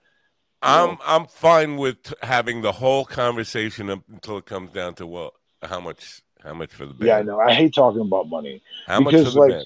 I'm 0.62 0.98
I'm 1.06 1.28
fine 1.28 1.78
with 1.78 2.14
having 2.22 2.62
the 2.62 2.72
whole 2.72 3.06
conversation 3.06 3.90
up 3.90 4.02
until 4.12 4.38
it 4.38 4.46
comes 4.46 4.72
down 4.72 4.96
to 4.96 5.08
well, 5.08 5.34
how 5.64 5.80
much 5.80 6.22
how 6.44 6.54
much 6.54 6.72
for 6.72 6.86
the 6.86 6.94
band? 6.94 7.08
Yeah, 7.08 7.18
I 7.18 7.22
know. 7.24 7.40
I 7.40 7.54
hate 7.54 7.74
talking 7.74 8.02
about 8.02 8.30
money. 8.30 8.62
How 8.86 9.00
much 9.00 9.16
for 9.16 9.24
the 9.24 9.40
like, 9.40 9.52
band? 9.52 9.66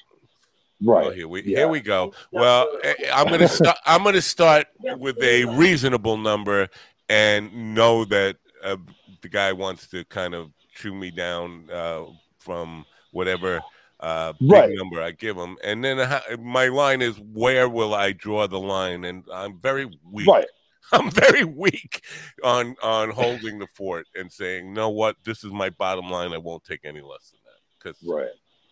Right. 0.84 1.06
Well, 1.06 1.12
here 1.12 1.28
we 1.28 1.44
Yeah. 1.44 1.60
here 1.60 1.68
we 1.68 1.80
go. 1.80 2.14
Well, 2.32 2.68
eh, 2.84 2.94
I'm 3.14 3.28
gonna 3.28 3.48
start. 3.48 3.78
I'm 3.86 4.04
gonna 4.04 4.22
start 4.22 4.68
with 4.98 5.22
a 5.22 5.46
reasonable 5.46 6.18
number 6.18 6.70
and 7.10 7.76
know 7.76 8.06
that 8.06 8.38
uh, 8.64 8.78
the 9.22 9.30
guy 9.30 9.52
wants 9.54 9.88
to 9.90 10.04
kind 10.06 10.34
of 10.34 10.52
chew 10.74 10.94
me 10.94 11.12
down 11.12 11.70
uh, 11.72 12.06
from 12.38 12.86
whatever 13.12 13.62
uh, 14.00 14.34
big 14.34 14.50
Right. 14.52 14.70
number 14.74 15.02
I 15.02 15.12
give 15.12 15.38
him, 15.38 15.58
and 15.64 15.84
then 15.84 16.00
uh, 16.00 16.22
my 16.40 16.68
line 16.70 17.02
is 17.04 17.20
where 17.20 17.70
will 17.70 17.94
I 17.94 18.14
draw 18.14 18.48
the 18.48 18.60
line? 18.60 19.06
And 19.06 19.24
I'm 19.32 19.60
very 19.60 19.88
weak. 20.12 20.28
Right. 20.28 20.48
I'm 20.94 21.12
very 21.12 21.44
weak 21.44 22.04
on 22.44 22.76
on 22.82 23.12
holding 23.12 23.60
the 23.60 23.68
fort 23.68 24.08
and 24.16 24.32
saying, 24.32 24.74
no, 24.74 24.90
what 24.90 25.16
this 25.24 25.44
is 25.44 25.52
my 25.52 25.70
bottom 25.70 26.10
line. 26.10 26.34
I 26.34 26.38
won't 26.40 26.64
take 26.64 26.82
any 26.84 27.02
less 27.02 27.30
than 27.32 27.40
that 27.46 27.60
because 27.78 28.00
Right. 28.04 28.32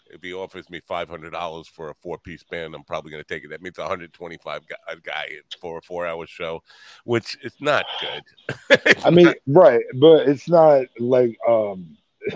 If 0.10 0.22
he 0.22 0.34
offers 0.34 0.70
me 0.70 0.80
five 0.80 1.10
hundred 1.10 1.32
dollars 1.32 1.68
for 1.68 1.90
a 1.90 1.96
four 1.96 2.18
piece 2.18 2.44
band, 2.44 2.74
I'm 2.76 2.84
probably 2.84 3.12
going 3.12 3.24
to 3.24 3.28
take 3.28 3.44
it. 3.44 3.50
That 3.50 3.62
means 3.62 3.78
125 3.78 4.68
guy, 4.68 4.76
a 4.88 4.96
guy 4.98 5.28
for 5.62 5.78
a 5.78 5.82
four 5.82 6.06
hour 6.08 6.26
show, 6.28 6.62
which 7.04 7.38
is 7.44 7.54
not 7.60 7.86
good. 8.02 8.98
I 9.06 9.10
mean, 9.10 9.26
not- 9.28 9.36
right, 9.48 9.84
but 9.96 10.28
it's 10.28 10.50
not 10.50 10.86
like 11.00 11.38
um 11.48 11.98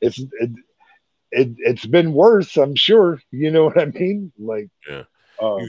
it's 0.00 0.18
it, 0.18 0.50
it 1.32 1.48
it's 1.58 1.86
been 1.86 2.12
worse, 2.12 2.56
I'm 2.56 2.74
sure. 2.74 3.20
You 3.30 3.50
know 3.50 3.64
what 3.64 3.80
I 3.80 3.86
mean? 3.86 4.32
Like 4.38 4.68
Yeah. 4.88 5.04
um, 5.40 5.66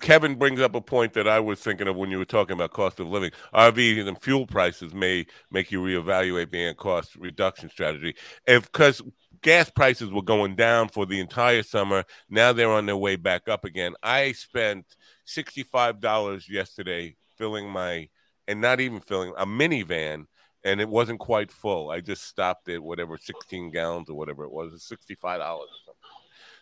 Kevin 0.00 0.36
brings 0.36 0.60
up 0.60 0.74
a 0.74 0.80
point 0.80 1.12
that 1.14 1.28
I 1.28 1.40
was 1.40 1.60
thinking 1.60 1.88
of 1.88 1.96
when 1.96 2.10
you 2.10 2.18
were 2.18 2.24
talking 2.24 2.54
about 2.54 2.72
cost 2.72 3.00
of 3.00 3.08
living. 3.08 3.30
RV 3.54 4.06
and 4.06 4.20
fuel 4.20 4.46
prices 4.46 4.94
may 4.94 5.26
make 5.50 5.70
you 5.70 5.82
reevaluate 5.82 6.50
the 6.50 6.74
cost 6.74 7.16
reduction 7.16 7.68
strategy. 7.68 8.14
If 8.46 8.70
because 8.70 9.02
gas 9.42 9.70
prices 9.70 10.10
were 10.10 10.22
going 10.22 10.54
down 10.54 10.88
for 10.88 11.06
the 11.06 11.20
entire 11.20 11.62
summer, 11.62 12.04
now 12.28 12.52
they're 12.52 12.70
on 12.70 12.86
their 12.86 12.96
way 12.96 13.16
back 13.16 13.48
up 13.48 13.64
again. 13.64 13.94
I 14.02 14.32
spent 14.32 14.86
sixty 15.24 15.62
five 15.62 16.00
dollars 16.00 16.48
yesterday 16.48 17.16
filling 17.36 17.70
my 17.70 18.08
and 18.50 18.60
not 18.60 18.80
even 18.80 19.00
filling 19.00 19.32
a 19.38 19.46
minivan. 19.46 20.26
And 20.62 20.78
it 20.80 20.88
wasn't 20.88 21.20
quite 21.20 21.50
full. 21.50 21.90
I 21.90 22.00
just 22.00 22.24
stopped 22.24 22.68
at 22.68 22.82
whatever, 22.82 23.16
16 23.16 23.70
gallons 23.70 24.10
or 24.10 24.14
whatever 24.14 24.44
it 24.44 24.52
was. 24.52 24.74
It's 24.74 24.90
$65 24.90 25.38
or 25.40 25.66
something. 25.86 25.94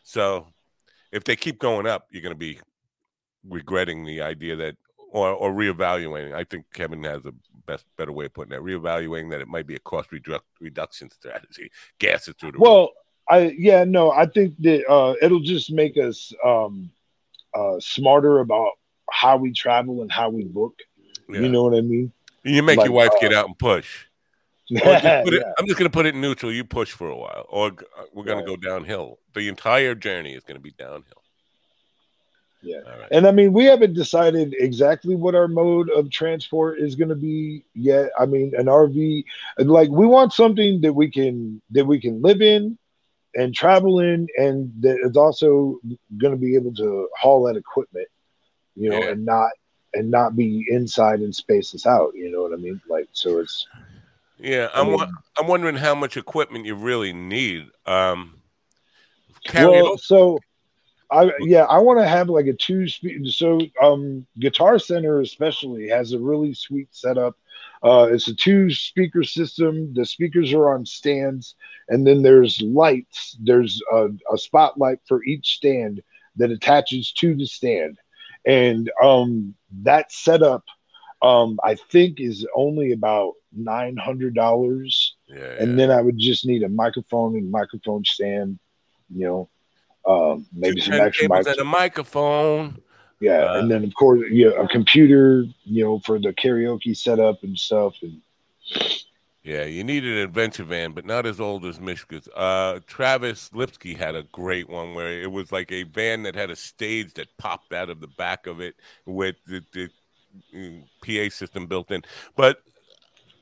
So 0.04 0.46
if 1.10 1.24
they 1.24 1.34
keep 1.34 1.58
going 1.58 1.86
up, 1.86 2.06
you're 2.10 2.22
going 2.22 2.34
to 2.34 2.38
be 2.38 2.60
regretting 3.42 4.04
the 4.04 4.20
idea 4.20 4.54
that 4.54 4.76
or 5.10 5.30
or 5.30 5.52
reevaluating. 5.52 6.34
I 6.34 6.44
think 6.44 6.66
Kevin 6.72 7.02
has 7.04 7.24
a 7.24 7.32
best 7.68 7.84
better 7.96 8.10
way 8.10 8.24
of 8.24 8.32
putting 8.34 8.52
it. 8.54 8.60
Reevaluating 8.60 9.30
that 9.30 9.40
it 9.40 9.46
might 9.46 9.66
be 9.66 9.76
a 9.76 9.78
cost 9.80 10.10
redu- 10.10 10.40
reduction 10.60 11.10
strategy. 11.10 11.70
Gas 12.00 12.26
it 12.26 12.36
through 12.40 12.52
the 12.52 12.58
well, 12.58 12.90
I 13.30 13.54
yeah 13.56 13.84
no, 13.84 14.10
I 14.10 14.26
think 14.26 14.54
that 14.60 14.88
uh, 14.90 15.14
it'll 15.22 15.40
just 15.54 15.70
make 15.70 15.96
us 15.96 16.32
um, 16.44 16.90
uh, 17.54 17.76
smarter 17.78 18.40
about 18.40 18.70
how 19.10 19.36
we 19.36 19.52
travel 19.52 20.02
and 20.02 20.10
how 20.10 20.30
we 20.30 20.44
book. 20.44 20.74
Yeah. 21.28 21.40
You 21.40 21.48
know 21.50 21.62
what 21.62 21.74
I 21.76 21.82
mean? 21.82 22.10
You 22.42 22.62
make 22.62 22.78
like, 22.78 22.86
your 22.86 22.94
wife 22.94 23.10
uh, 23.14 23.20
get 23.20 23.32
out 23.34 23.46
and 23.46 23.58
push. 23.58 24.06
Just 24.70 24.84
it- 25.04 25.32
Yeah. 25.32 25.52
I'm 25.58 25.66
just 25.66 25.78
going 25.78 25.90
to 25.90 25.94
put 25.98 26.04
it 26.06 26.14
in 26.14 26.20
neutral. 26.20 26.52
You 26.52 26.62
push 26.64 26.92
for 26.92 27.08
a 27.08 27.16
while, 27.16 27.46
or 27.48 27.68
uh, 27.68 28.02
we're 28.12 28.24
going 28.24 28.38
Right. 28.38 28.46
to 28.46 28.56
go 28.56 28.56
downhill. 28.56 29.18
The 29.34 29.48
entire 29.48 29.94
journey 29.94 30.34
is 30.34 30.44
going 30.44 30.56
to 30.56 30.62
be 30.62 30.72
downhill. 30.72 31.22
Yeah. 32.60 32.78
Right. 32.78 33.08
And 33.12 33.26
I 33.26 33.30
mean, 33.30 33.52
we 33.52 33.64
haven't 33.66 33.94
decided 33.94 34.54
exactly 34.58 35.14
what 35.14 35.34
our 35.36 35.46
mode 35.48 35.90
of 35.90 36.10
transport 36.10 36.80
is 36.80 36.96
going 36.96 37.08
to 37.10 37.14
be 37.14 37.64
yet. 37.74 38.10
I 38.18 38.26
mean, 38.26 38.52
an 38.56 38.66
RV, 38.66 39.24
like 39.58 39.90
we 39.90 40.06
want 40.06 40.32
something 40.32 40.80
that 40.80 40.92
we 40.92 41.08
can 41.10 41.62
that 41.70 41.84
we 41.86 42.00
can 42.00 42.20
live 42.20 42.42
in 42.42 42.76
and 43.36 43.54
travel 43.54 44.00
in, 44.00 44.26
and 44.38 44.72
that 44.80 44.98
is 45.04 45.16
also 45.16 45.78
going 46.16 46.32
to 46.32 46.36
be 46.40 46.56
able 46.56 46.74
to 46.74 47.08
haul 47.16 47.44
that 47.44 47.56
equipment, 47.56 48.08
you 48.74 48.90
know, 48.90 48.98
Yeah. 48.98 49.10
and 49.10 49.24
not 49.24 49.50
and 49.94 50.10
not 50.10 50.34
be 50.36 50.66
inside 50.68 51.20
and 51.20 51.34
space 51.34 51.74
us 51.74 51.86
out. 51.86 52.12
You 52.14 52.30
know 52.30 52.42
what 52.42 52.52
I 52.52 52.56
mean? 52.56 52.80
Like, 52.88 53.08
so 53.12 53.38
it's 53.38 53.66
Yeah, 54.38 54.68
I 54.74 54.80
I'm. 54.80 54.88
mean- 54.88 55.06
I'm 55.38 55.46
wondering 55.46 55.76
how 55.76 55.94
much 55.94 56.16
equipment 56.16 56.66
you 56.66 56.74
really 56.74 57.12
need. 57.12 57.68
Um, 57.86 58.40
well, 59.54 59.96
so 59.98 60.38
I 61.10 61.30
yeah, 61.40 61.64
I 61.64 61.78
want 61.78 61.98
to 62.00 62.08
have 62.08 62.28
like 62.28 62.46
a 62.46 62.52
two 62.52 62.86
speed. 62.88 63.26
So 63.28 63.60
um, 63.82 64.26
Guitar 64.38 64.78
Center 64.78 65.20
especially 65.20 65.88
has 65.88 66.12
a 66.12 66.18
really 66.18 66.54
sweet 66.54 66.88
setup. 66.90 67.36
Uh, 67.82 68.08
it's 68.10 68.28
a 68.28 68.34
two 68.34 68.70
speaker 68.70 69.22
system. 69.22 69.92
The 69.94 70.04
speakers 70.04 70.52
are 70.52 70.74
on 70.74 70.84
stands, 70.84 71.54
and 71.88 72.06
then 72.06 72.22
there's 72.22 72.60
lights. 72.60 73.36
There's 73.40 73.80
a, 73.92 74.08
a 74.32 74.38
spotlight 74.38 74.98
for 75.06 75.24
each 75.24 75.54
stand 75.54 76.02
that 76.36 76.50
attaches 76.50 77.12
to 77.12 77.34
the 77.34 77.46
stand, 77.46 77.98
and 78.46 78.90
um, 79.02 79.54
that 79.82 80.12
setup, 80.12 80.64
um, 81.22 81.58
I 81.64 81.74
think, 81.74 82.20
is 82.20 82.46
only 82.54 82.92
about 82.92 83.34
nine 83.52 83.96
hundred 83.96 84.34
dollars 84.34 85.16
yeah, 85.28 85.56
and 85.58 85.78
then 85.78 85.90
I 85.90 86.00
would 86.00 86.18
just 86.18 86.46
need 86.46 86.62
a 86.62 86.68
microphone 86.68 87.36
and 87.36 87.50
microphone 87.50 88.04
stand, 88.04 88.58
you 89.14 89.26
know, 89.26 89.48
um, 90.08 90.46
maybe 90.52 90.80
some 90.80 90.94
extra 90.94 91.28
mic. 91.28 91.46
and 91.46 91.58
a 91.58 91.64
microphone. 91.64 92.80
Yeah, 93.20 93.44
uh, 93.44 93.58
and 93.58 93.70
then 93.70 93.84
of 93.84 93.94
course, 93.94 94.22
yeah, 94.30 94.50
a 94.58 94.66
computer, 94.68 95.44
you 95.64 95.84
know, 95.84 95.98
for 96.00 96.18
the 96.18 96.32
karaoke 96.32 96.96
setup 96.96 97.42
and 97.42 97.58
stuff. 97.58 97.94
And 98.02 98.22
Yeah, 99.42 99.64
you 99.64 99.84
need 99.84 100.04
an 100.04 100.18
adventure 100.18 100.64
van, 100.64 100.92
but 100.92 101.04
not 101.04 101.26
as 101.26 101.40
old 101.40 101.66
as 101.66 101.78
Mishka's. 101.78 102.28
Uh, 102.34 102.80
Travis 102.86 103.50
Lipsky 103.52 103.94
had 103.94 104.14
a 104.14 104.22
great 104.22 104.68
one 104.68 104.94
where 104.94 105.20
it 105.20 105.30
was 105.30 105.52
like 105.52 105.70
a 105.72 105.82
van 105.82 106.22
that 106.22 106.34
had 106.34 106.50
a 106.50 106.56
stage 106.56 107.14
that 107.14 107.36
popped 107.36 107.72
out 107.72 107.90
of 107.90 108.00
the 108.00 108.08
back 108.08 108.46
of 108.46 108.60
it 108.60 108.76
with 109.04 109.36
the, 109.46 109.62
the 109.72 109.88
mm, 110.54 110.84
PA 111.04 111.34
system 111.34 111.66
built 111.66 111.90
in. 111.90 112.02
But 112.36 112.62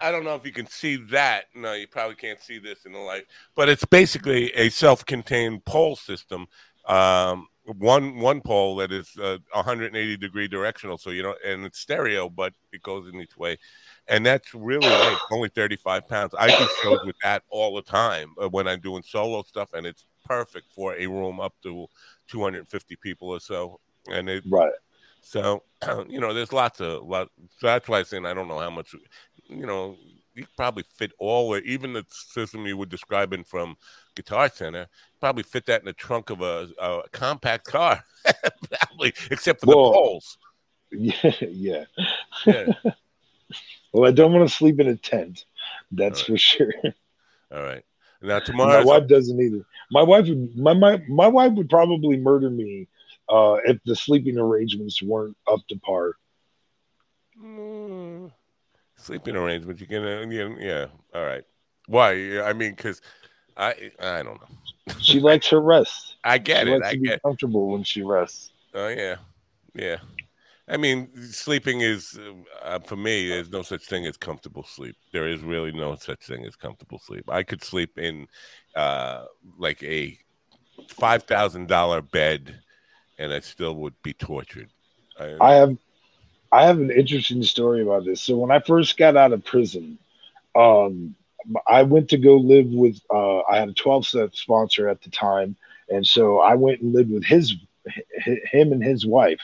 I 0.00 0.10
don't 0.10 0.24
know 0.24 0.34
if 0.34 0.44
you 0.44 0.52
can 0.52 0.66
see 0.66 0.96
that. 1.10 1.46
No, 1.54 1.72
you 1.72 1.86
probably 1.86 2.16
can't 2.16 2.40
see 2.40 2.58
this 2.58 2.84
in 2.84 2.92
the 2.92 2.98
light. 2.98 3.26
But 3.54 3.68
it's 3.68 3.84
basically 3.84 4.52
a 4.54 4.68
self-contained 4.68 5.64
pole 5.64 5.96
system. 5.96 6.46
Um, 6.86 7.48
one 7.64 8.20
one 8.20 8.40
pole 8.40 8.76
that 8.76 8.92
is 8.92 9.10
uh, 9.20 9.38
180 9.52 10.16
degree 10.18 10.46
directional, 10.46 10.98
so 10.98 11.10
you 11.10 11.22
know, 11.24 11.34
and 11.44 11.64
it's 11.64 11.80
stereo, 11.80 12.28
but 12.28 12.52
it 12.72 12.82
goes 12.82 13.08
in 13.12 13.20
each 13.20 13.36
way 13.36 13.58
and 14.08 14.24
that's 14.24 14.54
really 14.54 14.88
light, 14.88 15.18
only 15.32 15.48
35 15.48 16.08
pounds. 16.08 16.34
I 16.38 16.46
do 16.46 16.66
shows 16.82 17.00
with 17.04 17.16
that 17.22 17.42
all 17.48 17.74
the 17.74 17.82
time 17.82 18.34
uh, 18.40 18.48
when 18.48 18.68
I'm 18.68 18.80
doing 18.80 19.02
solo 19.02 19.42
stuff, 19.42 19.72
and 19.72 19.86
it's 19.86 20.06
perfect 20.24 20.72
for 20.72 20.94
a 20.96 21.06
room 21.06 21.40
up 21.40 21.54
to 21.62 21.86
250 22.28 22.96
people 22.96 23.28
or 23.28 23.40
so. 23.40 23.80
And 24.08 24.28
it 24.28 24.44
right, 24.48 24.72
so 25.20 25.62
you 26.08 26.20
know, 26.20 26.32
there's 26.32 26.52
lots 26.52 26.80
of 26.80 27.04
lot. 27.04 27.30
So 27.58 27.66
that's 27.66 27.88
why 27.88 27.98
I'm 27.98 28.04
saying 28.04 28.26
I 28.26 28.34
don't 28.34 28.48
know 28.48 28.58
how 28.60 28.70
much. 28.70 28.94
You 29.48 29.66
know, 29.66 29.96
you 30.34 30.46
probably 30.56 30.84
fit 30.96 31.12
all, 31.18 31.54
or 31.54 31.58
even 31.58 31.92
the 31.94 32.04
system 32.08 32.66
you 32.66 32.76
were 32.76 32.86
describing 32.86 33.44
from 33.44 33.76
Guitar 34.14 34.48
Center, 34.48 34.86
probably 35.20 35.42
fit 35.42 35.66
that 35.66 35.80
in 35.80 35.86
the 35.86 35.92
trunk 35.92 36.30
of 36.30 36.42
a, 36.42 36.68
a 36.78 37.02
compact 37.12 37.64
car, 37.64 38.04
probably, 38.70 39.14
except 39.30 39.60
for 39.60 39.66
the 39.66 39.72
poles. 39.72 40.38
yeah, 40.90 41.32
yeah. 41.40 41.84
Yeah. 42.44 42.72
Well, 43.92 44.10
I 44.10 44.12
don't 44.12 44.34
want 44.34 44.46
to 44.46 44.54
sleep 44.54 44.78
in 44.78 44.88
a 44.88 44.96
tent. 44.96 45.46
That's 45.90 46.20
All 46.20 46.26
for 46.26 46.36
sure. 46.36 46.72
All 47.50 47.62
right. 47.62 47.82
Now 48.20 48.40
tomorrow, 48.40 48.80
my 48.80 48.84
wife 48.84 49.08
doesn't 49.08 49.40
either. 49.40 49.64
My 49.90 50.02
wife 50.02 50.28
would 50.28 50.54
my 50.54 50.74
my 50.74 51.02
my 51.08 51.28
wife 51.28 51.52
would 51.52 51.70
probably 51.70 52.18
murder 52.18 52.50
me 52.50 52.88
uh, 53.28 53.56
if 53.64 53.78
the 53.86 53.96
sleeping 53.96 54.36
arrangements 54.36 55.02
weren't 55.02 55.36
up 55.50 55.60
to 55.68 55.78
par. 55.78 56.12
Mm, 57.42 58.32
sleeping 58.96 59.36
arrangements. 59.36 59.80
You 59.80 59.86
can, 59.86 60.04
uh, 60.04 60.26
yeah, 60.28 60.48
yeah. 60.58 60.86
All 61.14 61.24
right. 61.24 61.44
Why? 61.86 62.40
I 62.40 62.52
mean, 62.52 62.74
because 62.74 63.00
I, 63.56 63.92
I 64.00 64.22
don't 64.22 64.40
know. 64.40 64.94
She 65.00 65.20
likes 65.20 65.48
her 65.50 65.60
rest. 65.60 66.16
I 66.24 66.38
get 66.38 66.66
she 66.66 66.72
it. 66.72 66.80
likes 66.80 66.88
I 66.88 66.92
to 66.92 66.98
be 66.98 67.08
get. 67.08 67.22
comfortable 67.22 67.68
when 67.68 67.84
she 67.84 68.02
rests. 68.02 68.50
Oh 68.74 68.88
yeah, 68.88 69.16
yeah. 69.74 69.96
I 70.68 70.76
mean, 70.76 71.08
sleeping 71.30 71.80
is 71.80 72.18
uh, 72.62 72.80
for 72.80 72.96
me. 72.96 73.28
There's 73.28 73.50
no 73.50 73.62
such 73.62 73.84
thing 73.86 74.04
as 74.06 74.16
comfortable 74.16 74.64
sleep. 74.64 74.96
There 75.12 75.28
is 75.28 75.42
really 75.42 75.72
no 75.72 75.94
such 75.94 76.26
thing 76.26 76.44
as 76.44 76.56
comfortable 76.56 76.98
sleep. 76.98 77.30
I 77.30 77.42
could 77.44 77.62
sleep 77.62 77.98
in 77.98 78.26
uh, 78.74 79.24
like 79.58 79.82
a 79.82 80.18
five 80.88 81.22
thousand 81.22 81.68
dollar 81.68 82.02
bed, 82.02 82.60
and 83.18 83.32
I 83.32 83.40
still 83.40 83.76
would 83.76 83.94
be 84.02 84.12
tortured. 84.12 84.70
I, 85.18 85.36
I 85.40 85.54
have 85.54 85.76
I 86.52 86.66
have 86.66 86.78
an 86.78 86.90
interesting 86.90 87.42
story 87.42 87.82
about 87.82 88.04
this. 88.04 88.22
So 88.22 88.36
when 88.36 88.50
I 88.50 88.60
first 88.60 88.96
got 88.96 89.16
out 89.16 89.32
of 89.32 89.44
prison, 89.44 89.98
um, 90.54 91.14
I 91.66 91.82
went 91.82 92.10
to 92.10 92.18
go 92.18 92.36
live 92.36 92.68
with 92.68 93.00
uh, 93.12 93.40
I 93.40 93.58
had 93.58 93.68
a 93.70 93.74
12 93.74 94.06
step 94.06 94.34
sponsor 94.36 94.88
at 94.88 95.02
the 95.02 95.10
time, 95.10 95.56
and 95.88 96.06
so 96.06 96.40
I 96.40 96.54
went 96.54 96.80
and 96.82 96.94
lived 96.94 97.12
with 97.12 97.24
his 97.24 97.54
him 98.52 98.72
and 98.72 98.82
his 98.84 99.06
wife, 99.06 99.40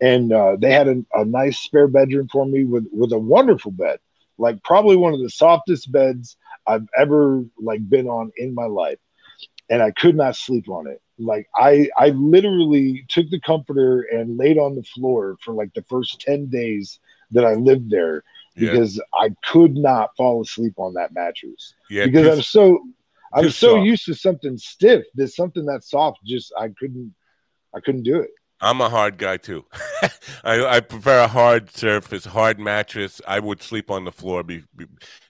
and 0.00 0.32
uh, 0.32 0.56
they 0.58 0.72
had 0.72 0.88
a, 0.88 1.04
a 1.14 1.24
nice 1.24 1.58
spare 1.58 1.88
bedroom 1.88 2.28
for 2.28 2.46
me 2.46 2.64
with 2.64 2.86
with 2.92 3.12
a 3.12 3.18
wonderful 3.18 3.72
bed, 3.72 3.98
like 4.38 4.62
probably 4.64 4.96
one 4.96 5.14
of 5.14 5.20
the 5.20 5.30
softest 5.30 5.92
beds 5.92 6.36
I've 6.66 6.88
ever 6.98 7.44
like 7.60 7.88
been 7.88 8.08
on 8.08 8.32
in 8.36 8.54
my 8.54 8.66
life, 8.66 8.98
and 9.70 9.82
I 9.82 9.92
could 9.92 10.16
not 10.16 10.36
sleep 10.36 10.68
on 10.70 10.88
it. 10.88 11.01
Like 11.18 11.48
I 11.56 11.88
I 11.96 12.10
literally 12.10 13.04
took 13.08 13.28
the 13.30 13.40
comforter 13.40 14.02
and 14.02 14.36
laid 14.38 14.58
on 14.58 14.74
the 14.74 14.82
floor 14.82 15.36
for 15.40 15.54
like 15.54 15.72
the 15.74 15.82
first 15.82 16.20
10 16.20 16.48
days 16.48 16.98
that 17.30 17.44
I 17.44 17.54
lived 17.54 17.90
there 17.90 18.24
yeah, 18.54 18.70
because 18.70 19.00
I 19.14 19.30
could 19.44 19.74
not 19.74 20.16
fall 20.16 20.42
asleep 20.42 20.74
on 20.76 20.94
that 20.94 21.12
mattress 21.14 21.74
yeah. 21.90 22.06
because 22.06 22.38
I'm 22.38 22.42
so 22.42 22.82
I'm 23.34 23.50
so 23.50 23.76
soft. 23.76 23.86
used 23.86 24.04
to 24.06 24.14
something 24.14 24.58
stiff 24.58 25.04
that 25.14 25.28
something 25.28 25.64
that 25.66 25.84
soft 25.84 26.18
just 26.24 26.52
I 26.58 26.68
couldn't 26.68 27.14
I 27.74 27.80
couldn't 27.80 28.02
do 28.02 28.20
it. 28.20 28.30
I'm 28.62 28.80
a 28.80 28.88
hard 28.88 29.18
guy 29.18 29.38
too. 29.38 29.64
I, 30.44 30.64
I 30.64 30.80
prefer 30.80 31.24
a 31.24 31.26
hard 31.26 31.68
surface, 31.74 32.24
hard 32.24 32.60
mattress. 32.60 33.20
I 33.26 33.40
would 33.40 33.60
sleep 33.60 33.90
on 33.90 34.04
the 34.04 34.12
floor. 34.12 34.44
Be, 34.44 34.62
be, 34.76 34.86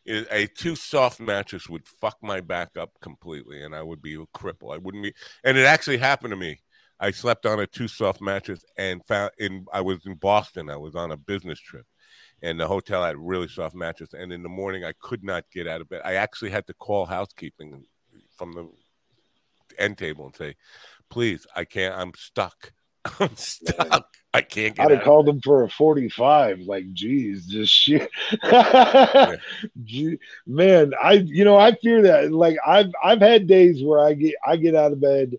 a 0.06 0.46
too 0.48 0.76
soft 0.76 1.18
mattress 1.18 1.66
would 1.66 1.88
fuck 1.88 2.18
my 2.22 2.42
back 2.42 2.76
up 2.76 2.90
completely, 3.00 3.62
and 3.62 3.74
I 3.74 3.82
would 3.82 4.02
be 4.02 4.14
a 4.16 4.38
cripple. 4.38 4.74
I 4.74 4.76
wouldn't 4.76 5.02
be. 5.02 5.14
And 5.44 5.56
it 5.56 5.64
actually 5.64 5.96
happened 5.96 6.32
to 6.32 6.36
me. 6.36 6.60
I 7.00 7.10
slept 7.10 7.46
on 7.46 7.58
a 7.58 7.66
too 7.66 7.88
soft 7.88 8.20
mattress 8.20 8.66
and 8.76 9.02
found 9.06 9.30
in. 9.38 9.64
I 9.72 9.80
was 9.80 10.04
in 10.04 10.16
Boston. 10.16 10.68
I 10.68 10.76
was 10.76 10.94
on 10.94 11.10
a 11.10 11.16
business 11.16 11.58
trip, 11.58 11.86
and 12.42 12.60
the 12.60 12.68
hotel 12.68 13.02
had 13.02 13.16
really 13.16 13.48
soft 13.48 13.74
mattress. 13.74 14.12
And 14.12 14.30
in 14.30 14.42
the 14.42 14.50
morning, 14.50 14.84
I 14.84 14.92
could 15.00 15.24
not 15.24 15.44
get 15.50 15.66
out 15.66 15.80
of 15.80 15.88
bed. 15.88 16.02
I 16.04 16.14
actually 16.16 16.50
had 16.50 16.66
to 16.66 16.74
call 16.74 17.06
housekeeping 17.06 17.86
from 18.36 18.52
the 18.52 18.68
end 19.78 19.96
table 19.96 20.26
and 20.26 20.36
say, 20.36 20.54
"Please, 21.08 21.46
I 21.56 21.64
can't. 21.64 21.94
I'm 21.94 22.12
stuck." 22.14 22.72
I'm 23.20 23.36
stuck. 23.36 24.08
I 24.34 24.40
can't 24.40 24.74
get 24.74 24.86
I'd 24.86 24.92
have 24.92 25.02
called 25.02 25.28
him 25.28 25.40
for 25.42 25.64
a 25.64 25.68
45. 25.68 26.60
Like, 26.60 26.90
geez, 26.94 27.46
just 27.46 27.72
shoot. 27.72 28.08
Gee, 29.84 30.18
Man, 30.46 30.92
I 31.02 31.12
you 31.12 31.44
know, 31.44 31.58
I 31.58 31.72
fear 31.74 32.02
that. 32.02 32.32
Like 32.32 32.56
I've 32.66 32.90
I've 33.02 33.20
had 33.20 33.46
days 33.46 33.82
where 33.82 34.00
I 34.00 34.14
get 34.14 34.34
I 34.46 34.56
get 34.56 34.74
out 34.74 34.92
of 34.92 35.00
bed 35.00 35.36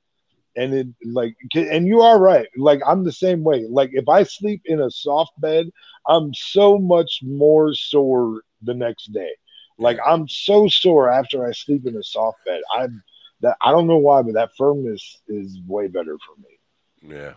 and 0.55 0.73
it 0.73 0.87
like 1.05 1.35
and 1.55 1.87
you 1.87 2.01
are 2.01 2.19
right. 2.19 2.47
Like 2.55 2.81
I'm 2.85 3.03
the 3.03 3.11
same 3.11 3.43
way. 3.43 3.65
Like 3.67 3.89
if 3.93 4.07
I 4.07 4.23
sleep 4.23 4.61
in 4.65 4.81
a 4.81 4.91
soft 4.91 5.39
bed, 5.39 5.69
I'm 6.07 6.33
so 6.33 6.77
much 6.77 7.21
more 7.23 7.73
sore 7.73 8.41
the 8.61 8.73
next 8.73 9.11
day. 9.11 9.31
Like 9.79 9.97
I'm 10.05 10.27
so 10.27 10.67
sore 10.67 11.09
after 11.09 11.47
I 11.47 11.51
sleep 11.51 11.87
in 11.87 11.97
a 11.97 12.03
soft 12.03 12.37
bed. 12.45 12.61
I'm 12.77 13.01
that 13.41 13.57
I 13.61 13.71
don't 13.71 13.87
know 13.87 13.97
why, 13.97 14.21
but 14.21 14.35
that 14.35 14.51
firmness 14.57 15.21
is 15.27 15.59
way 15.67 15.87
better 15.87 16.17
for 16.19 16.39
me. 16.39 17.15
Yeah. 17.15 17.33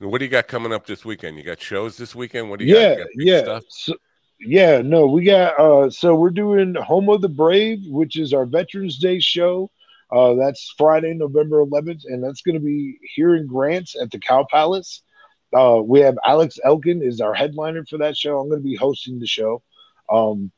What 0.00 0.18
do 0.18 0.24
you 0.24 0.30
got 0.30 0.48
coming 0.48 0.72
up 0.72 0.86
this 0.86 1.04
weekend? 1.04 1.38
You 1.38 1.42
got 1.42 1.60
shows 1.60 1.96
this 1.96 2.14
weekend? 2.14 2.50
What 2.50 2.58
do 2.58 2.66
you 2.66 2.74
got? 2.74 2.80
Yeah, 2.80 3.04
You 3.14 3.44
got 3.44 3.54
yeah. 3.54 3.60
So, 3.68 3.94
yeah, 4.40 4.82
no, 4.82 5.06
we 5.06 5.24
got 5.24 5.58
uh 5.58 5.90
so 5.90 6.14
we're 6.14 6.30
doing 6.30 6.74
Home 6.74 7.08
of 7.08 7.22
the 7.22 7.28
Brave, 7.28 7.78
which 7.86 8.18
is 8.18 8.34
our 8.34 8.44
Veterans 8.44 8.98
Day 8.98 9.20
show. 9.20 9.70
Uh 10.12 10.34
that's 10.34 10.74
Friday, 10.76 11.14
November 11.14 11.64
11th, 11.64 12.02
and 12.04 12.22
that's 12.22 12.42
going 12.42 12.54
to 12.56 12.60
be 12.60 12.98
here 13.14 13.34
in 13.34 13.46
Grants 13.46 13.96
at 14.00 14.10
the 14.10 14.18
Cow 14.18 14.46
Palace. 14.50 15.02
Uh 15.56 15.80
we 15.82 16.00
have 16.00 16.18
Alex 16.24 16.58
Elkin 16.64 17.02
is 17.02 17.20
our 17.20 17.32
headliner 17.32 17.84
for 17.86 17.98
that 17.98 18.16
show. 18.16 18.38
I'm 18.38 18.48
going 18.48 18.60
to 18.60 18.68
be 18.68 18.76
hosting 18.76 19.18
the 19.18 19.26
show. 19.26 19.62
Um 20.10 20.52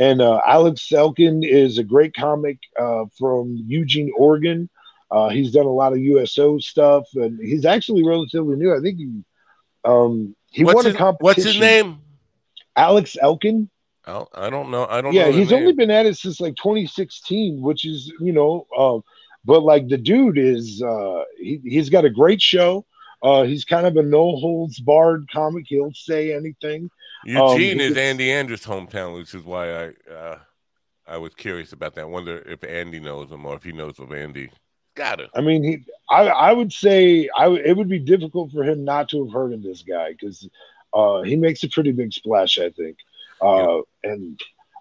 and 0.00 0.22
uh, 0.22 0.40
Alex 0.46 0.90
Elkin 0.92 1.44
is 1.44 1.76
a 1.76 1.84
great 1.84 2.14
comic 2.14 2.58
uh, 2.80 3.04
from 3.18 3.62
Eugene, 3.66 4.10
Oregon. 4.16 4.70
Uh, 5.10 5.28
he's 5.28 5.52
done 5.52 5.66
a 5.66 5.72
lot 5.72 5.92
of 5.92 5.98
USO 5.98 6.58
stuff, 6.58 7.06
and 7.14 7.38
he's 7.40 7.64
actually 7.64 8.06
relatively 8.06 8.56
new. 8.56 8.74
I 8.74 8.80
think 8.80 8.98
he 8.98 9.10
um, 9.84 10.36
he 10.50 10.64
what's 10.64 10.76
won 10.76 10.84
his, 10.84 10.94
a 10.94 10.98
competition. 10.98 11.24
What's 11.24 11.42
his 11.44 11.60
name? 11.60 11.98
Alex 12.76 13.16
Elkin. 13.20 13.68
Oh, 14.06 14.28
I 14.34 14.50
don't 14.50 14.70
know. 14.70 14.86
I 14.88 15.00
don't 15.00 15.12
Yeah, 15.12 15.28
he's 15.28 15.50
name. 15.50 15.60
only 15.60 15.72
been 15.72 15.90
at 15.90 16.06
it 16.06 16.16
since 16.16 16.40
like 16.40 16.56
2016, 16.56 17.60
which 17.60 17.84
is 17.84 18.12
you 18.20 18.32
know, 18.32 18.66
uh, 18.76 18.98
but 19.44 19.62
like 19.62 19.88
the 19.88 19.98
dude 19.98 20.38
is 20.38 20.82
uh, 20.82 21.24
he 21.38 21.60
he's 21.64 21.90
got 21.90 22.04
a 22.04 22.10
great 22.10 22.40
show. 22.40 22.86
Uh, 23.22 23.42
he's 23.42 23.64
kind 23.64 23.86
of 23.86 23.96
a 23.96 24.02
no 24.02 24.36
holds 24.36 24.80
barred 24.80 25.30
comic. 25.30 25.64
He'll 25.66 25.92
say 25.92 26.34
anything. 26.34 26.90
Eugene 27.26 27.78
he 27.78 27.84
is 27.84 27.96
Andy 27.96 28.32
Andrews' 28.32 28.64
hometown, 28.64 29.14
which 29.14 29.34
is 29.34 29.44
why 29.44 29.70
I 29.70 29.92
uh, 30.10 30.38
I 31.06 31.18
was 31.18 31.34
curious 31.34 31.72
about 31.72 31.94
that. 31.96 32.02
I 32.02 32.04
wonder 32.04 32.38
if 32.46 32.64
Andy 32.64 33.00
knows 33.00 33.30
him 33.30 33.44
or 33.44 33.56
if 33.56 33.64
he 33.64 33.72
knows 33.72 33.98
of 33.98 34.12
Andy. 34.12 34.50
Got 35.00 35.20
it. 35.20 35.30
I 35.34 35.40
mean, 35.40 35.64
he. 35.64 35.84
I 36.10 36.26
I 36.26 36.52
would 36.52 36.74
say 36.74 37.30
I 37.34 37.48
would. 37.48 37.64
It 37.64 37.74
would 37.74 37.88
be 37.88 37.98
difficult 37.98 38.52
for 38.52 38.62
him 38.62 38.84
not 38.84 39.08
to 39.08 39.24
have 39.24 39.32
heard 39.32 39.54
of 39.54 39.62
this 39.62 39.80
guy 39.80 40.12
because 40.12 40.46
uh, 40.92 41.22
he 41.22 41.36
makes 41.36 41.62
a 41.62 41.70
pretty 41.70 41.92
big 41.92 42.12
splash. 42.12 42.58
I 42.58 42.68
think, 42.68 42.98
uh, 43.40 43.78
and 44.04 44.38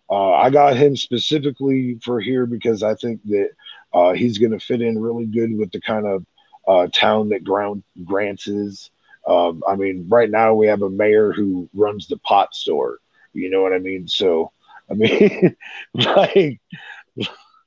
uh, 0.10 0.34
I 0.34 0.50
got 0.50 0.76
him 0.76 0.98
specifically 0.98 2.00
for 2.04 2.20
here 2.20 2.46
because 2.46 2.84
I 2.84 2.96
think 2.96 3.24
that 3.28 3.52
uh, 3.94 4.12
he's 4.12 4.38
going 4.38 4.52
to 4.52 4.60
fit 4.60 4.82
in 4.82 5.00
really 5.00 5.26
good 5.26 5.58
with 5.58 5.72
the 5.72 5.80
kind 5.80 6.06
of 6.06 6.26
uh, 6.68 6.88
town 6.94 7.30
that 7.30 7.46
Ground 7.46 7.84
Grants 8.04 8.50
is. 8.50 8.92
Um, 9.26 9.64
I 9.66 9.78
mean, 9.78 10.06
right 10.10 10.30
now 10.30 10.54
we 10.54 10.68
have 10.68 10.82
a 10.82 10.90
mayor 10.90 11.32
who 11.32 11.70
runs 11.74 12.10
the 12.10 12.18
pot 12.18 12.54
store. 12.54 12.98
You 13.32 13.50
know 13.50 13.62
what 13.62 13.72
I 13.72 13.80
mean? 13.80 14.06
So, 14.10 14.52
I 14.92 14.96
mean, 14.96 15.56
like, 15.94 16.60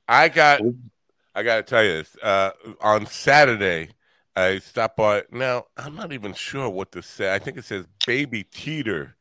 I 0.07 0.29
got 0.29 0.61
I 1.35 1.43
got 1.43 1.55
to 1.57 1.63
tell 1.63 1.83
you 1.83 1.93
this. 1.93 2.15
Uh, 2.21 2.51
on 2.81 3.05
Saturday, 3.07 3.89
I 4.35 4.59
stopped 4.59 4.97
by. 4.97 5.23
Now 5.31 5.65
I'm 5.77 5.95
not 5.95 6.11
even 6.11 6.33
sure 6.33 6.69
what 6.69 6.91
to 6.93 7.01
say. 7.01 7.33
I 7.33 7.39
think 7.39 7.57
it 7.57 7.65
says 7.65 7.85
baby 8.05 8.45
Jeeter, 8.51 9.15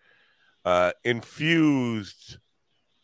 uh, 0.65 0.93
infused, 1.05 2.39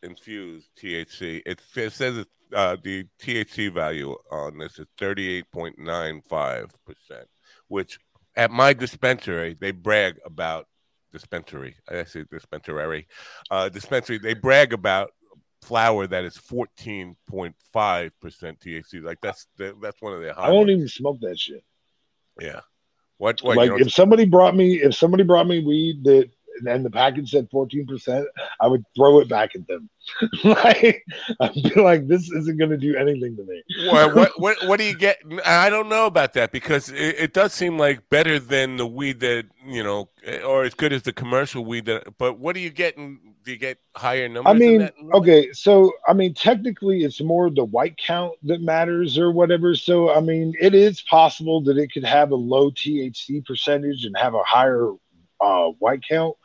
infused 0.03 0.69
THC. 0.77 1.43
It, 1.47 1.61
it 1.77 1.93
says 1.93 2.25
uh, 2.55 2.77
the 2.83 3.07
THC 3.21 3.73
value 3.73 4.15
on 4.31 4.59
this 4.59 4.79
is 4.79 4.87
38.95 4.99 6.71
percent, 6.87 7.29
which 7.69 7.99
at 8.37 8.51
my 8.51 8.73
dispensary 8.73 9.57
they 9.59 9.71
brag 9.71 10.19
about. 10.25 10.67
Dispensary, 11.11 11.75
I 11.89 12.05
say 12.05 12.25
dispensary, 12.31 13.07
uh, 13.51 13.71
dispensary. 13.71 14.19
They 14.19 14.35
brag 14.35 14.75
about 14.75 15.13
flower 15.63 16.07
that 16.07 16.25
is 16.25 16.37
14.5% 16.37 17.55
THC. 17.75 19.03
Like 19.03 19.21
that's 19.21 19.47
that's 19.57 20.01
one 20.01 20.13
of 20.15 20.21
their 20.21 20.35
high 20.35 20.47
I 20.47 20.51
don't 20.51 20.71
even 20.71 20.89
smoke 20.89 21.21
that 21.21 21.39
shit. 21.39 21.65
Yeah. 22.41 22.61
What 23.19 23.43
what 23.43 23.57
like 23.57 23.67
you 23.67 23.79
know, 23.79 23.79
if 23.79 23.93
somebody 23.93 24.25
brought 24.25 24.55
me 24.55 24.81
if 24.83 24.95
somebody 24.95 25.25
brought 25.25 25.47
me 25.47 25.65
weed 25.65 26.05
that 26.05 26.31
and 26.67 26.85
the 26.85 26.91
package 26.91 27.31
said 27.31 27.51
14%, 27.51 28.25
I 28.61 28.67
would 28.67 28.85
throw 28.95 29.21
it 29.21 29.29
back 29.29 29.55
at 29.55 29.67
them. 29.67 29.89
like 30.45 31.05
I'd 31.41 31.55
be 31.55 31.81
like, 31.81 32.09
this 32.09 32.31
isn't 32.31 32.59
gonna 32.59 32.77
do 32.77 32.97
anything 32.97 33.37
to 33.37 33.45
me. 33.45 33.63
what, 33.91 34.15
what 34.15 34.41
what 34.41 34.57
what 34.67 34.79
do 34.79 34.85
you 34.85 34.97
get? 34.97 35.19
I 35.45 35.69
don't 35.69 35.89
know 35.89 36.07
about 36.07 36.33
that 36.35 36.51
because 36.51 36.89
it, 36.89 37.17
it 37.19 37.33
does 37.35 37.53
seem 37.53 37.79
like 37.79 38.09
better 38.09 38.39
than 38.39 38.77
the 38.77 38.87
weed 38.87 39.21
that 39.21 39.47
you 39.67 39.83
know, 39.83 40.09
or 40.45 40.65
as 40.65 40.75
good 40.75 40.93
as 40.93 41.03
the 41.03 41.13
commercial 41.13 41.65
weed. 41.65 41.87
That, 41.87 42.17
but 42.19 42.39
what 42.39 42.57
are 42.57 42.61
you 42.61 42.71
getting? 42.71 43.35
Do 43.45 43.53
you 43.53 43.59
get 43.59 43.79
higher 43.95 44.29
numbers? 44.29 44.51
I 44.51 44.59
mean, 44.59 44.91
okay, 45.15 45.53
so 45.53 45.93
I 46.07 46.15
mean, 46.15 46.35
technically, 46.35 47.05
it's 47.05 47.21
more 47.21 47.51
the 47.51 47.65
white 47.65 47.97
count 47.99 48.35
that 48.45 48.63
matters 48.63 49.19
or 49.19 49.31
whatever. 49.31 49.75
So, 49.75 50.15
I 50.15 50.21
mean, 50.21 50.55
it 50.61 50.75
is 50.75 51.01
possible 51.03 51.61
that 51.63 51.77
it 51.77 51.93
could 51.93 52.05
have 52.05 52.31
a 52.31 52.37
low 52.37 52.71
THC 52.71 53.45
percentage 53.45 54.05
and 54.05 54.17
have 54.17 54.35
a 54.35 54.43
higher 54.43 54.93
uh, 55.41 55.69
white 55.79 56.01
count, 56.09 56.37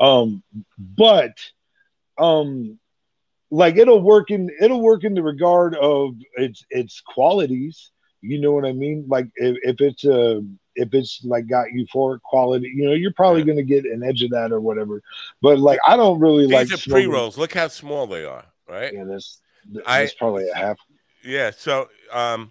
um, 0.00 0.42
but 0.78 1.38
um, 2.18 2.78
like 3.50 3.76
it'll 3.76 4.02
work 4.02 4.30
in 4.30 4.50
it'll 4.60 4.80
work 4.82 5.04
in 5.04 5.14
the 5.14 5.22
regard 5.22 5.74
of 5.76 6.14
its 6.34 6.64
its 6.70 7.00
qualities. 7.00 7.90
You 8.22 8.40
know 8.40 8.52
what 8.52 8.64
I 8.66 8.72
mean? 8.72 9.06
Like 9.08 9.28
if, 9.36 9.56
if 9.62 9.80
it's 9.80 10.04
a 10.04 10.42
if 10.76 10.94
it's 10.94 11.24
like 11.24 11.48
got 11.48 11.66
euphoric 11.68 12.22
quality, 12.22 12.72
you 12.74 12.86
know, 12.86 12.92
you're 12.92 13.12
probably 13.12 13.40
Yeah. 13.40 13.46
gonna 13.48 13.62
get 13.62 13.84
an 13.84 14.02
edge 14.02 14.22
of 14.22 14.30
that 14.30 14.52
or 14.52 14.60
whatever. 14.60 15.02
But 15.42 15.58
like, 15.58 15.80
I 15.86 15.96
don't 15.96 16.20
really 16.20 16.46
These 16.46 16.70
like 16.72 16.72
are 16.72 16.90
pre 16.90 17.06
rolls. 17.06 17.38
Look 17.38 17.54
how 17.54 17.68
small 17.68 18.06
they 18.06 18.24
are, 18.24 18.44
right? 18.68 18.92
yeah, 18.92 19.04
that's 19.04 19.40
that's 19.84 20.14
probably 20.14 20.48
a 20.48 20.54
half. 20.54 20.78
Yeah. 21.24 21.50
So, 21.50 21.88
um, 22.12 22.50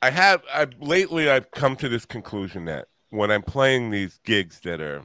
I 0.00 0.10
have 0.10 0.42
I 0.52 0.66
lately 0.80 1.30
I've 1.30 1.50
come 1.50 1.76
to 1.76 1.88
this 1.88 2.04
conclusion 2.04 2.64
that 2.66 2.88
when 3.12 3.30
I'm 3.30 3.42
playing 3.42 3.90
these 3.90 4.18
gigs 4.24 4.60
that 4.60 4.80
are 4.80 5.02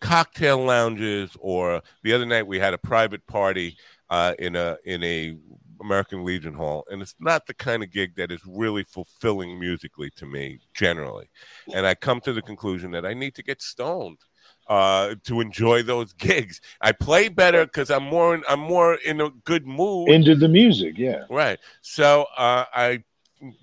cocktail 0.00 0.58
lounges, 0.58 1.30
or 1.38 1.80
the 2.02 2.12
other 2.12 2.26
night 2.26 2.46
we 2.46 2.58
had 2.58 2.74
a 2.74 2.78
private 2.78 3.24
party 3.26 3.76
uh, 4.10 4.34
in 4.40 4.56
a 4.56 4.76
in 4.84 5.02
a 5.04 5.36
American 5.80 6.24
Legion 6.24 6.52
Hall, 6.52 6.84
and 6.90 7.00
it's 7.00 7.14
not 7.20 7.46
the 7.46 7.54
kind 7.54 7.82
of 7.82 7.92
gig 7.92 8.16
that 8.16 8.32
is 8.32 8.40
really 8.44 8.82
fulfilling 8.82 9.58
musically 9.58 10.10
to 10.16 10.26
me 10.26 10.58
generally. 10.74 11.30
And 11.72 11.86
I 11.86 11.94
come 11.94 12.20
to 12.22 12.32
the 12.32 12.42
conclusion 12.42 12.90
that 12.90 13.06
I 13.06 13.14
need 13.14 13.36
to 13.36 13.42
get 13.44 13.62
stoned 13.62 14.18
uh, 14.66 15.14
to 15.24 15.40
enjoy 15.40 15.84
those 15.84 16.12
gigs. 16.18 16.60
I 16.80 16.90
play 16.90 17.28
better 17.28 17.64
because 17.66 17.90
I'm 17.90 18.04
more 18.04 18.34
in, 18.34 18.42
I'm 18.48 18.60
more 18.60 18.94
in 18.94 19.20
a 19.20 19.30
good 19.44 19.64
mood. 19.64 20.08
Into 20.08 20.34
the 20.34 20.48
music, 20.48 20.98
yeah. 20.98 21.24
Right. 21.30 21.60
So 21.82 22.26
uh, 22.36 22.64
I 22.74 23.04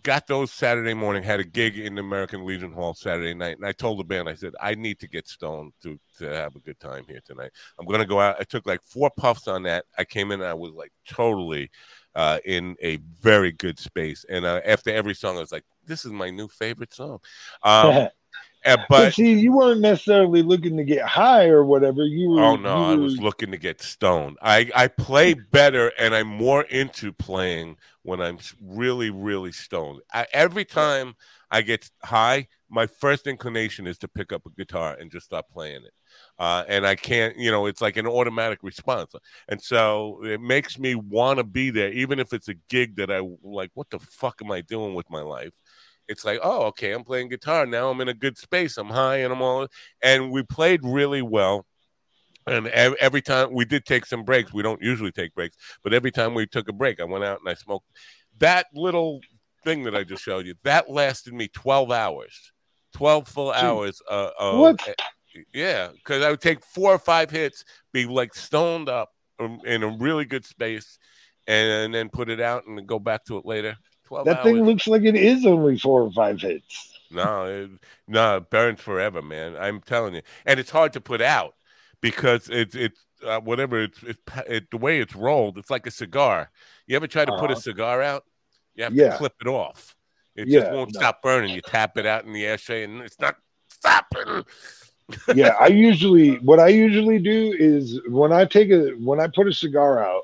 got 0.04 0.28
those 0.28 0.52
Saturday 0.52 0.94
morning, 0.94 1.24
had 1.24 1.40
a 1.40 1.44
gig 1.44 1.78
in 1.78 1.96
the 1.96 2.02
American 2.02 2.46
Legion 2.46 2.72
Hall 2.72 2.94
Saturday 2.94 3.34
night, 3.34 3.58
and 3.58 3.66
I 3.66 3.72
told 3.72 4.00
the 4.00 4.04
band, 4.04 4.28
I 4.28 4.36
said, 4.36 4.54
I 4.60 4.76
need 4.76 5.00
to 5.00 5.08
get 5.08 5.28
stoned 5.28 5.74
to, 5.84 6.00
to 6.18 6.26
have 6.26 6.56
a 6.56 6.60
good 6.60 6.80
time 6.80 7.06
here 7.08 7.22
tonight. 7.26 7.52
I'm 7.80 7.86
to 7.86 8.06
go 8.06 8.20
out. 8.20 8.38
I 8.40 8.44
took 8.44 8.66
like 8.66 8.82
four 8.84 9.10
puffs 9.10 9.48
on 9.48 9.64
that. 9.64 9.86
I 9.98 10.04
came 10.04 10.32
in 10.32 10.42
and 10.42 10.50
I 10.50 10.54
was 10.54 10.74
like 10.74 10.92
totally 11.08 11.70
uh, 12.16 12.40
in 12.46 12.76
a 12.82 12.98
very 13.22 13.52
good 13.52 13.80
space. 13.80 14.26
And 14.30 14.46
uh, 14.46 14.62
after 14.66 14.92
every 14.92 15.16
song, 15.16 15.38
I 15.38 15.42
was 15.42 15.52
like, 15.52 15.66
this 15.86 16.06
is 16.06 16.12
my 16.12 16.30
new 16.30 16.48
favorite 16.48 16.94
song. 16.94 17.20
Um, 17.64 18.10
uh, 18.66 18.78
but, 18.78 18.88
but 18.90 19.14
see, 19.14 19.34
you 19.34 19.54
weren't 19.54 19.82
necessarily 19.82 20.42
looking 20.42 20.78
to 20.78 20.84
get 20.84 21.06
high 21.06 21.48
or 21.48 21.64
whatever. 21.64 22.04
You 22.04 22.30
were. 22.30 22.42
Oh 22.42 22.56
no, 22.56 22.84
I 22.84 22.96
was 22.96 23.18
looking 23.20 23.52
to 23.52 23.58
get 23.58 23.82
stoned. 23.82 24.38
I 24.42 24.70
I 24.76 24.88
play 24.88 25.34
better 25.34 25.92
and 25.98 26.14
I'm 26.14 26.28
more 26.28 26.64
into 26.64 27.14
playing 27.14 27.78
when 28.04 28.22
I'm 28.22 28.40
really 28.62 29.10
really 29.10 29.52
stoned. 29.52 30.02
I, 30.14 30.28
every 30.34 30.66
time 30.66 31.16
I 31.52 31.62
get 31.62 31.90
high, 32.04 32.48
my 32.70 32.86
first 32.86 33.28
inclination 33.28 33.88
is 33.88 33.98
to 34.00 34.08
pick 34.08 34.32
up 34.32 34.46
a 34.46 34.50
guitar 34.52 34.96
and 35.00 35.12
just 35.12 35.26
start 35.26 35.46
playing 35.52 35.84
it. 35.84 35.94
Uh, 36.38 36.64
and 36.68 36.86
I 36.86 36.96
can't, 36.96 37.38
you 37.38 37.52
know, 37.52 37.66
it's 37.66 37.82
like 37.82 37.98
an 37.98 38.08
automatic 38.08 38.60
response. 38.62 39.14
And 39.48 39.62
so 39.62 40.24
it 40.24 40.42
makes 40.42 40.78
me 40.78 40.96
want 40.96 41.38
to 41.38 41.44
be 41.44 41.70
there, 41.70 41.92
even 41.92 42.20
if 42.20 42.34
it's 42.34 42.50
a 42.50 42.56
gig 42.70 42.96
that 42.98 43.12
I 43.12 43.22
like, 43.44 43.72
what 43.74 43.90
the 43.90 44.00
fuck 44.00 44.42
am 44.44 44.52
I 44.52 44.62
doing 44.62 44.94
with 44.94 45.10
my 45.10 45.22
life? 45.22 45.54
It's 46.10 46.26
like, 46.26 46.40
oh, 46.42 46.64
okay, 46.64 46.92
I'm 46.92 47.04
playing 47.04 47.30
guitar. 47.30 47.68
Now 47.68 47.90
I'm 47.90 48.02
in 48.02 48.10
a 48.10 48.14
good 48.16 48.38
space. 48.38 48.78
I'm 48.78 48.90
high 48.90 49.18
and 49.18 49.32
I'm 49.32 49.44
all, 49.44 49.68
and 50.02 50.32
we 50.32 50.44
played 50.44 50.82
really 50.84 51.22
well. 51.22 51.66
And 52.48 52.68
every 52.68 53.22
time 53.22 53.54
we 53.54 53.64
did 53.64 53.86
take 53.86 54.08
some 54.08 54.24
breaks, 54.24 54.52
we 54.52 54.64
don't 54.64 54.82
usually 54.82 55.12
take 55.12 55.36
breaks, 55.36 55.56
but 55.84 55.94
every 55.94 56.10
time 56.10 56.34
we 56.34 56.48
took 56.48 56.68
a 56.68 56.74
break, 56.74 57.00
I 57.00 57.04
went 57.04 57.24
out 57.24 57.40
and 57.40 57.48
I 57.48 57.54
smoked. 57.54 57.86
That 58.40 58.66
little 58.74 59.22
thing 59.64 59.84
that 59.84 59.96
I 59.96 60.04
just 60.04 60.24
showed 60.24 60.48
you, 60.48 60.56
that 60.64 60.90
lasted 60.90 61.34
me 61.34 61.48
12 61.50 61.92
hours, 61.92 62.52
12 62.94 63.28
full 63.28 63.52
hours. 63.52 64.02
Uh, 64.10 64.32
of, 64.40 64.60
What? 64.60 65.00
Yeah, 65.54 65.90
because 65.94 66.24
I 66.24 66.32
would 66.32 66.42
take 66.42 66.66
four 66.66 66.92
or 66.92 67.00
five 67.00 67.30
hits, 67.30 67.64
be 67.94 68.06
like 68.06 68.34
stoned 68.34 68.90
up 68.90 69.10
um, 69.40 69.60
in 69.64 69.84
a 69.84 69.88
really 69.88 70.26
good 70.26 70.44
space, 70.44 70.98
and, 71.46 71.94
then 71.94 72.10
put 72.10 72.30
it 72.30 72.40
out 72.40 72.66
and 72.66 72.88
go 72.88 72.98
back 72.98 73.26
to 73.26 73.38
it 73.38 73.46
later. 73.46 73.78
12 74.10 74.26
that 74.26 74.34
hours. 74.34 74.44
thing 74.44 74.64
looks 74.66 74.88
like 74.88 75.04
it 75.04 75.16
is 75.16 75.46
only 75.46 75.78
four 75.78 76.02
or 76.04 76.12
five 76.12 76.42
hits. 76.42 77.00
No, 77.12 77.46
it, 77.46 77.72
no, 78.08 78.38
it 78.38 78.50
burns 78.50 78.82
forever, 78.82 79.22
man. 79.22 79.56
I'm 79.58 79.82
telling 79.82 80.14
you, 80.16 80.22
and 80.46 80.60
it's 80.60 80.70
hard 80.70 80.94
to 80.94 81.02
put 81.02 81.22
out 81.22 81.56
because 82.02 82.50
it's 82.50 82.76
it's 82.76 83.04
uh, 83.26 83.40
whatever 83.40 83.82
it's, 83.84 84.00
pa- 84.26 84.44
it, 84.48 84.70
the 84.70 84.78
way 84.78 85.00
it's 85.02 85.16
rolled. 85.16 85.58
It's 85.58 85.72
like 85.72 85.88
a 85.88 85.92
cigar. 85.92 86.52
You 86.86 86.96
ever 86.96 87.08
try 87.08 87.26
to 87.26 87.32
put 87.34 87.50
a 87.52 87.56
Uh-huh. 87.56 87.62
cigar 87.62 88.02
out? 88.04 88.26
You 88.76 88.84
have 88.84 88.94
Yeah. 88.94 89.10
to 89.12 89.18
clip 89.18 89.34
it 89.42 89.48
off. 89.48 89.96
It 90.36 90.46
Yeah, 90.46 90.60
just 90.60 90.70
won't 90.70 90.94
no. 90.94 91.00
stop 91.00 91.22
burning. 91.24 91.54
You 91.54 91.62
tap 91.62 91.98
it 91.98 92.06
out 92.06 92.26
in 92.26 92.34
the 92.34 92.46
ashtray, 92.48 92.84
and 92.84 93.02
it's 93.02 93.20
not 93.20 93.38
stopping. 93.70 94.46
yeah, 95.28 95.54
I 95.60 95.68
usually 95.68 96.38
what 96.40 96.60
I 96.60 96.70
usually 96.70 97.20
do 97.20 97.54
is 97.58 98.00
when 98.08 98.32
I 98.32 98.46
take 98.46 98.72
a 98.72 98.92
when 99.04 99.20
I 99.20 99.28
put 99.28 99.48
a 99.48 99.54
cigar 99.54 100.04
out, 100.04 100.24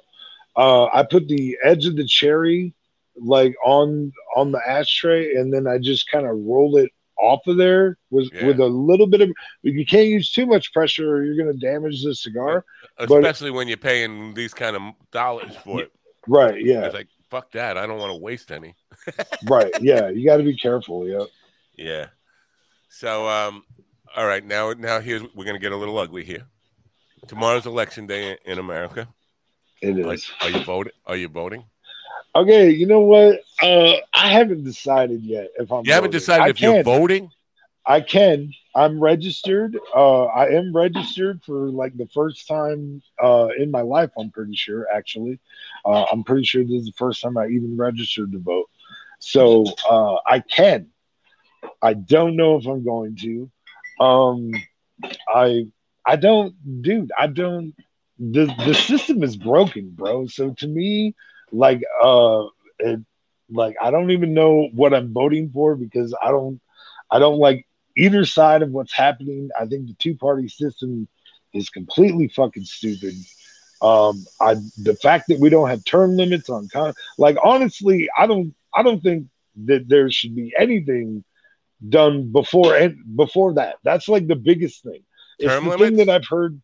uh, 0.55 0.85
I 0.93 1.03
put 1.03 1.27
the 1.27 1.57
edge 1.63 1.85
of 1.85 1.95
the 1.95 2.05
cherry 2.05 2.73
like 3.17 3.55
on 3.65 4.11
on 4.35 4.51
the 4.51 4.61
ashtray, 4.67 5.35
and 5.35 5.53
then 5.53 5.67
I 5.67 5.77
just 5.77 6.09
kind 6.11 6.25
of 6.25 6.37
roll 6.37 6.77
it 6.77 6.91
off 7.17 7.47
of 7.47 7.57
there 7.57 7.97
with 8.09 8.29
Yeah. 8.33 8.47
with 8.47 8.59
a 8.59 8.65
little 8.65 9.07
bit 9.07 9.21
of. 9.21 9.31
You 9.63 9.85
can't 9.85 10.07
use 10.07 10.31
too 10.31 10.45
much 10.45 10.73
pressure, 10.73 11.09
or 11.15 11.23
you're 11.23 11.37
going 11.37 11.51
to 11.57 11.65
damage 11.65 12.03
the 12.03 12.13
cigar. 12.13 12.65
But- 12.97 13.11
Especially 13.11 13.51
when 13.51 13.67
you're 13.67 13.77
paying 13.77 14.33
these 14.33 14.53
kind 14.53 14.75
of 14.75 14.81
dollars 15.11 15.55
for 15.63 15.81
it. 15.81 15.91
Right? 16.27 16.61
Yeah. 16.61 16.85
It's 16.85 16.95
like 16.95 17.07
fuck 17.29 17.51
that. 17.53 17.77
I 17.77 17.85
don't 17.87 17.99
want 17.99 18.11
to 18.11 18.17
waste 18.21 18.51
any. 18.51 18.75
right. 19.47 19.71
Yeah. 19.81 20.09
You 20.09 20.25
got 20.25 20.37
to 20.37 20.43
be 20.43 20.57
careful. 20.57 21.07
Yeah. 21.07 21.25
Yeah. 21.77 22.05
So 22.89 23.27
um, 23.27 23.63
all 24.15 24.25
right 24.25 24.45
now 24.45 24.71
now 24.73 24.99
here's 24.99 25.21
we're 25.35 25.45
gonna 25.45 25.59
get 25.59 25.71
a 25.71 25.77
little 25.77 25.97
ugly 25.97 26.23
here. 26.23 26.45
Tomorrow's 27.27 27.65
election 27.65 28.07
day 28.07 28.37
in- 28.45 28.59
America. 28.59 29.07
It 29.81 29.99
Are, 30.05 30.15
are 30.41 30.49
you 30.49 30.63
voting? 30.63 30.93
Are 31.05 31.15
you 31.17 31.27
voting? 31.27 31.65
Okay. 32.35 32.69
You 32.71 32.87
know 32.87 33.01
what? 33.01 33.41
Uh, 33.61 33.93
I 34.13 34.29
haven't 34.31 34.63
decided 34.63 35.23
yet 35.23 35.49
if 35.57 35.71
I'm. 35.71 35.85
You 35.85 35.93
haven't 35.93 36.11
voting. 36.11 36.11
decided 36.11 36.45
I 36.45 36.49
if 36.49 36.61
you're 36.61 36.75
can. 36.75 36.83
voting. 36.83 37.31
I 37.85 38.01
can. 38.01 38.51
I'm 38.75 38.99
registered. 38.99 39.77
Uh, 39.95 40.25
I 40.25 40.49
am 40.49 40.75
registered 40.75 41.41
for 41.43 41.69
like 41.69 41.95
the 41.97 42.07
first 42.13 42.47
time 42.47 43.01
uh, 43.23 43.49
in 43.57 43.71
my 43.71 43.81
life. 43.81 44.11
I'm 44.17 44.31
pretty 44.31 44.55
sure. 44.55 44.87
Actually, 44.93 45.39
uh, 45.85 46.05
I'm 46.11 46.23
pretty 46.23 46.43
sure 46.45 46.63
this 46.63 46.81
is 46.81 46.85
the 46.87 46.93
first 46.97 47.21
time 47.21 47.37
I 47.37 47.47
even 47.47 47.77
registered 47.77 48.31
to 48.33 48.39
vote. 48.39 48.69
So 49.19 49.65
uh, 49.89 50.15
I 50.27 50.39
can. 50.41 50.87
I 51.81 51.93
don't 51.93 52.35
know 52.35 52.57
if 52.57 52.65
I'm 52.67 52.83
going 52.83 53.15
to. 53.17 53.49
Um, 53.99 54.51
I 55.33 55.67
I 56.05 56.15
don't, 56.17 56.53
dude. 56.81 57.11
I 57.17 57.27
don't. 57.27 57.73
The 58.19 58.45
the 58.65 58.73
system 58.73 59.23
is 59.23 59.35
broken, 59.37 59.91
bro. 59.91 60.27
So 60.27 60.51
to 60.51 60.67
me, 60.67 61.15
like 61.55 61.81
uh, 62.03 62.45
it, 62.79 62.99
like 63.49 63.75
I 63.81 63.91
don't 63.91 64.11
even 64.11 64.33
know 64.33 64.69
what 64.73 64.93
I'm 64.93 65.13
voting 65.13 65.49
for 65.51 65.75
because 65.75 66.15
I 66.21 66.29
don't. 66.31 66.59
I 67.11 67.19
don't 67.19 67.37
like 67.37 67.67
either 67.95 68.25
side 68.25 68.61
of 68.63 68.71
what's 68.71 68.93
happening. 68.93 69.49
I 69.59 69.65
think 69.65 69.87
the 69.87 69.93
two 69.99 70.15
party 70.15 70.47
system 70.47 71.07
is 71.53 71.69
completely 71.69 72.27
fucking 72.29 72.65
stupid. 72.65 73.13
Um, 73.81 74.25
I 74.41 74.55
the 74.81 74.95
fact 75.01 75.27
that 75.27 75.39
we 75.39 75.49
don't 75.49 75.69
have 75.69 75.83
term 75.85 76.17
limits 76.17 76.49
on 76.49 76.67
con 76.69 76.93
like 77.17 77.37
honestly, 77.43 78.09
I 78.17 78.27
don't 78.27 78.53
I 78.73 78.83
don't 78.83 79.01
think 79.01 79.27
that 79.65 79.87
there 79.87 80.09
should 80.11 80.35
be 80.35 80.53
anything 80.57 81.23
done 81.87 82.31
before 82.31 82.75
and 82.75 82.97
before 83.15 83.53
that. 83.55 83.77
That's 83.83 84.07
like 84.07 84.27
the 84.27 84.35
biggest 84.35 84.83
thing. 84.83 85.03
It's 85.39 85.53
Term 85.53 85.65
the 85.65 85.71
limits? 85.71 85.97
thing 85.97 86.05
that 86.05 86.09
I've 86.09 86.27
heard. 86.27 86.59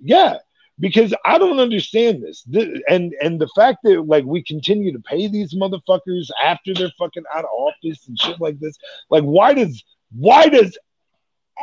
Yeah, 0.00 0.38
because 0.78 1.14
I 1.24 1.38
don't 1.38 1.58
understand 1.58 2.22
this. 2.22 2.42
Th- 2.42 2.80
and 2.88 3.14
and 3.20 3.40
the 3.40 3.48
fact 3.56 3.78
that 3.84 4.06
like 4.06 4.24
we 4.24 4.42
continue 4.42 4.92
to 4.92 5.00
pay 5.00 5.28
these 5.28 5.54
motherfuckers 5.54 6.28
after 6.42 6.74
they're 6.74 6.92
fucking 6.98 7.24
out 7.34 7.44
of 7.44 7.50
office 7.50 8.06
and 8.06 8.18
shit 8.18 8.40
like 8.40 8.58
this. 8.60 8.76
Like, 9.10 9.24
why 9.24 9.54
does 9.54 9.82
why 10.14 10.48
does 10.48 10.76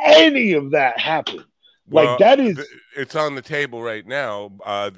any 0.04 0.52
of 0.52 0.72
that 0.72 0.98
happen? 0.98 1.44
Well, 1.88 2.06
like 2.06 2.18
that 2.18 2.40
is 2.40 2.66
it's 2.96 3.14
on 3.14 3.34
the 3.34 3.42
table 3.42 3.82
right 3.82 4.06
now. 4.06 4.52
Uh, 4.64 4.90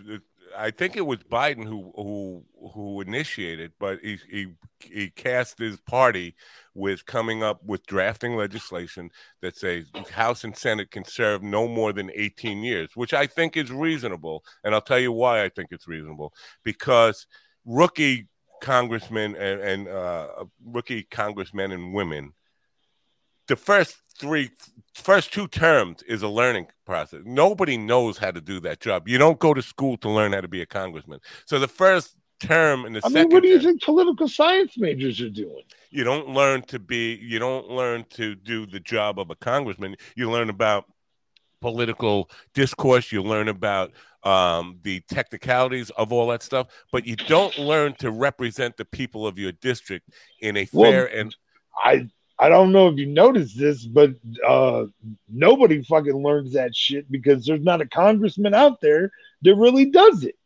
I 0.56 0.70
think 0.70 0.96
it 0.96 1.06
was 1.06 1.18
Biden 1.20 1.64
who 1.64 1.92
who 1.94 2.44
who 2.72 3.00
initiated, 3.00 3.72
but 3.78 4.00
he 4.00 4.18
he 4.28 4.46
he 4.80 5.10
cast 5.10 5.58
his 5.58 5.80
party 5.80 6.34
with 6.74 7.06
coming 7.06 7.42
up 7.42 7.64
with 7.64 7.86
drafting 7.86 8.36
legislation 8.36 9.10
that 9.42 9.56
says 9.56 9.90
House 10.12 10.44
and 10.44 10.56
Senate 10.56 10.90
can 10.90 11.04
serve 11.04 11.42
no 11.42 11.66
more 11.66 11.92
than 11.92 12.10
18 12.14 12.62
years, 12.62 12.90
which 12.94 13.14
I 13.14 13.26
think 13.26 13.56
is 13.56 13.70
reasonable, 13.70 14.44
and 14.64 14.74
I'll 14.74 14.80
tell 14.80 14.98
you 14.98 15.12
why 15.12 15.42
I 15.42 15.48
think 15.48 15.68
it's 15.70 15.88
reasonable. 15.88 16.32
Because 16.64 17.26
rookie 17.64 18.28
congressmen 18.60 19.36
and, 19.36 19.60
and 19.60 19.88
uh, 19.88 20.44
rookie 20.64 21.04
congressmen 21.04 21.72
and 21.72 21.92
women 21.92 22.32
the 23.48 23.56
first 23.56 23.96
three 24.18 24.50
first 24.94 25.32
two 25.32 25.46
terms 25.48 26.02
is 26.04 26.22
a 26.22 26.28
learning 26.28 26.66
process. 26.86 27.20
Nobody 27.24 27.76
knows 27.76 28.18
how 28.18 28.30
to 28.30 28.40
do 28.40 28.60
that 28.60 28.80
job. 28.80 29.08
You 29.08 29.18
don't 29.18 29.38
go 29.38 29.54
to 29.54 29.62
school 29.62 29.96
to 29.98 30.10
learn 30.10 30.32
how 30.32 30.40
to 30.40 30.48
be 30.48 30.62
a 30.62 30.66
congressman. 30.66 31.20
So 31.44 31.58
the 31.58 31.68
first 31.68 32.16
term 32.40 32.84
and 32.84 32.94
the 32.94 33.00
I 33.04 33.08
second 33.08 33.14
mean, 33.14 33.30
what 33.30 33.42
do 33.42 33.48
you 33.48 33.58
term, 33.58 33.64
think 33.64 33.82
political 33.82 34.28
science 34.28 34.76
majors 34.78 35.20
are 35.20 35.30
doing? 35.30 35.62
you 35.90 36.04
don't 36.04 36.28
learn 36.28 36.62
to 36.62 36.78
be 36.78 37.14
you 37.22 37.38
don't 37.38 37.68
learn 37.70 38.04
to 38.10 38.34
do 38.34 38.66
the 38.66 38.80
job 38.80 39.18
of 39.18 39.30
a 39.30 39.36
congressman. 39.36 39.96
You 40.16 40.30
learn 40.30 40.50
about 40.50 40.86
political 41.60 42.30
discourse. 42.54 43.12
You 43.12 43.22
learn 43.22 43.48
about 43.48 43.92
um, 44.24 44.78
the 44.82 45.00
technicalities 45.08 45.90
of 45.90 46.12
all 46.12 46.26
that 46.28 46.42
stuff 46.42 46.66
but 46.90 47.06
you 47.06 47.14
don't 47.14 47.56
learn 47.58 47.94
to 47.94 48.10
represent 48.10 48.76
the 48.76 48.84
people 48.84 49.24
of 49.26 49.38
your 49.38 49.52
district 49.52 50.10
in 50.40 50.56
a 50.56 50.66
Well, 50.72 50.90
fair 50.90 51.06
and 51.06 51.34
I 51.84 52.08
I 52.38 52.48
don't 52.48 52.72
know 52.72 52.88
if 52.88 52.98
you 52.98 53.06
noticed 53.06 53.58
this, 53.58 53.84
but 53.84 54.10
uh 54.46 54.86
nobody 55.28 55.82
fucking 55.82 56.22
learns 56.22 56.52
that 56.52 56.74
shit 56.74 57.10
because 57.10 57.44
there's 57.46 57.64
not 57.64 57.80
a 57.80 57.88
congressman 57.88 58.54
out 58.54 58.80
there 58.80 59.10
that 59.42 59.54
really 59.54 59.86
does 59.86 60.24
it. 60.24 60.36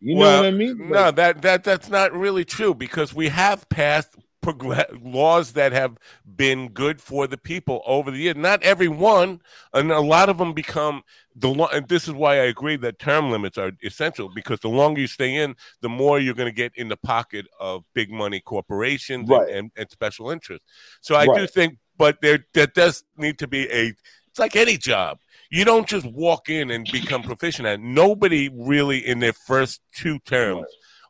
You 0.00 0.14
know 0.14 0.20
Well, 0.20 0.42
what 0.42 0.48
I 0.48 0.50
mean? 0.50 0.88
No, 0.90 1.10
that 1.10 1.42
that 1.42 1.64
that's 1.64 1.88
not 1.88 2.12
really 2.12 2.44
true 2.44 2.74
because 2.74 3.14
we 3.14 3.28
have 3.28 3.68
passed 3.68 4.16
progr- 4.42 4.98
laws 5.02 5.52
that 5.52 5.72
have 5.72 5.98
been 6.24 6.68
good 6.68 7.00
for 7.00 7.26
the 7.26 7.36
people 7.36 7.82
over 7.86 8.10
the 8.10 8.18
years. 8.18 8.36
Not 8.36 8.62
every 8.62 8.88
one, 8.88 9.40
and 9.72 9.90
a 9.92 10.00
lot 10.00 10.28
of 10.28 10.38
them 10.38 10.52
become 10.54 11.02
the. 11.40 11.48
Lo- 11.48 11.68
and 11.72 11.88
this 11.88 12.06
is 12.06 12.14
why 12.14 12.34
I 12.34 12.44
agree 12.44 12.76
that 12.76 12.98
term 12.98 13.30
limits 13.30 13.58
are 13.58 13.72
essential 13.82 14.28
because 14.34 14.60
the 14.60 14.68
longer 14.68 15.00
you 15.00 15.06
stay 15.06 15.34
in, 15.36 15.56
the 15.80 15.88
more 15.88 16.18
you're 16.18 16.34
going 16.34 16.48
to 16.48 16.54
get 16.54 16.72
in 16.76 16.88
the 16.88 16.96
pocket 16.96 17.46
of 17.58 17.84
big 17.94 18.10
money 18.10 18.40
corporations 18.40 19.28
and- 19.28 19.38
Right. 19.38 19.50
and, 19.50 19.70
and, 19.76 19.90
special 19.90 20.30
interests. 20.30 20.66
So 21.00 21.16
I 21.16 21.26
do 21.26 21.46
think, 21.46 21.78
but 21.96 22.20
there 22.22 22.46
there 22.54 22.66
does 22.66 23.04
need 23.16 23.38
to 23.38 23.46
be 23.48 23.62
a. 23.70 23.92
It's 24.28 24.38
like 24.38 24.54
any 24.56 24.76
job. 24.76 25.18
You 25.50 25.64
don't 25.64 25.88
just 25.88 26.06
walk 26.06 26.48
in 26.48 26.70
and 26.70 26.88
become 26.92 27.22
proficient 27.22 27.66
at. 27.66 27.80
Nobody 27.80 28.48
really 28.54 28.98
in 29.04 29.18
their 29.18 29.32
first 29.32 29.80
two 29.92 30.18
terms 30.20 30.66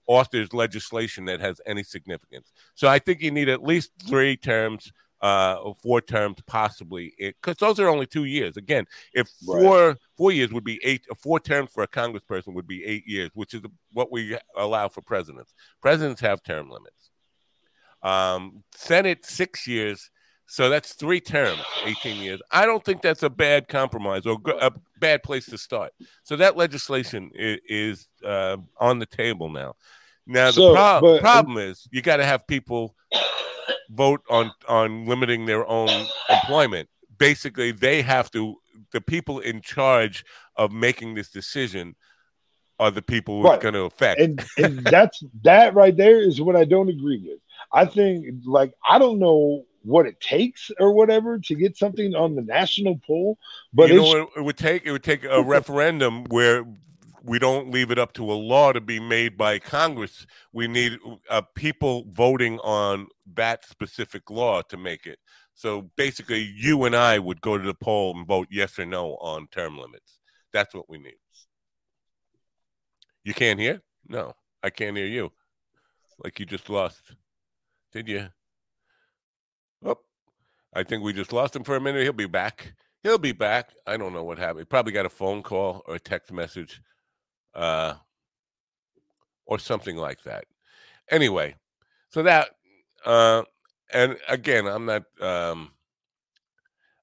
authors 0.06 0.52
legislation 0.52 1.26
that 1.26 1.38
has 1.40 1.60
any 1.66 1.82
significance. 1.84 2.50
So 2.74 2.88
I 2.88 2.98
think 2.98 3.20
you 3.20 3.30
need 3.30 3.48
at 3.48 3.62
least 3.62 3.92
three 4.08 4.36
terms, 4.36 4.90
uh, 5.20 5.72
four 5.82 6.00
terms 6.00 6.38
possibly, 6.46 7.12
because 7.18 7.56
those 7.58 7.78
are 7.78 7.88
only 7.88 8.06
two 8.06 8.24
years. 8.24 8.56
Again, 8.56 8.86
if 9.12 9.28
Right. 9.46 9.62
four 9.62 9.96
four 10.16 10.32
years 10.32 10.52
would 10.52 10.64
be 10.64 10.80
eight, 10.82 11.04
four 11.22 11.40
terms 11.40 11.70
for 11.72 11.82
a 11.82 11.88
congressperson 11.88 12.54
would 12.54 12.66
be 12.66 12.84
eight 12.84 13.06
years, 13.06 13.30
which 13.34 13.54
is 13.54 13.62
what 13.92 14.10
we 14.12 14.36
allow 14.56 14.88
for 14.88 15.02
presidents. 15.02 15.52
Presidents 15.82 16.20
have 16.20 16.42
term 16.42 16.70
limits. 16.70 17.10
Um, 18.02 18.62
Senate 18.74 19.24
six 19.26 19.66
years. 19.66 20.10
So 20.46 20.68
that's 20.68 20.94
three 20.94 21.20
terms, 21.20 21.60
18 21.84 22.20
years. 22.20 22.42
I 22.50 22.66
don't 22.66 22.84
think 22.84 23.02
that's 23.02 23.22
a 23.22 23.30
bad 23.30 23.68
compromise 23.68 24.26
or 24.26 24.36
a 24.60 24.72
bad 24.98 25.22
place 25.22 25.46
to 25.46 25.56
start. 25.56 25.92
So 26.24 26.34
that 26.38 26.56
legislation 26.56 27.30
is, 27.36 27.58
is 27.68 28.08
uh, 28.24 28.56
on 28.80 28.98
the 28.98 29.06
table 29.06 29.48
now. 29.48 29.74
Now 30.26 30.46
the 30.46 30.52
So, 30.54 30.72
prob- 30.72 31.02
but- 31.02 31.20
problem 31.20 31.56
is 31.58 31.86
you 31.92 32.02
got 32.02 32.16
to 32.16 32.24
have 32.24 32.48
people 32.48 32.96
vote 33.92 34.22
on 34.30 34.52
on 34.68 35.06
limiting 35.06 35.46
their 35.46 35.66
own 35.68 35.90
employment. 36.28 36.88
Basically, 37.18 37.72
they 37.72 38.02
have 38.02 38.30
to. 38.32 38.56
The 38.92 39.00
people 39.00 39.38
in 39.40 39.60
charge 39.60 40.24
of 40.56 40.72
making 40.72 41.14
this 41.14 41.30
decision 41.30 41.94
are 42.80 42.90
the 42.90 43.02
people 43.02 43.40
who 43.42 43.48
Right. 43.48 43.54
it's 43.54 43.62
going 43.62 43.74
to 43.74 43.82
affect. 43.82 44.20
and 44.20 44.44
and 44.56 44.78
that's 44.84 45.22
that 45.44 45.74
right 45.74 45.96
there 45.96 46.18
is 46.20 46.40
what 46.40 46.56
I 46.56 46.64
don't 46.64 46.88
agree 46.88 47.22
with. 47.24 47.38
I 47.72 47.84
think 47.84 48.26
like 48.44 48.72
I 48.88 48.98
don't 48.98 49.18
know 49.18 49.64
what 49.82 50.06
it 50.06 50.20
takes 50.20 50.70
or 50.80 50.92
whatever 50.92 51.38
to 51.38 51.54
get 51.54 51.76
something 51.76 52.14
on 52.14 52.34
the 52.34 52.42
national 52.42 52.98
poll, 53.06 53.38
but 53.72 53.90
you 53.90 53.96
know 53.96 54.28
it 54.36 54.42
would 54.42 54.56
take? 54.56 54.84
It 54.84 54.92
would 54.92 55.02
take 55.04 55.24
a 55.24 55.42
referendum 55.42 56.24
where 56.24 56.64
we 57.22 57.38
don't 57.38 57.70
leave 57.70 57.90
it 57.90 57.98
up 57.98 58.12
to 58.14 58.30
a 58.30 58.34
law 58.34 58.72
to 58.72 58.80
be 58.80 59.00
made 59.00 59.36
by 59.36 59.58
Congress. 59.58 60.26
We 60.52 60.68
need 60.68 60.98
uh, 61.28 61.42
people 61.54 62.04
voting 62.08 62.58
on 62.60 63.08
that 63.34 63.64
specific 63.64 64.30
law 64.30 64.62
to 64.62 64.76
make 64.76 65.06
it. 65.06 65.18
So 65.54 65.90
basically, 65.96 66.52
you 66.56 66.84
and 66.84 66.96
I 66.96 67.18
would 67.18 67.40
go 67.40 67.58
to 67.58 67.64
the 67.64 67.74
poll 67.74 68.16
and 68.16 68.26
vote 68.26 68.48
yes 68.50 68.78
or 68.78 68.86
no 68.86 69.16
on 69.16 69.46
term 69.48 69.78
limits. 69.78 70.20
That's 70.52 70.74
what 70.74 70.88
we 70.88 70.98
need. 70.98 71.18
You 73.24 73.34
can't 73.34 73.60
hear? 73.60 73.82
No, 74.08 74.34
I 74.62 74.70
can't 74.70 74.96
hear 74.96 75.06
you. 75.06 75.32
Like 76.22 76.40
you 76.40 76.46
just 76.46 76.70
lost. 76.70 77.12
Did 77.92 78.08
you? 78.08 78.28
Oh, 79.84 79.98
I 80.74 80.82
think 80.82 81.02
we 81.02 81.12
just 81.12 81.32
lost 81.32 81.56
him 81.56 81.64
for 81.64 81.76
a 81.76 81.80
minute. 81.80 82.02
He'll 82.02 82.12
be 82.12 82.26
back. 82.26 82.74
He'll 83.02 83.18
be 83.18 83.32
back. 83.32 83.70
I 83.86 83.96
don't 83.96 84.12
know 84.12 84.24
what 84.24 84.38
happened. 84.38 84.60
He 84.60 84.64
probably 84.64 84.92
got 84.92 85.06
a 85.06 85.10
phone 85.10 85.42
call 85.42 85.82
or 85.86 85.96
a 85.96 86.00
text 86.00 86.32
message, 86.32 86.80
uh, 87.54 87.94
or 89.46 89.58
something 89.58 89.96
like 89.96 90.22
that. 90.24 90.44
Anyway, 91.10 91.56
so 92.08 92.22
that, 92.22 92.50
uh, 93.04 93.42
and 93.92 94.16
again, 94.28 94.66
I'm 94.66 94.86
not, 94.86 95.04
um, 95.20 95.72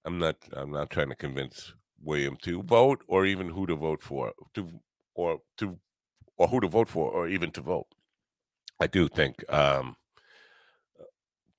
I'm 0.05 0.19
not, 0.19 0.37
I'm 0.53 0.71
not 0.71 0.89
trying 0.89 1.09
to 1.09 1.15
convince 1.15 1.73
William 2.01 2.37
to 2.43 2.63
vote 2.63 3.03
or 3.07 3.25
even 3.25 3.49
who 3.49 3.67
to 3.67 3.75
vote 3.75 4.01
for 4.01 4.31
to 4.53 4.69
or 5.15 5.41
to 5.57 5.77
or 6.37 6.47
who 6.47 6.59
to 6.59 6.67
vote 6.67 6.87
for 6.87 7.11
or 7.11 7.27
even 7.27 7.51
to 7.51 7.61
vote. 7.61 7.87
I 8.79 8.87
do 8.87 9.07
think 9.07 9.43
um, 9.51 9.95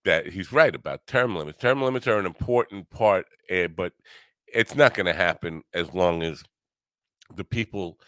that 0.05 0.29
he's 0.29 0.53
right 0.53 0.75
about 0.75 1.07
term 1.07 1.37
limits. 1.37 1.59
Term 1.59 1.83
limits 1.83 2.07
are 2.07 2.19
an 2.19 2.27
important 2.27 2.89
part, 2.91 3.27
uh, 3.51 3.69
but 3.69 3.93
it's 4.47 4.75
not 4.75 4.95
going 4.95 5.07
to 5.07 5.13
happen 5.13 5.63
as 5.75 5.93
long 5.93 6.23
as 6.23 6.43
the 7.35 7.45
people 7.45 7.99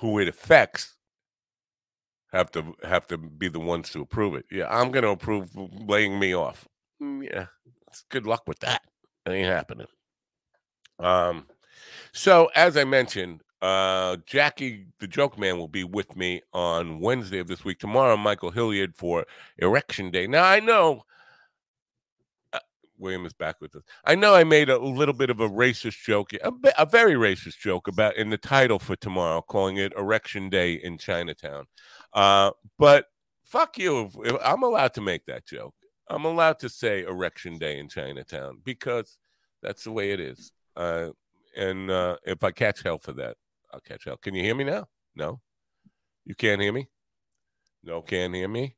who 0.00 0.18
it 0.18 0.28
affects 0.28 0.94
have 2.32 2.50
to 2.52 2.74
have 2.82 3.06
to 3.08 3.16
be 3.16 3.48
the 3.48 3.60
ones 3.60 3.90
to 3.90 4.02
approve 4.02 4.34
it. 4.34 4.44
Yeah, 4.50 4.66
I'm 4.68 4.90
going 4.90 5.04
to 5.04 5.10
approve 5.10 5.50
laying 5.56 6.18
me 6.18 6.34
off. 6.34 6.66
Mm, 7.02 7.24
yeah, 7.24 7.46
good 8.10 8.26
luck 8.26 8.44
with 8.46 8.58
that. 8.60 8.82
It 9.26 9.30
ain't 9.30 9.46
happening. 9.46 9.86
Um, 10.98 11.46
so 12.12 12.50
as 12.54 12.76
I 12.76 12.84
mentioned, 12.84 13.42
uh, 13.62 14.18
Jackie 14.26 14.86
the 15.00 15.06
Joke 15.06 15.38
Man 15.38 15.58
will 15.58 15.68
be 15.68 15.84
with 15.84 16.16
me 16.16 16.42
on 16.52 17.00
Wednesday 17.00 17.38
of 17.38 17.48
this 17.48 17.64
week. 17.64 17.78
Tomorrow, 17.78 18.16
Michael 18.16 18.50
Hilliard 18.50 18.94
for 18.94 19.24
Erection 19.58 20.10
Day. 20.10 20.26
Now 20.26 20.44
I 20.44 20.60
know 20.60 21.02
William 22.98 23.24
is 23.24 23.32
back 23.32 23.60
with 23.60 23.74
us. 23.76 23.82
I 24.04 24.14
know 24.14 24.34
I 24.34 24.44
made 24.44 24.68
a 24.68 24.78
little 24.78 25.14
bit 25.14 25.30
of 25.30 25.40
a 25.40 25.48
racist 25.48 26.02
joke, 26.04 26.32
a, 26.32 26.52
a 26.76 26.86
very 26.86 27.14
racist 27.14 27.58
joke 27.58 27.88
about 27.88 28.16
in 28.16 28.30
the 28.30 28.38
title 28.38 28.78
for 28.78 28.96
tomorrow, 28.96 29.40
calling 29.42 29.76
it 29.76 29.92
Erection 29.96 30.48
Day 30.50 30.74
in 30.74 30.98
Chinatown. 30.98 31.66
Uh, 32.12 32.50
but 32.78 33.06
fuck 33.44 33.78
you, 33.78 34.06
if, 34.06 34.16
if 34.24 34.36
I'm 34.44 34.62
allowed 34.62 34.94
to 34.94 35.00
make 35.00 35.24
that 35.26 35.46
joke. 35.46 35.74
I'm 36.10 36.24
allowed 36.24 36.58
to 36.60 36.68
say 36.68 37.02
Erection 37.02 37.58
Day 37.58 37.78
in 37.78 37.88
Chinatown 37.88 38.60
because 38.64 39.18
that's 39.62 39.84
the 39.84 39.92
way 39.92 40.12
it 40.12 40.20
is. 40.20 40.52
Uh, 40.74 41.10
and 41.56 41.90
uh, 41.90 42.16
if 42.24 42.42
I 42.42 42.50
catch 42.50 42.82
hell 42.82 42.98
for 42.98 43.12
that, 43.12 43.36
I'll 43.72 43.80
catch 43.80 44.04
hell. 44.04 44.16
Can 44.16 44.34
you 44.34 44.42
hear 44.42 44.54
me 44.54 44.64
now? 44.64 44.86
No, 45.14 45.40
you 46.24 46.34
can't 46.34 46.60
hear 46.60 46.72
me. 46.72 46.88
No, 47.84 48.00
can't 48.02 48.34
hear 48.34 48.48
me. 48.48 48.76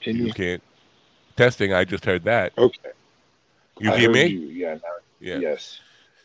Can 0.00 0.16
You 0.16 0.26
you? 0.26 0.32
can't. 0.32 0.62
Testing. 1.38 1.72
I 1.72 1.84
just 1.84 2.04
heard 2.04 2.24
that. 2.24 2.52
Okay. 2.58 2.90
You 3.78 3.92
I 3.92 3.96
hear 3.98 4.10
me? 4.10 4.26
you. 4.26 4.40
Yeah. 4.48 4.74
Now, 4.74 4.80
Yeah. 5.20 5.38
Yes. 5.38 5.78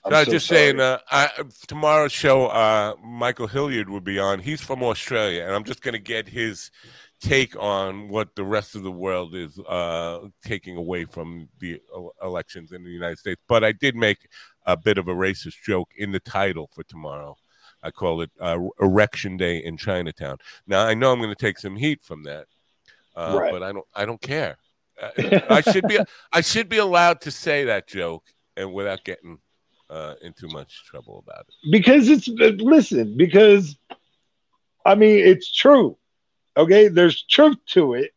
So 0.04 0.10
I'm 0.10 0.14
I 0.16 0.20
was 0.22 0.26
so 0.26 0.32
just 0.34 0.48
sorry. 0.48 0.60
saying, 0.60 0.80
uh, 0.80 0.98
I, 1.12 1.30
tomorrow's 1.68 2.12
show, 2.12 2.48
uh, 2.48 2.96
Michael 3.04 3.46
Hilliard 3.46 3.90
will 3.90 4.02
be 4.02 4.18
on. 4.18 4.40
He's 4.40 4.60
from 4.60 4.82
Australia, 4.82 5.44
and 5.44 5.52
I'm 5.54 5.64
just 5.64 5.84
going 5.84 5.94
to 5.94 6.00
get 6.00 6.28
his 6.28 6.72
take 7.22 7.56
on 7.62 8.10
what 8.10 8.36
the 8.36 8.44
rest 8.44 8.74
of 8.76 8.82
the 8.82 8.92
world 8.92 9.36
is 9.36 9.60
uh, 9.60 10.22
taking 10.44 10.78
away 10.78 11.06
from 11.06 11.48
the 11.60 11.80
elections 12.24 12.72
in 12.72 12.84
the 12.84 12.90
United 12.90 13.20
States. 13.20 13.40
But 13.48 13.64
I 13.64 13.72
did 13.72 13.96
make 13.96 14.28
a 14.66 14.76
bit 14.76 14.98
of 14.98 15.08
a 15.08 15.14
racist 15.14 15.62
joke 15.64 15.90
in 15.96 16.12
the 16.12 16.20
title 16.22 16.70
for 16.74 16.84
tomorrow. 16.84 17.38
I 17.84 17.92
call 17.92 18.22
it 18.22 18.32
uh, 18.42 18.58
Erection 18.82 19.38
Day 19.38 19.58
in 19.64 19.78
Chinatown. 19.78 20.38
Now 20.66 20.86
I 20.88 20.96
know 20.96 21.12
I'm 21.14 21.20
going 21.20 21.30
to 21.30 21.36
take 21.36 21.60
some 21.60 21.76
heat 21.76 22.02
from 22.02 22.24
that, 22.24 22.48
uh, 23.16 23.38
Right. 23.40 23.52
but 23.52 23.62
I 23.62 23.72
don't. 23.72 23.86
I 23.94 24.06
don't 24.08 24.22
care. 24.22 24.58
I 25.02 25.62
should 25.62 25.88
be. 25.88 26.00
I 26.32 26.42
should 26.42 26.70
be 26.70 26.78
allowed 26.78 27.22
to 27.22 27.32
say 27.32 27.66
that 27.66 27.88
joke 27.88 28.24
and 28.56 28.74
without 28.74 29.04
getting 29.04 29.40
uh, 29.90 30.16
in 30.22 30.34
too 30.34 30.48
much 30.48 30.84
trouble 30.86 31.24
about 31.28 31.46
it. 31.48 31.72
because 31.72 32.10
it's 32.10 32.28
listen 32.28 33.16
because 33.16 33.78
i 34.86 34.96
mean 34.96 35.20
it's 35.20 35.52
true 35.54 35.96
okay 36.58 36.88
there's 36.88 37.22
truth 37.24 37.58
to 37.68 37.94
it 37.94 38.12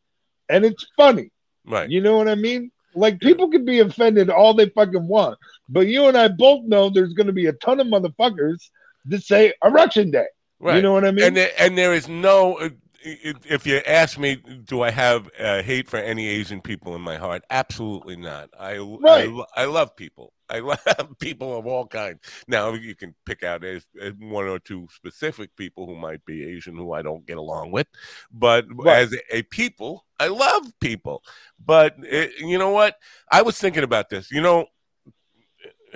and 0.49 0.64
it's 0.64 0.87
funny 0.97 1.31
Right. 1.66 1.91
you 1.91 2.01
know 2.01 2.16
what 2.16 2.29
i 2.29 2.35
mean 2.35 2.70
like 2.95 3.20
people 3.20 3.51
can 3.51 3.64
be 3.66 3.81
offended 3.81 4.31
all 4.31 4.55
they 4.55 4.68
fucking 4.70 5.07
want 5.07 5.39
but 5.68 5.87
you 5.87 6.07
and 6.07 6.16
i 6.16 6.29
both 6.29 6.64
know 6.64 6.89
there's 6.89 7.12
going 7.12 7.27
to 7.27 7.33
be 7.33 7.47
a 7.47 7.53
ton 7.55 7.79
of 7.81 7.89
motherfuckers 7.89 8.70
that 9.07 9.22
say 9.22 9.53
erection 9.62 10.11
day 10.11 10.27
right. 10.61 10.77
you 10.77 10.83
know 10.83 10.93
what 10.95 11.05
i 11.05 11.11
mean 11.11 11.24
and 11.27 11.37
there, 11.37 11.51
and 11.59 11.77
there 11.77 11.93
is 11.93 12.09
no. 12.09 12.70
I- 13.07 13.35
If 13.45 13.67
you 13.67 13.79
ask 13.87 14.19
me, 14.19 14.37
do 14.37 14.83
I 14.83 14.91
have 14.91 15.31
uh, 15.39 15.63
hate 15.63 15.89
for 15.89 15.99
any 15.99 16.27
Asian 16.29 16.61
people 16.61 16.95
in 16.95 17.01
my 17.03 17.17
heart? 17.17 17.43
Absolutely 17.51 18.17
not. 18.17 18.51
I 18.59 18.75
I, 18.75 18.79
Right. 18.79 19.31
lo- 19.31 19.47
I 19.57 19.65
love 19.67 19.97
people. 19.97 20.33
I 20.49 20.59
love 20.99 21.19
people 21.19 21.57
of 21.59 21.67
all 21.67 21.87
kinds. 21.87 22.21
Now 22.49 22.73
you 22.75 22.95
can 22.95 23.15
pick 23.25 23.43
out 23.43 23.65
as, 23.65 23.87
as 24.01 24.13
one 24.19 24.47
or 24.47 24.59
two 24.59 24.89
specific 24.95 25.55
people 25.57 25.87
who 25.87 25.97
might 25.97 26.25
be 26.25 26.45
Asian 26.45 26.77
who 26.77 26.93
I 26.93 27.03
don't 27.03 27.27
get 27.27 27.39
along 27.39 27.73
with, 27.73 27.87
but 28.33 28.67
Right. 28.71 28.99
as 29.03 29.13
a, 29.13 29.37
a 29.39 29.43
people, 29.43 30.05
I 30.21 30.29
love 30.29 30.73
people. 30.81 31.23
But 31.65 31.97
it, 32.03 32.33
you 32.39 32.59
know 32.59 32.71
what? 32.71 32.97
I 33.31 33.43
was 33.43 33.59
thinking 33.59 33.85
about 33.85 34.09
this. 34.11 34.31
You 34.31 34.41
know 34.41 34.67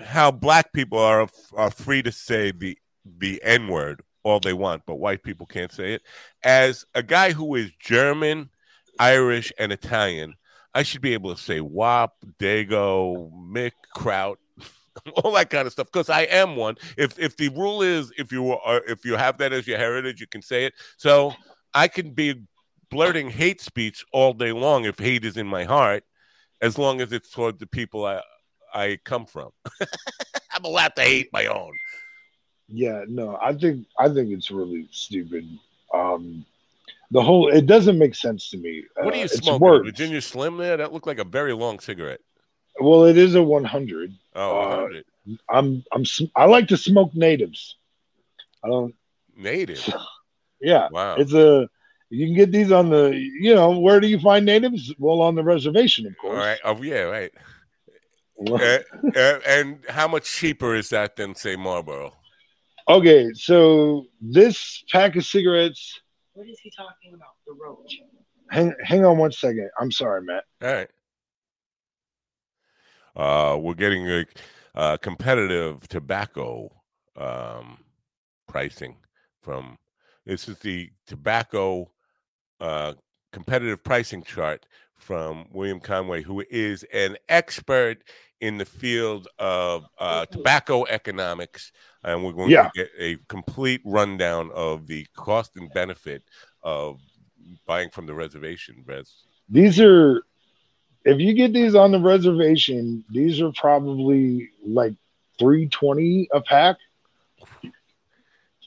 how 0.05 0.31
black 0.31 0.73
people 0.73 0.99
are 0.99 1.29
are 1.55 1.71
free 1.71 2.03
to 2.03 2.13
say 2.13 2.53
the 2.53 2.79
the 3.05 3.41
N 3.45 3.69
word 3.69 4.03
all 4.23 4.41
they 4.41 4.53
want, 4.53 4.83
but 4.87 4.97
white 4.97 5.23
people 5.23 5.47
can't 5.47 5.73
say 5.73 5.95
it. 5.95 6.03
As 6.45 6.85
a 6.95 7.03
guy 7.03 7.33
who 7.33 7.55
is 7.55 7.71
German, 7.79 8.51
Irish, 8.99 9.53
and 9.59 9.73
Italian, 9.73 10.35
I 10.75 10.83
should 10.83 11.01
be 11.01 11.15
able 11.15 11.35
to 11.35 11.41
say 11.41 11.61
WOP, 11.61 12.15
Dago, 12.39 13.31
Mick, 13.33 13.73
Kraut, 13.95 14.39
all 15.17 15.33
that 15.33 15.51
kind 15.51 15.67
of 15.67 15.73
stuff 15.73 15.89
because 15.93 16.11
I 16.11 16.23
am 16.23 16.57
one. 16.57 16.77
If 16.97 17.19
if 17.19 17.37
the 17.37 17.49
rule 17.49 17.83
is 17.83 18.13
if 18.19 18.33
you 18.33 18.53
are 18.53 18.83
if 18.87 19.05
you 19.05 19.17
have 19.17 19.39
that 19.39 19.53
as 19.53 19.67
your 19.67 19.79
heritage, 19.79 20.21
you 20.21 20.27
can 20.27 20.43
say 20.43 20.65
it. 20.67 20.75
So 20.97 21.35
I 21.75 21.89
can 21.89 22.11
be 22.11 22.43
blurting 22.91 23.31
hate 23.31 23.61
speech 23.61 24.05
all 24.13 24.33
day 24.33 24.53
long 24.53 24.85
if 24.85 24.99
hate 24.99 25.25
is 25.25 25.37
in 25.37 25.47
my 25.47 25.65
heart, 25.65 26.05
as 26.61 26.79
long 26.79 27.01
as 27.01 27.13
it's 27.13 27.31
toward 27.31 27.59
the 27.59 27.67
people 27.67 28.05
I 28.05 28.21
I 28.73 28.99
come 29.05 29.27
from. 29.27 29.51
I'm 30.53 30.65
allowed 30.65 30.95
to 30.97 31.03
hate 31.03 31.31
my 31.33 31.47
own. 31.47 31.73
Yeah 32.73 33.05
no 33.09 33.37
i 33.43 33.53
think 33.53 33.87
i 33.99 34.09
think 34.09 34.31
it's 34.31 34.51
really 34.51 34.87
stupid 34.93 35.47
um 35.93 36.45
the 37.11 37.21
whole 37.23 37.49
it 37.49 37.67
doesn't 37.67 37.99
make 37.99 38.15
sense 38.15 38.51
to 38.51 38.57
me 38.59 38.85
What 38.97 39.07
are 39.15 39.17
Uh, 39.17 39.19
you 39.19 39.25
it's 39.25 39.39
smoking? 39.45 39.83
Virginia 39.85 40.21
Slim 40.21 40.57
there? 40.57 40.77
That 40.77 40.93
looked 40.93 41.07
like 41.07 41.19
a 41.19 41.25
very 41.25 41.53
long 41.53 41.81
cigarette. 41.81 42.21
well 42.81 43.05
it 43.05 43.17
is 43.17 43.35
a 43.35 43.43
100 43.43 44.13
Oh, 44.37 44.51
Uh, 44.61 44.69
100. 44.69 45.05
i'm 45.49 45.85
i'm 45.93 46.05
i 46.37 46.45
like 46.45 46.69
to 46.69 46.77
smoke 46.77 47.15
natives 47.15 47.77
i 48.65 48.69
don't 48.69 48.95
native. 49.37 49.83
yeah 50.61 50.89
Wow. 50.93 51.17
It's 51.17 51.33
a 51.35 51.69
you 52.11 52.27
can 52.27 52.35
get 52.35 52.51
these 52.53 52.71
on 52.73 52.91
the 52.91 53.11
you 53.15 53.55
know 53.55 53.79
where 53.79 54.01
do 54.01 54.07
you 54.09 54.19
find 54.19 54.45
natives? 54.45 54.93
Well, 54.99 55.21
on 55.23 55.35
the 55.37 55.45
reservation, 55.45 56.07
of 56.07 56.17
course. 56.19 56.37
right. 56.39 56.59
Oh, 56.65 56.81
yeah, 56.83 57.03
right. 57.03 57.31
Uh, 58.51 58.79
uh, 59.15 59.39
and 59.47 59.85
how 59.89 60.09
much 60.09 60.25
cheaper 60.25 60.75
is 60.75 60.89
that 60.89 61.15
than 61.17 61.35
say 61.37 61.55
Marlboro? 61.57 62.15
Okay, 62.89 63.33
so 63.35 64.07
this 64.21 64.85
pack 64.91 65.17
of 65.17 65.25
cigarettes. 65.25 66.01
What 66.35 66.49
is 66.49 66.59
he 66.61 66.71
talking 66.77 67.15
about? 67.15 67.35
The 67.47 67.53
roach. 67.53 68.01
Hang 68.51 68.75
hang 68.83 69.05
on 69.05 69.19
one 69.19 69.33
second. 69.33 69.71
I'm 69.79 69.93
sorry, 69.93 70.23
Matt. 70.23 70.45
All 70.63 70.73
right. 70.73 70.91
Uh, 73.17 73.57
we're 73.59 73.75
getting 73.75 74.09
a 74.09 74.25
uh, 74.75 74.97
competitive 74.97 75.87
tobacco 75.89 76.71
um, 77.17 77.79
pricing 78.47 78.97
from. 79.41 79.79
This 80.27 80.49
is 80.49 80.59
the 80.59 80.91
tobacco 81.07 81.91
uh, 82.61 82.95
competitive 83.33 83.83
pricing 83.83 84.23
chart 84.23 84.67
from 84.97 85.47
William 85.53 85.81
Conway, 85.81 86.23
who 86.23 86.45
is 86.51 86.85
an 86.93 87.17
expert 87.29 88.05
in 88.41 88.59
the 88.59 88.65
field 88.65 89.29
of 89.39 89.87
uh, 89.99 90.27
tobacco 90.27 90.85
economics, 90.87 91.73
and 92.05 92.25
we're 92.25 92.33
going 92.33 92.51
Yeah. 92.51 92.65
to 92.65 92.71
get 92.75 92.91
a 92.99 93.17
complete 93.29 93.81
rundown 93.85 94.51
of 94.55 94.87
the 94.87 95.07
cost 95.15 95.57
and 95.57 95.73
benefit 95.73 96.23
of 96.63 97.01
buying 97.67 97.91
from 97.91 98.07
the 98.07 98.15
reservation. 98.15 98.83
Res. 98.87 99.25
These 99.49 99.81
are 99.81 100.23
if 101.05 101.19
you 101.19 101.33
get 101.33 101.53
these 101.55 101.75
on 101.75 101.93
the 101.93 102.01
reservation, 102.01 103.05
these 103.11 103.41
are 103.41 103.53
probably 103.53 104.51
like 104.65 104.93
320 105.39 106.29
a 106.33 106.41
pack. 106.43 106.77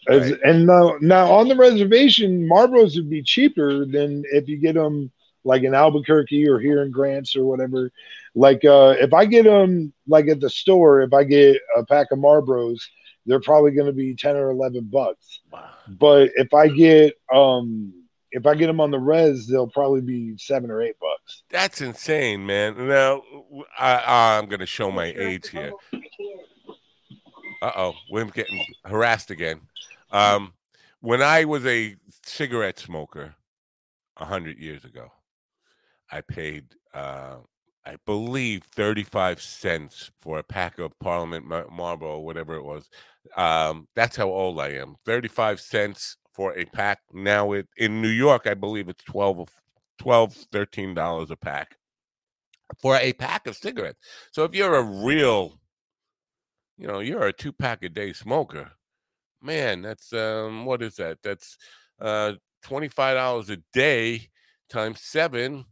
As- 0.09 0.31
Right. 0.31 0.39
And 0.43 0.65
now, 0.65 0.97
now 0.99 1.31
on 1.31 1.47
the 1.47 1.55
reservation, 1.55 2.47
Marlboros 2.47 2.95
would 2.95 3.09
be 3.09 3.21
cheaper 3.23 3.85
than 3.85 4.23
if 4.33 4.49
you 4.49 4.57
get 4.57 4.73
them 4.75 5.11
like 5.45 5.63
in 5.63 5.73
Albuquerque 5.75 6.47
or 6.47 6.59
here 6.59 6.81
in 6.83 6.91
Grants 6.91 7.35
or 7.35 7.45
whatever. 7.45 7.91
Like 8.35 8.65
uh, 8.65 8.95
if 8.99 9.13
I 9.13 9.25
get 9.25 9.43
them 9.43 9.93
like 10.07 10.27
at 10.27 10.39
the 10.39 10.49
store, 10.49 11.01
if 11.01 11.13
I 11.13 11.23
get 11.23 11.61
a 11.77 11.85
pack 11.85 12.11
of 12.11 12.19
Marlboros, 12.19 12.81
they're 13.25 13.39
probably 13.39 13.71
going 13.71 13.87
to 13.87 13.93
be 13.93 14.15
10 14.15 14.35
or 14.35 14.49
11 14.49 14.89
bucks. 14.91 15.39
But 15.87 16.31
if 16.35 16.53
I 16.53 16.67
get 16.67 17.13
um 17.33 17.93
if 18.31 18.47
I 18.47 18.55
get 18.55 18.65
them 18.65 18.81
on 18.81 18.89
the 18.89 18.99
res, 18.99 19.45
they'll 19.45 19.67
probably 19.67 20.01
be 20.01 20.35
seven 20.37 20.71
or 20.71 20.81
eight 20.81 20.95
bucks. 20.99 21.43
That's 21.51 21.81
insane, 21.81 22.45
man. 22.45 22.87
Now 22.87 23.21
I, 23.77 24.37
I'm 24.37 24.47
going 24.47 24.59
to 24.59 24.65
show 24.65 24.91
my 24.91 25.13
age 25.15 25.49
here. 25.49 25.71
Uh 27.61 27.71
oh, 27.77 27.93
William's 28.09 28.33
getting 28.33 28.65
harassed 28.83 29.31
again. 29.31 29.61
Um, 30.11 30.53
when 30.99 31.21
I 31.21 31.45
was 31.45 31.65
a 31.65 31.95
cigarette 32.23 32.79
smoker 32.79 33.35
a 34.17 34.25
hundred 34.25 34.57
years 34.57 34.83
ago, 34.83 35.11
I 36.11 36.21
paid 36.21 36.65
uh, 36.93 37.37
I 37.85 37.97
believe, 38.05 38.63
35 38.63 39.41
cents 39.41 40.11
for 40.21 40.39
a 40.39 40.43
pack 40.43 40.79
of 40.79 40.97
Parliament 40.99 41.45
Mar- 41.45 41.67
Marlboro, 41.69 42.19
whatever 42.19 42.55
it 42.55 42.63
was. 42.63 42.89
Um, 43.35 43.87
that's 43.95 44.15
how 44.15 44.29
old 44.29 44.59
I 44.59 44.69
am. 44.69 44.95
35 45.05 45.59
cents 45.59 46.17
for 46.33 46.57
a 46.57 46.65
pack. 46.65 46.99
Now 47.13 47.51
it 47.53 47.67
in 47.77 48.01
New 48.01 48.09
York, 48.09 48.47
I 48.47 48.53
believe 48.53 48.89
it's 48.89 49.03
12 49.03 49.39
of 49.39 49.49
12 49.99 50.33
13 50.51 50.93
dollars 50.93 51.31
a 51.31 51.35
pack 51.35 51.77
for 52.81 52.95
a 52.97 53.13
pack 53.13 53.47
of 53.47 53.55
cigarettes. 53.55 53.99
So 54.31 54.43
if 54.43 54.55
you're 54.55 54.75
a 54.75 54.83
real 54.83 55.59
you 56.77 56.87
know, 56.87 56.99
you're 56.99 57.27
a 57.27 57.33
two 57.33 57.51
pack 57.53 57.83
a 57.83 57.89
day 57.89 58.13
smoker. 58.13 58.71
Man, 59.41 59.81
that's 59.81 60.13
um 60.13 60.65
what 60.65 60.81
is 60.81 60.95
that? 60.97 61.19
That's 61.23 61.57
uh 62.01 62.33
$25 62.65 63.49
a 63.49 63.57
day 63.73 64.29
times 64.69 65.01
7 65.01 65.65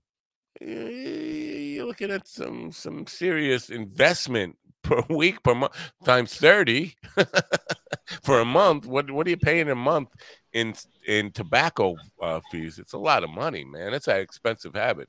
you're 1.82 1.88
looking 1.88 2.12
at 2.12 2.28
some 2.28 2.72
some 2.72 3.08
serious 3.08 3.70
investment 3.70 4.56
per 4.84 5.02
week 5.10 5.42
per 5.42 5.56
month 5.56 5.74
times 6.06 6.36
30 6.36 6.94
for 8.24 8.40
a 8.40 8.46
month 8.46 8.86
what 8.86 9.10
what 9.10 9.26
are 9.26 9.32
you 9.32 9.38
paying 9.38 9.70
a 9.70 9.76
month 9.76 10.10
in 10.54 10.76
in 11.08 11.32
tobacco 11.32 11.96
uh, 12.22 12.40
fees 12.52 12.78
it's 12.78 12.94
a 12.94 12.98
lot 12.98 13.24
of 13.24 13.32
money 13.32 13.64
man 13.64 13.94
it's 13.94 14.08
an 14.08 14.18
expensive 14.18 14.76
habit 14.76 15.08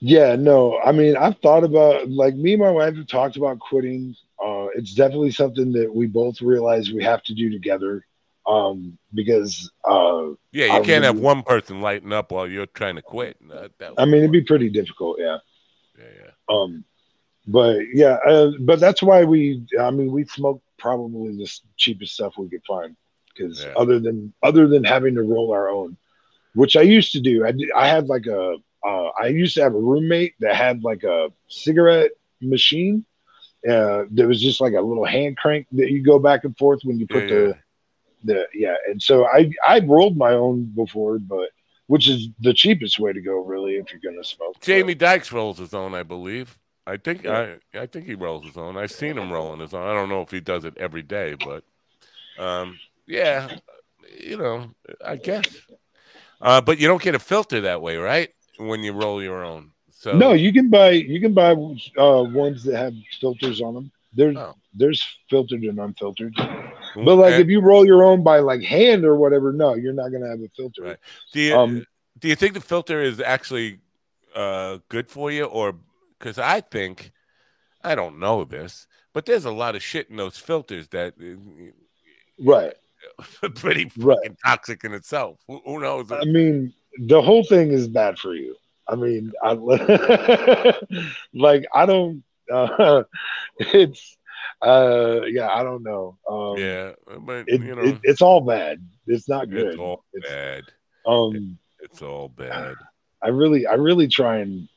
Yeah, 0.00 0.34
no, 0.34 0.80
I 0.84 0.90
mean, 0.90 1.16
I've 1.16 1.38
thought 1.38 1.64
about 1.64 2.10
like 2.10 2.34
me 2.34 2.54
and 2.54 2.62
my 2.62 2.70
wife 2.70 2.96
have 2.96 3.06
talked 3.06 3.36
about 3.36 3.60
quitting. 3.60 4.16
Uh, 4.44 4.66
it's 4.74 4.94
definitely 4.94 5.30
something 5.30 5.70
that 5.72 5.94
we 5.94 6.08
both 6.08 6.42
realize 6.42 6.90
we 6.90 7.04
have 7.04 7.22
to 7.22 7.34
do 7.34 7.48
together. 7.50 8.04
Um, 8.44 8.98
because 9.14 9.70
uh, 9.88 10.34
yeah 10.50 10.66
you 10.66 10.72
I 10.72 10.80
can't 10.80 11.04
have 11.04 11.20
one 11.20 11.44
person 11.44 11.80
lighting 11.80 12.12
up 12.12 12.32
while 12.32 12.48
you're 12.48 12.66
trying 12.66 12.96
to 12.96 13.02
quit 13.02 13.36
I 13.96 14.04
mean, 14.04 14.16
it'd 14.16 14.32
be 14.32 14.42
pretty 14.42 14.68
difficult. 14.68 15.20
Yeah. 15.20 15.38
Um, 16.52 16.84
but 17.46 17.78
yeah, 17.94 18.18
uh, 18.26 18.52
but 18.60 18.80
that's 18.80 19.02
why 19.02 19.24
we. 19.24 19.62
I 19.80 19.90
mean, 19.90 20.12
we 20.12 20.24
smoke 20.24 20.62
probably 20.78 21.36
the 21.36 21.50
cheapest 21.76 22.14
stuff 22.14 22.34
we 22.38 22.48
could 22.48 22.64
find 22.66 22.96
because 23.34 23.66
Yeah. 23.66 23.72
other 23.76 23.98
than 24.00 24.32
other 24.42 24.66
than 24.68 24.84
having 24.84 25.14
to 25.16 25.22
roll 25.22 25.52
our 25.52 25.68
own, 25.68 25.96
which 26.54 26.76
I 26.76 26.82
used 26.82 27.12
to 27.12 27.20
do. 27.20 27.44
I 27.44 27.52
did, 27.52 27.70
I 27.76 27.88
had 27.88 28.08
like 28.08 28.26
a. 28.26 28.56
Uh, 28.86 29.08
I 29.20 29.28
used 29.28 29.54
to 29.56 29.62
have 29.62 29.74
a 29.74 29.80
roommate 29.80 30.34
that 30.40 30.54
had 30.56 30.82
like 30.84 31.02
a 31.04 31.28
cigarette 31.48 32.12
machine. 32.40 33.04
Uh, 33.68 34.04
there 34.10 34.28
was 34.28 34.40
just 34.40 34.60
like 34.60 34.74
a 34.74 34.80
little 34.80 35.04
hand 35.04 35.36
crank 35.36 35.66
that 35.72 35.90
you 35.90 36.02
go 36.02 36.18
back 36.18 36.44
and 36.44 36.56
forth 36.58 36.80
when 36.84 36.98
you 36.98 37.06
put 37.06 37.26
Yeah, 37.26 37.28
the 37.28 37.54
yeah. 37.54 37.56
the 38.24 38.46
yeah. 38.54 38.76
And 38.88 39.02
so 39.02 39.26
I 39.26 39.50
I 39.66 39.80
rolled 39.80 40.16
my 40.16 40.32
own 40.32 40.72
before, 40.74 41.18
but 41.18 41.50
which 41.92 42.08
is 42.08 42.28
the 42.40 42.54
cheapest 42.54 42.98
way 42.98 43.12
to 43.12 43.20
go 43.20 43.36
really 43.52 43.72
if 43.76 43.86
you're 43.92 44.00
gonna 44.12 44.24
smoke. 44.24 44.54
But- 44.54 44.62
Jamie 44.62 44.94
Dykes 44.94 45.30
rolls 45.30 45.58
his 45.58 45.74
own, 45.74 45.94
I 45.94 46.02
believe. 46.02 46.58
I 46.86 46.96
think 46.96 47.24
Yeah. 47.24 47.56
I 47.74 47.80
I 47.82 47.86
think 47.86 48.06
he 48.06 48.14
rolls 48.14 48.44
his 48.46 48.56
own. 48.56 48.76
I've 48.78 48.90
seen 48.90 49.18
him 49.18 49.30
rolling 49.30 49.60
his 49.60 49.74
own. 49.74 49.86
I 49.86 49.92
don't 49.92 50.08
know 50.08 50.22
if 50.22 50.30
he 50.30 50.40
does 50.40 50.64
it 50.64 50.74
every 50.78 51.02
day, 51.02 51.34
but 51.48 51.62
um, 52.38 52.78
yeah, 53.06 53.56
you 54.18 54.36
know, 54.38 54.70
I 55.04 55.16
guess. 55.16 55.46
Uh, 56.40 56.60
but 56.62 56.78
you 56.80 56.88
don't 56.88 57.02
get 57.02 57.14
a 57.14 57.18
filter 57.18 57.60
that 57.60 57.82
way, 57.82 57.96
right? 57.98 58.30
When 58.58 58.82
you 58.82 58.92
roll 58.94 59.22
your 59.22 59.44
own. 59.44 59.70
So 59.90 60.16
No, 60.16 60.32
you 60.32 60.50
can 60.52 60.70
buy 60.70 60.90
you 60.92 61.20
can 61.20 61.34
buy 61.34 61.52
uh, 61.52 62.22
ones 62.46 62.64
that 62.64 62.76
have 62.84 62.94
filters 63.20 63.60
on 63.60 63.74
them. 63.74 63.92
There's 64.14 64.36
Oh. 64.36 64.54
there's 64.74 65.00
filtered 65.30 65.62
and 65.62 65.78
unfiltered. 65.78 66.34
But 66.94 67.16
like 67.16 67.32
and 67.34 67.42
if 67.42 67.48
you 67.48 67.60
roll 67.60 67.86
your 67.86 68.02
own 68.02 68.22
by 68.22 68.40
like 68.40 68.62
hand 68.62 69.04
or 69.04 69.16
whatever, 69.16 69.52
no, 69.52 69.74
you're 69.74 69.92
not 69.92 70.10
gonna 70.10 70.28
have 70.28 70.40
a 70.40 70.48
filter. 70.56 70.82
Right. 70.82 70.98
do 71.32 71.40
you 71.40 71.56
um, 71.56 71.86
do 72.18 72.28
you 72.28 72.36
think 72.36 72.54
the 72.54 72.60
filter 72.60 73.00
is 73.00 73.20
actually 73.20 73.78
uh, 74.34 74.78
good 74.88 75.08
for 75.08 75.30
you, 75.30 75.44
or 75.44 75.74
because 76.18 76.38
I 76.38 76.60
think 76.60 77.12
I 77.82 77.94
don't 77.94 78.18
know 78.18 78.44
this, 78.44 78.86
but 79.12 79.26
there's 79.26 79.44
a 79.44 79.50
lot 79.50 79.74
of 79.74 79.82
shit 79.82 80.10
in 80.10 80.16
those 80.16 80.38
filters 80.38 80.88
that 80.88 81.14
Right. 82.38 82.74
uh, 83.42 83.48
pretty 83.48 83.90
Right. 83.96 84.36
toxic 84.44 84.84
in 84.84 84.92
itself. 84.92 85.38
Who, 85.46 85.60
who 85.64 85.80
knows? 85.80 86.10
I 86.12 86.24
mean, 86.24 86.72
the 86.98 87.20
whole 87.22 87.44
thing 87.44 87.72
is 87.72 87.88
bad 87.88 88.18
for 88.18 88.34
you. 88.34 88.54
I 88.88 88.96
mean, 88.96 89.32
I 89.42 89.52
like 91.34 91.66
I 91.72 91.86
don't. 91.86 92.22
Uh, 92.52 93.04
it's 93.58 94.16
uh, 94.62 95.20
yeah, 95.26 95.48
I 95.48 95.62
don't 95.62 95.82
know. 95.82 96.18
Um, 96.28 96.56
yeah, 96.58 96.92
but 97.20 97.46
it, 97.46 97.60
you 97.60 97.74
know, 97.74 97.82
it, 97.82 97.98
it's 98.04 98.22
all 98.22 98.40
bad. 98.40 98.78
It's 99.06 99.28
not 99.28 99.50
good. 99.50 99.68
it's 99.68 99.78
all 99.78 100.04
It's, 100.12 100.28
bad. 100.28 100.64
um, 101.06 101.58
It's 101.80 102.02
all 102.02 102.28
bad. 102.28 102.76
I 103.22 103.28
really, 103.28 103.66
I 103.66 103.74
really 103.74 104.08
try 104.08 104.38
and 104.38 104.68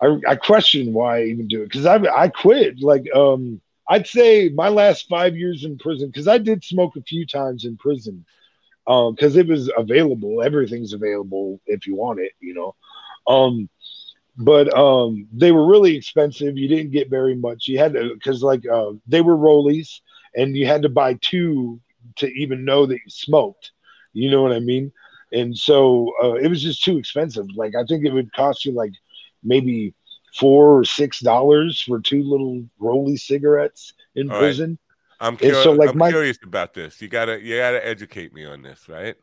I, 0.00 0.18
I 0.28 0.36
question 0.36 0.92
why 0.92 1.18
I 1.18 1.24
even 1.24 1.48
do 1.48 1.62
it 1.62 1.66
because 1.66 1.86
I, 1.86 1.96
I 1.96 2.28
quit. 2.28 2.80
Like, 2.80 3.04
um, 3.14 3.60
I'd 3.88 4.06
say 4.06 4.48
my 4.50 4.68
last 4.68 5.08
five 5.08 5.36
years 5.36 5.64
in 5.64 5.78
prison 5.78 6.08
because 6.08 6.28
I 6.28 6.38
did 6.38 6.64
smoke 6.64 6.96
a 6.96 7.02
few 7.02 7.26
times 7.26 7.64
in 7.64 7.76
prison, 7.76 8.24
um, 8.86 9.14
because 9.14 9.36
it 9.36 9.46
was 9.46 9.70
available. 9.76 10.42
Everything's 10.42 10.92
available 10.92 11.60
if 11.66 11.86
you 11.86 11.94
want 11.96 12.20
it, 12.20 12.32
you 12.40 12.54
know. 12.54 12.74
Um, 13.32 13.68
but 14.38 14.72
um, 14.76 15.26
they 15.32 15.52
were 15.52 15.66
really 15.66 15.96
expensive. 15.96 16.56
You 16.56 16.68
didn't 16.68 16.92
get 16.92 17.10
very 17.10 17.34
much. 17.34 17.68
You 17.68 17.78
had 17.78 17.94
to 17.94 18.14
because 18.14 18.42
like 18.42 18.66
uh, 18.66 18.92
they 19.06 19.20
were 19.20 19.36
rollies, 19.36 20.00
and 20.34 20.56
you 20.56 20.66
had 20.66 20.82
to 20.82 20.88
buy 20.88 21.18
two 21.20 21.80
to 22.16 22.26
even 22.28 22.64
know 22.64 22.86
that 22.86 22.94
you 22.94 23.10
smoked. 23.10 23.72
You 24.12 24.30
know 24.30 24.42
what 24.42 24.52
I 24.52 24.60
mean? 24.60 24.92
and 25.32 25.58
so 25.58 26.12
uh, 26.22 26.34
it 26.34 26.46
was 26.48 26.62
just 26.62 26.84
too 26.84 26.98
expensive. 26.98 27.46
Like 27.56 27.74
I 27.74 27.84
think 27.84 28.04
it 28.04 28.12
would 28.12 28.32
cost 28.32 28.64
you 28.64 28.72
like 28.72 28.92
maybe 29.42 29.92
four 30.38 30.78
or 30.78 30.84
six 30.84 31.20
dollars 31.20 31.80
for 31.82 32.00
two 32.00 32.22
little 32.22 32.64
rolly 32.78 33.16
cigarettes 33.16 33.92
in 34.14 34.28
All 34.30 34.36
right. 34.36 34.38
prison. 34.38 34.78
I'm, 35.18 35.34
And 35.34 35.38
curious. 35.38 35.62
so, 35.64 35.72
like, 35.72 35.90
I'm 35.90 35.98
my- 35.98 36.10
curious 36.10 36.38
about 36.44 36.74
this. 36.74 37.00
You 37.00 37.08
gotta 37.08 37.40
you 37.42 37.56
gotta 37.56 37.84
educate 37.86 38.32
me 38.34 38.44
on 38.44 38.62
this, 38.62 38.88
right? 38.88 39.16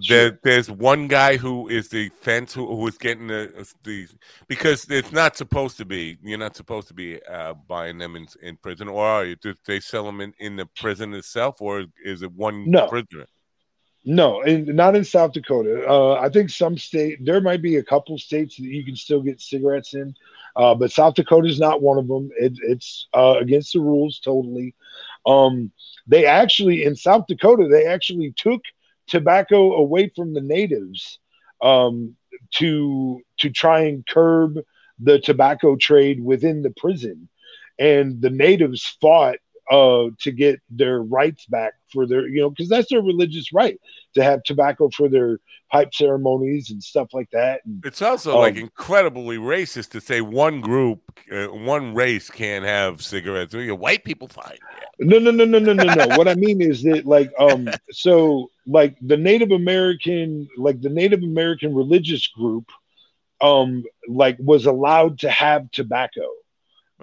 Sure. 0.00 0.30
There, 0.30 0.38
there's 0.42 0.70
one 0.70 1.06
guy 1.06 1.36
who 1.36 1.68
is 1.68 1.88
the 1.88 2.08
fence 2.08 2.52
who, 2.52 2.66
who 2.66 2.86
is 2.88 2.98
getting 2.98 3.28
the 3.28 3.68
the 3.84 4.08
because 4.48 4.90
it's 4.90 5.12
not 5.12 5.36
supposed 5.36 5.76
to 5.76 5.84
be. 5.84 6.18
You're 6.22 6.38
not 6.38 6.56
supposed 6.56 6.88
to 6.88 6.94
be 6.94 7.22
uh, 7.26 7.54
buying 7.68 7.98
them 7.98 8.16
in 8.16 8.26
in 8.42 8.56
prison, 8.56 8.88
or 8.88 9.04
are 9.04 9.24
you? 9.24 9.36
Do 9.36 9.54
they 9.66 9.78
sell 9.78 10.04
them 10.04 10.20
in, 10.20 10.34
in 10.40 10.56
the 10.56 10.66
prison 10.66 11.14
itself, 11.14 11.60
or 11.60 11.84
is 12.04 12.22
it 12.22 12.32
one 12.32 12.70
No. 12.70 12.88
prisoner? 12.88 13.26
No, 14.04 14.42
and 14.42 14.66
not 14.66 14.96
in 14.96 15.04
South 15.04 15.32
Dakota. 15.32 15.86
Uh, 15.88 16.14
I 16.14 16.28
think 16.28 16.50
some 16.50 16.76
state 16.76 17.24
there 17.24 17.40
might 17.40 17.62
be 17.62 17.76
a 17.76 17.82
couple 17.82 18.18
states 18.18 18.56
that 18.56 18.64
you 18.64 18.84
can 18.84 18.96
still 18.96 19.22
get 19.22 19.40
cigarettes 19.40 19.94
in, 19.94 20.14
uh, 20.56 20.74
but 20.74 20.92
South 20.92 21.14
Dakota 21.14 21.48
is 21.48 21.58
not 21.58 21.80
one 21.80 21.96
of 21.98 22.06
them. 22.08 22.30
It, 22.38 22.52
it's 22.62 23.06
uh, 23.14 23.36
against 23.38 23.72
the 23.72 23.80
rules 23.80 24.18
totally. 24.18 24.74
Um, 25.24 25.70
they 26.06 26.26
actually 26.26 26.84
in 26.84 26.96
South 26.96 27.26
Dakota 27.28 27.66
they 27.70 27.86
actually 27.86 28.34
took 28.36 28.60
tobacco 29.06 29.74
away 29.74 30.10
from 30.14 30.34
the 30.34 30.40
natives 30.40 31.18
um, 31.62 32.16
to 32.54 33.20
to 33.38 33.50
try 33.50 33.82
and 33.82 34.06
curb 34.06 34.58
the 34.98 35.18
tobacco 35.18 35.76
trade 35.76 36.22
within 36.22 36.62
the 36.62 36.72
prison, 36.76 37.28
and 37.78 38.20
the 38.20 38.30
natives 38.30 38.96
fought 39.00 39.36
uh, 39.70 40.06
to 40.20 40.32
get 40.32 40.60
their 40.70 41.02
rights 41.02 41.46
back 41.46 41.74
for 41.92 42.06
their 42.06 42.26
you 42.28 42.40
know 42.40 42.50
because 42.50 42.68
that's 42.68 42.90
their 42.90 43.02
religious 43.02 43.52
right 43.52 43.80
to 44.14 44.22
have 44.22 44.42
tobacco 44.42 44.90
for 44.90 45.08
their 45.08 45.38
pipe 45.72 45.92
ceremonies 45.94 46.70
and 46.70 46.82
stuff 46.82 47.08
like 47.12 47.30
that. 47.32 47.60
And 47.64 47.84
It's 47.84 48.02
also 48.02 48.38
like 48.38 48.54
Um, 48.54 48.60
incredibly 48.60 49.38
racist 49.38 49.90
to 49.90 50.00
say 50.00 50.20
one 50.20 50.60
group, 50.60 51.00
uh, 51.32 51.46
one 51.46 51.94
race 51.94 52.30
can't 52.30 52.64
have 52.64 53.02
cigarettes. 53.02 53.54
You 53.54 53.74
White 53.74 54.04
people 54.04 54.28
fine. 54.28 54.58
no, 54.98 55.18
no, 55.18 55.30
no, 55.30 55.44
no, 55.44 55.58
no, 55.58 55.72
no, 55.72 55.84
no. 55.94 56.06
what 56.18 56.28
I 56.28 56.34
mean 56.34 56.60
is 56.60 56.82
that 56.84 57.06
like 57.06 57.32
um 57.38 57.68
so 57.90 58.50
like 58.66 58.96
the 59.00 59.16
Native 59.16 59.50
American 59.50 60.48
like 60.56 60.80
the 60.80 60.90
Native 60.90 61.22
American 61.22 61.74
religious 61.74 62.26
group 62.28 62.70
um 63.40 63.84
like 64.08 64.36
was 64.38 64.66
allowed 64.66 65.18
to 65.20 65.30
have 65.30 65.70
tobacco 65.72 66.28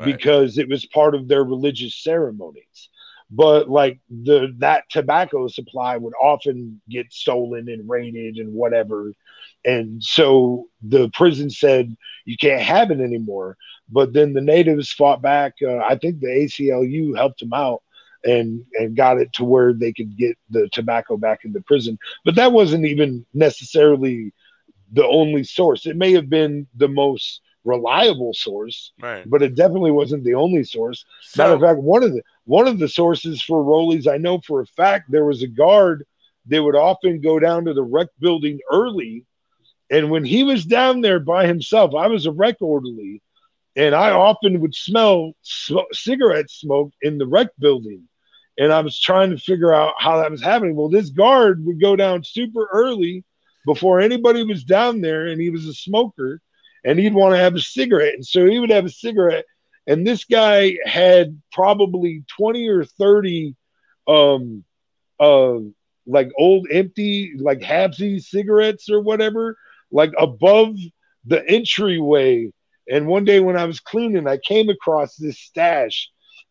Because 0.04 0.58
it 0.58 0.70
was 0.70 0.86
part 0.86 1.16
of 1.16 1.28
their 1.28 1.44
religious 1.44 1.96
ceremonies. 1.96 2.90
But 3.30 3.70
like 3.70 4.00
the 4.10 4.54
that 4.60 4.84
tobacco 4.90 5.48
supply 5.48 5.96
would 5.98 6.14
often 6.22 6.82
get 6.90 7.14
stolen 7.14 7.70
and 7.70 7.88
raided 7.90 8.36
and 8.38 8.54
whatever. 8.54 9.14
And 9.64 10.04
so 10.04 10.66
the 10.82 11.10
prison 11.14 11.50
said 11.50 11.96
you 12.26 12.36
can't 12.38 12.62
have 12.62 12.92
it 12.92 13.00
anymore. 13.00 13.58
But 13.90 14.14
then 14.14 14.34
the 14.34 14.42
natives 14.42 14.92
fought 14.92 15.22
back. 15.22 15.54
Uh, 15.62 15.78
I 15.78 15.96
think 15.96 16.20
the 16.20 16.28
ACLU 16.28 17.16
helped 17.16 17.40
them 17.40 17.54
out 17.54 17.82
and 18.24 18.66
and 18.74 18.96
got 18.96 19.18
it 19.18 19.32
to 19.34 19.46
where 19.46 19.74
they 19.74 19.94
could 19.94 20.18
get 20.18 20.38
the 20.50 20.70
tobacco 20.74 21.18
back 21.18 21.46
in 21.46 21.54
the 21.54 21.62
prison. 21.62 21.98
But 22.26 22.36
that 22.36 22.52
wasn't 22.52 22.86
even 22.86 23.26
necessarily 23.34 24.34
the 24.92 25.06
only 25.06 25.44
source. 25.44 25.86
It 25.86 25.96
may 25.96 26.12
have 26.14 26.30
been 26.30 26.68
the 26.76 26.90
most 26.90 27.42
reliable 27.64 28.34
source, 28.34 28.92
right. 29.02 29.30
but 29.30 29.42
it 29.42 29.56
definitely 29.56 29.92
wasn't 29.92 30.24
the 30.24 30.34
only 30.34 30.64
source. 30.64 31.06
Matter 31.38 31.54
of 31.54 31.62
fact, 31.62 31.80
one 31.80 32.04
of 32.04 32.14
the 32.14 32.22
one 32.46 32.68
of 32.68 32.80
the 32.80 32.90
sources 32.90 33.42
for 33.42 33.64
rollies, 33.64 34.08
I 34.08 34.18
know 34.18 34.40
for 34.40 34.62
a 34.62 34.66
fact 34.66 35.12
there 35.12 35.26
was 35.26 35.44
a 35.44 35.48
guard 35.48 36.06
that 36.48 36.64
would 36.64 36.76
often 36.76 37.22
go 37.22 37.40
down 37.40 37.66
to 37.66 37.74
the 37.74 37.84
rec 37.84 38.08
building 38.20 38.60
early, 38.72 39.26
and 39.92 40.10
when 40.10 40.24
he 40.24 40.44
was 40.44 40.66
down 40.66 41.02
there 41.02 41.20
by 41.20 41.46
himself, 41.46 41.94
I 41.94 42.08
was 42.08 42.26
a 42.26 42.32
rec 42.32 42.62
orderly, 42.62 43.22
and 43.76 43.94
I 43.94 44.12
often 44.12 44.60
would 44.62 44.74
smell 44.74 45.34
sm- 45.42 45.92
cigarette 45.92 46.50
smoke 46.50 46.94
in 47.02 47.18
the 47.18 47.28
rec 47.28 47.50
building. 47.60 48.08
And 48.58 48.72
I 48.72 48.82
was 48.82 49.00
trying 49.00 49.32
to 49.32 49.38
figure 49.38 49.74
out 49.74 49.94
how 49.98 50.18
that 50.18 50.32
was 50.32 50.42
happening. 50.42 50.76
Well, 50.76 50.90
this 50.90 51.10
guard 51.10 51.66
would 51.66 51.80
go 51.80 51.96
down 51.96 52.24
super 52.24 52.68
early 52.72 53.24
before 53.66 54.00
anybody 54.00 54.44
was 54.44 54.64
down 54.64 55.02
there, 55.02 55.28
and 55.28 55.42
he 55.42 55.50
was 55.50 55.66
a 55.66 55.74
smoker, 55.74 56.42
and 56.84 57.00
he'd 57.00 57.14
want 57.14 57.34
to 57.34 57.40
have 57.40 57.56
a 57.56 57.60
cigarette. 57.60 58.16
And 58.16 58.26
so 58.26 58.46
he 58.46 58.60
would 58.60 58.70
have 58.70 58.86
a 58.86 58.90
cigarette, 58.90 59.46
and 59.88 60.06
this 60.06 60.26
guy 60.26 60.78
had 60.86 61.42
probably 61.52 62.24
20 62.38 62.68
or 62.70 62.86
30 62.86 63.56
um 64.08 64.64
uh 65.20 65.58
like 66.08 66.32
old 66.38 66.68
empty 66.72 67.34
like 67.38 67.60
Habsy 67.60 68.22
cigarettes 68.22 68.90
or 68.90 69.02
whatever, 69.02 69.58
like 69.92 70.12
above 70.18 70.76
the 71.26 71.48
entryway. 71.48 72.52
And 72.90 73.08
one 73.08 73.26
day 73.26 73.40
when 73.40 73.58
I 73.58 73.66
was 73.66 73.80
cleaning, 73.80 74.28
I 74.28 74.38
came 74.38 74.70
across 74.70 75.16
this 75.16 75.40
stash, 75.40 76.10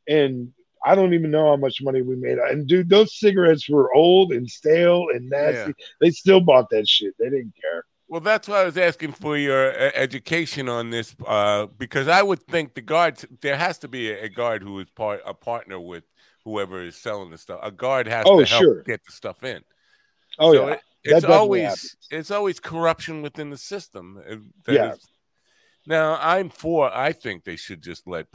and 0.08 0.52
I 0.84 0.94
don't 0.94 1.12
even 1.14 1.30
know 1.30 1.48
how 1.50 1.56
much 1.56 1.82
money 1.82 2.02
we 2.02 2.16
made. 2.16 2.38
And 2.38 2.66
dude, 2.66 2.88
those 2.88 3.18
cigarettes 3.18 3.68
were 3.68 3.92
old 3.94 4.32
and 4.32 4.48
stale 4.48 5.06
and 5.12 5.28
nasty. 5.28 5.74
Yeah. 5.76 5.86
They 6.00 6.10
still 6.10 6.40
bought 6.40 6.70
that 6.70 6.88
shit. 6.88 7.14
They 7.18 7.26
didn't 7.26 7.54
care. 7.60 7.84
Well, 8.10 8.20
that's 8.20 8.48
why 8.48 8.62
I 8.62 8.64
was 8.64 8.76
asking 8.76 9.12
for 9.12 9.36
your 9.36 9.70
uh, 9.70 9.92
education 9.94 10.68
on 10.68 10.90
this, 10.90 11.14
uh, 11.24 11.66
because 11.78 12.08
I 12.08 12.22
would 12.22 12.42
think 12.42 12.74
the 12.74 12.80
guards 12.80 13.24
there 13.40 13.56
has 13.56 13.78
to 13.78 13.88
be 13.88 14.10
a, 14.10 14.24
a 14.24 14.28
guard 14.28 14.64
who 14.64 14.80
is 14.80 14.90
part 14.90 15.20
a 15.24 15.32
partner 15.32 15.78
with 15.78 16.02
whoever 16.44 16.82
is 16.82 16.96
selling 16.96 17.30
the 17.30 17.38
stuff. 17.38 17.60
A 17.62 17.70
guard 17.70 18.08
has 18.08 18.24
Oh, 18.26 18.40
to 18.40 18.46
help 18.46 18.62
sure. 18.62 18.82
get 18.82 19.00
the 19.06 19.12
stuff 19.12 19.44
in. 19.44 19.62
Oh 20.40 20.52
So 20.52 20.66
yeah. 20.68 20.72
it- 20.74 20.80
it's 21.02 21.24
always 21.24 21.62
happens. 21.62 21.96
it's 22.10 22.30
always 22.30 22.58
corruption 22.60 23.22
within 23.22 23.48
the 23.50 23.56
system. 23.56 24.18
uh, 24.28 24.36
that 24.64 24.74
Yeah. 24.74 24.92
is- 24.94 25.08
now 25.86 26.18
I'm 26.20 26.50
for. 26.50 26.92
I 26.94 27.12
think 27.12 27.44
they 27.44 27.56
should 27.56 27.80
just 27.80 28.06
let. 28.08 28.26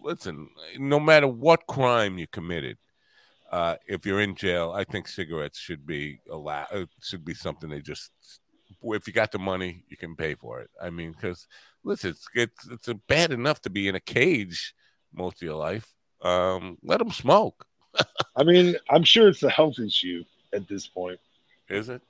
Listen, 0.00 0.48
no 0.78 0.98
matter 1.00 1.26
what 1.28 1.66
crime 1.66 2.16
you 2.16 2.26
committed, 2.28 2.78
uh, 3.50 3.76
if 3.86 4.06
you're 4.06 4.20
in 4.20 4.34
jail, 4.36 4.72
I 4.72 4.84
think 4.84 5.08
cigarettes 5.08 5.58
should 5.58 5.84
be 5.86 6.20
allowed. 6.30 6.68
Uh, 6.72 6.86
should 7.02 7.24
be 7.24 7.34
something 7.34 7.68
they 7.68 7.82
just. 7.82 8.12
If 8.82 9.06
you 9.06 9.12
got 9.12 9.32
the 9.32 9.38
money, 9.38 9.84
you 9.88 9.96
can 9.96 10.16
pay 10.16 10.34
for 10.34 10.60
it. 10.60 10.70
I 10.80 10.90
mean, 10.90 11.12
because 11.12 11.46
listen, 11.84 12.10
it's 12.10 12.26
it's, 12.34 12.68
it's 12.88 13.00
bad 13.08 13.32
enough 13.32 13.60
to 13.62 13.70
be 13.70 13.88
in 13.88 13.94
a 13.94 14.00
cage 14.00 14.74
most 15.14 15.36
of 15.36 15.42
your 15.42 15.56
life. 15.56 15.92
Um, 16.22 16.78
let 16.82 16.98
them 16.98 17.10
smoke. 17.10 17.66
I 18.36 18.44
mean, 18.44 18.76
I'm 18.90 19.04
sure 19.04 19.28
it's 19.28 19.42
a 19.42 19.50
health 19.50 19.78
issue 19.78 20.24
at 20.52 20.68
this 20.68 20.86
point. 20.86 21.18
Is 21.68 21.88
it? 21.88 22.02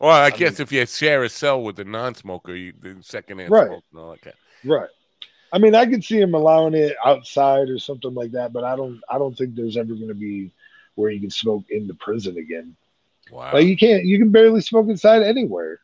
Well, 0.00 0.10
I, 0.10 0.24
I 0.26 0.30
guess 0.30 0.58
if 0.58 0.72
you 0.72 0.84
share 0.86 1.22
a 1.22 1.28
cell 1.28 1.62
with 1.62 1.78
a 1.78 1.84
non-smoker, 1.84 2.54
you 2.54 2.72
the 2.80 2.96
secondhand 3.02 3.50
Right. 3.52 3.66
smoke 3.68 3.84
and 3.92 4.00
all 4.00 4.10
that. 4.10 4.22
kind- 4.22 4.36
Right. 4.64 4.88
I 5.52 5.58
mean, 5.58 5.74
I 5.74 5.84
could 5.86 6.02
see 6.02 6.18
him 6.18 6.34
allowing 6.34 6.72
it 6.74 6.96
outside 7.04 7.68
or 7.68 7.78
something 7.78 8.14
like 8.14 8.32
that, 8.32 8.52
but 8.54 8.64
I 8.64 8.74
don't. 8.74 9.00
I 9.10 9.18
don't 9.18 9.36
think 9.36 9.54
there's 9.54 9.76
ever 9.76 9.94
going 9.94 10.08
to 10.08 10.14
be 10.14 10.50
where 10.94 11.10
you 11.10 11.20
can 11.20 11.30
smoke 11.30 11.64
in 11.68 11.86
the 11.86 11.94
prison 11.94 12.38
again. 12.38 12.74
Wow. 13.30 13.52
Like 13.52 13.66
you 13.66 13.76
can't. 13.76 14.04
You 14.04 14.18
can 14.18 14.30
barely 14.30 14.62
smoke 14.62 14.88
inside 14.88 15.22
anywhere. 15.22 15.78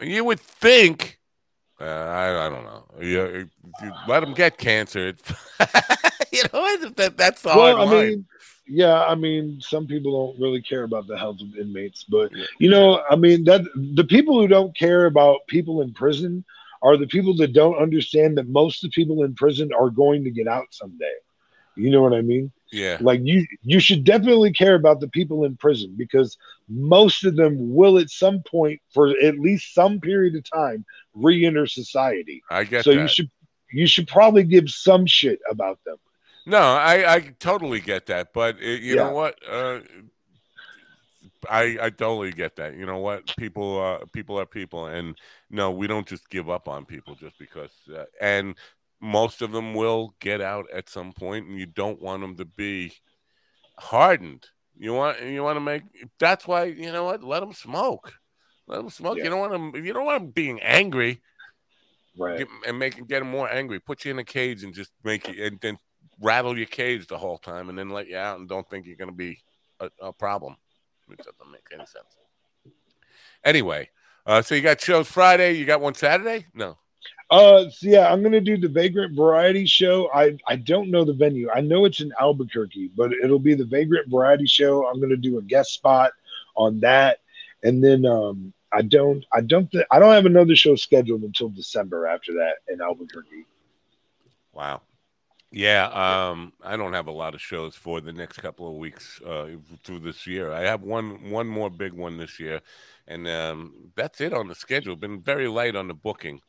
You 0.00 0.24
would 0.24 0.40
think. 0.40 1.18
Uh, 1.80 1.84
I, 1.84 2.46
I 2.46 2.48
don't 2.48 2.64
know. 2.64 2.84
You, 3.00 3.48
you 3.82 3.92
let 4.08 4.20
them 4.20 4.34
get 4.34 4.58
cancer. 4.58 5.14
You 6.30 6.42
know 6.52 6.90
that, 6.90 7.16
that's 7.16 7.42
the 7.42 7.50
hard 7.50 7.76
I 7.76 7.84
line. 7.84 8.06
mean, 8.06 8.26
yeah, 8.66 9.04
I 9.04 9.14
mean, 9.14 9.60
some 9.60 9.86
people 9.86 10.12
don't 10.12 10.40
really 10.40 10.60
care 10.60 10.82
about 10.82 11.06
the 11.06 11.16
health 11.16 11.38
of 11.40 11.56
inmates, 11.56 12.04
but 12.04 12.30
you 12.58 12.68
know, 12.68 13.02
I 13.10 13.16
mean, 13.16 13.44
that 13.44 13.62
the 13.74 14.04
people 14.04 14.38
who 14.38 14.46
don't 14.46 14.76
care 14.76 15.06
about 15.06 15.46
people 15.48 15.80
in 15.80 15.94
prison 15.94 16.44
are 16.82 16.96
the 16.96 17.06
people 17.06 17.34
that 17.36 17.54
don't 17.54 17.78
understand 17.78 18.36
that 18.38 18.48
most 18.48 18.84
of 18.84 18.90
the 18.90 18.94
people 18.94 19.24
in 19.24 19.34
prison 19.34 19.70
are 19.72 19.90
going 19.90 20.22
to 20.24 20.30
get 20.30 20.46
out 20.46 20.66
someday. 20.70 21.14
You 21.78 21.90
know 21.90 22.02
what 22.02 22.12
I 22.12 22.22
mean? 22.22 22.52
yeah. 22.72 22.98
Like 23.00 23.20
you, 23.22 23.46
you 23.62 23.80
should 23.80 24.04
definitely 24.04 24.52
care 24.52 24.74
about 24.74 25.00
the 25.00 25.08
people 25.08 25.44
in 25.44 25.56
prison 25.56 25.94
because 25.96 26.36
most 26.68 27.24
of 27.24 27.36
them 27.36 27.56
will, 27.74 27.98
at 27.98 28.10
some 28.10 28.42
point, 28.42 28.80
for 28.92 29.08
at 29.22 29.38
least 29.38 29.74
some 29.74 30.00
period 30.00 30.34
of 30.36 30.44
time, 30.50 30.84
re-enter 31.14 31.66
society. 31.66 32.42
I 32.50 32.64
get 32.64 32.84
so 32.84 32.94
that. 32.94 33.00
you 33.00 33.08
should, 33.08 33.30
you 33.72 33.86
should 33.86 34.08
probably 34.08 34.44
give 34.44 34.68
some 34.68 35.06
shit 35.06 35.40
about 35.50 35.78
them. 35.84 35.96
No, 36.46 36.58
I, 36.58 37.14
I 37.14 37.20
totally 37.38 37.80
get 37.80 38.06
that, 38.06 38.32
but 38.32 38.56
uh, 38.56 38.66
you 38.66 38.96
know 38.96 39.12
what? 39.12 39.38
Uh, 39.48 39.80
I 41.48 41.78
I 41.80 41.90
totally 41.90 42.32
get 42.32 42.56
that. 42.56 42.74
You 42.76 42.86
know 42.86 42.98
what? 42.98 43.36
People 43.36 43.80
uh 43.80 44.04
people 44.12 44.40
are 44.40 44.46
people, 44.46 44.86
and 44.86 45.16
no, 45.50 45.70
we 45.70 45.86
don't 45.86 46.06
just 46.06 46.28
give 46.30 46.48
up 46.48 46.68
on 46.68 46.84
people 46.84 47.14
just 47.14 47.38
because. 47.38 47.70
Uh, 47.94 48.04
and 48.20 48.56
most 49.00 49.42
of 49.42 49.52
them 49.52 49.74
will 49.74 50.14
get 50.20 50.40
out 50.40 50.66
at 50.72 50.88
some 50.88 51.12
point, 51.12 51.46
and 51.46 51.58
you 51.58 51.66
don't 51.66 52.00
want 52.00 52.20
them 52.22 52.36
to 52.36 52.44
be 52.44 52.92
hardened. 53.78 54.46
You 54.76 54.94
want 54.94 55.22
you 55.22 55.42
want 55.42 55.56
to 55.56 55.60
make. 55.60 55.82
That's 56.18 56.46
why 56.46 56.64
you 56.64 56.92
know 56.92 57.04
what? 57.04 57.22
Let 57.22 57.40
them 57.40 57.52
smoke. 57.52 58.12
Let 58.66 58.78
them 58.78 58.90
smoke. 58.90 59.18
Yeah. 59.18 59.24
You 59.24 59.30
don't 59.30 59.40
want 59.40 59.52
them. 59.52 59.84
You 59.84 59.92
don't 59.92 60.06
want 60.06 60.22
them 60.22 60.30
being 60.30 60.60
angry 60.60 61.20
Right. 62.18 62.38
get, 62.38 62.48
and 62.66 62.78
make 62.78 62.96
get 63.06 63.20
them 63.20 63.30
more 63.30 63.48
angry. 63.48 63.78
Put 63.78 64.04
you 64.04 64.10
in 64.10 64.18
a 64.18 64.24
cage 64.24 64.64
and 64.64 64.74
just 64.74 64.90
make 65.04 65.28
you 65.28 65.44
and 65.44 65.58
then 65.60 65.78
rattle 66.20 66.56
your 66.56 66.66
cage 66.66 67.06
the 67.06 67.18
whole 67.18 67.38
time, 67.38 67.68
and 67.68 67.78
then 67.78 67.90
let 67.90 68.08
you 68.08 68.16
out 68.16 68.38
and 68.40 68.48
don't 68.48 68.68
think 68.68 68.86
you're 68.86 68.96
going 68.96 69.10
to 69.10 69.16
be 69.16 69.38
a, 69.78 69.88
a 70.00 70.12
problem. 70.12 70.56
It 71.10 71.18
doesn't 71.18 71.52
make 71.52 71.62
any 71.72 71.86
sense. 71.86 72.16
Anyway, 73.44 73.88
uh, 74.26 74.42
so 74.42 74.54
you 74.54 74.60
got 74.60 74.80
shows 74.80 75.08
Friday. 75.08 75.52
You 75.52 75.64
got 75.64 75.80
one 75.80 75.94
Saturday? 75.94 76.46
No. 76.54 76.76
Uh, 77.30 77.68
so 77.68 77.88
yeah, 77.88 78.10
I'm 78.10 78.22
gonna 78.22 78.40
do 78.40 78.56
the 78.56 78.68
Vagrant 78.68 79.14
Variety 79.14 79.66
Show. 79.66 80.08
I 80.14 80.36
I 80.46 80.56
don't 80.56 80.90
know 80.90 81.04
the 81.04 81.12
venue. 81.12 81.50
I 81.50 81.60
know 81.60 81.84
it's 81.84 82.00
in 82.00 82.12
Albuquerque, 82.18 82.90
but 82.96 83.12
it'll 83.12 83.38
be 83.38 83.54
the 83.54 83.66
Vagrant 83.66 84.10
Variety 84.10 84.46
Show. 84.46 84.86
I'm 84.86 85.00
gonna 85.00 85.16
do 85.16 85.38
a 85.38 85.42
guest 85.42 85.74
spot 85.74 86.12
on 86.56 86.80
that, 86.80 87.18
and 87.62 87.84
then 87.84 88.06
um, 88.06 88.54
I 88.72 88.82
don't 88.82 89.24
I 89.32 89.42
don't 89.42 89.70
th- 89.70 89.86
I 89.90 89.98
don't 89.98 90.14
have 90.14 90.26
another 90.26 90.56
show 90.56 90.74
scheduled 90.74 91.22
until 91.22 91.50
December 91.50 92.06
after 92.06 92.32
that 92.34 92.56
in 92.68 92.80
Albuquerque. 92.80 93.44
Wow. 94.52 94.82
Yeah, 95.50 95.86
um, 95.86 96.52
I 96.62 96.76
don't 96.76 96.92
have 96.92 97.06
a 97.06 97.12
lot 97.12 97.34
of 97.34 97.40
shows 97.40 97.74
for 97.74 98.02
the 98.02 98.12
next 98.12 98.38
couple 98.38 98.68
of 98.68 98.74
weeks 98.74 99.18
uh, 99.22 99.48
through 99.82 100.00
this 100.00 100.26
year. 100.26 100.52
I 100.52 100.60
have 100.60 100.82
one 100.82 101.30
one 101.30 101.46
more 101.46 101.70
big 101.70 101.94
one 101.94 102.18
this 102.18 102.38
year, 102.38 102.60
and 103.06 103.26
um, 103.26 103.90
that's 103.96 104.20
it 104.20 104.34
on 104.34 104.48
the 104.48 104.54
schedule. 104.54 104.94
Been 104.94 105.22
very 105.22 105.48
light 105.48 105.74
on 105.74 105.88
the 105.88 105.94
booking. 105.94 106.40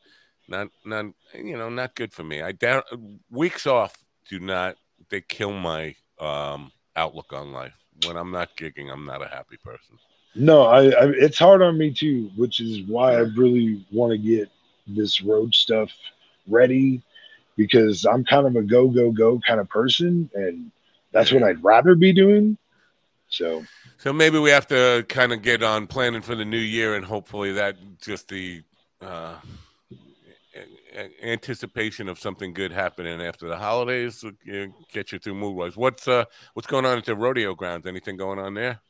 Not 0.50 0.68
not 0.84 1.06
you 1.32 1.56
know 1.56 1.70
not 1.70 1.94
good 1.94 2.12
for 2.12 2.24
me. 2.24 2.42
I 2.42 2.52
down 2.52 2.82
weeks 3.30 3.66
off 3.66 3.94
do 4.28 4.40
not 4.40 4.76
they 5.08 5.20
kill 5.20 5.52
my 5.52 5.94
um, 6.18 6.72
outlook 6.96 7.32
on 7.32 7.52
life. 7.52 7.72
When 8.04 8.16
I'm 8.16 8.30
not 8.30 8.56
gigging, 8.56 8.92
I'm 8.92 9.06
not 9.06 9.22
a 9.22 9.28
happy 9.28 9.56
person. 9.62 9.96
No, 10.34 10.62
I, 10.62 10.86
I 10.86 11.06
it's 11.10 11.38
hard 11.38 11.62
on 11.62 11.78
me 11.78 11.92
too, 11.92 12.30
which 12.36 12.60
is 12.60 12.82
why 12.82 13.14
I 13.14 13.20
really 13.20 13.84
want 13.92 14.12
to 14.12 14.18
get 14.18 14.48
this 14.86 15.22
road 15.22 15.54
stuff 15.54 15.90
ready 16.48 17.00
because 17.56 18.04
I'm 18.04 18.24
kind 18.24 18.46
of 18.46 18.56
a 18.56 18.62
go 18.62 18.88
go 18.88 19.12
go 19.12 19.40
kind 19.46 19.60
of 19.60 19.68
person, 19.68 20.28
and 20.34 20.70
that's 21.12 21.32
what 21.32 21.44
I'd 21.44 21.62
rather 21.62 21.94
be 21.94 22.12
doing. 22.12 22.56
So 23.28 23.64
So 23.98 24.12
maybe 24.12 24.38
we 24.38 24.50
have 24.50 24.66
to 24.68 25.04
kind 25.08 25.32
of 25.32 25.42
get 25.42 25.62
on 25.62 25.86
planning 25.86 26.22
for 26.22 26.34
the 26.34 26.44
new 26.44 26.58
year, 26.58 26.94
and 26.96 27.04
hopefully 27.04 27.52
that 27.52 27.76
just 28.00 28.28
the 28.28 28.62
uh, 29.00 29.36
anticipation 31.22 32.08
of 32.08 32.18
something 32.18 32.52
good 32.52 32.72
happening 32.72 33.20
after 33.20 33.48
the 33.48 33.56
holidays 33.56 34.24
get- 34.92 35.12
you 35.12 35.18
through 35.18 35.34
mood 35.34 35.56
wise. 35.56 35.76
What's 35.76 36.06
uh 36.08 36.24
what's 36.54 36.66
going 36.68 36.86
on 36.86 36.98
at 36.98 37.04
the 37.04 37.16
rodeo 37.16 37.54
grounds? 37.54 37.86
Anything 37.86 38.16
going 38.16 38.38
on 38.38 38.54
there? 38.54 38.80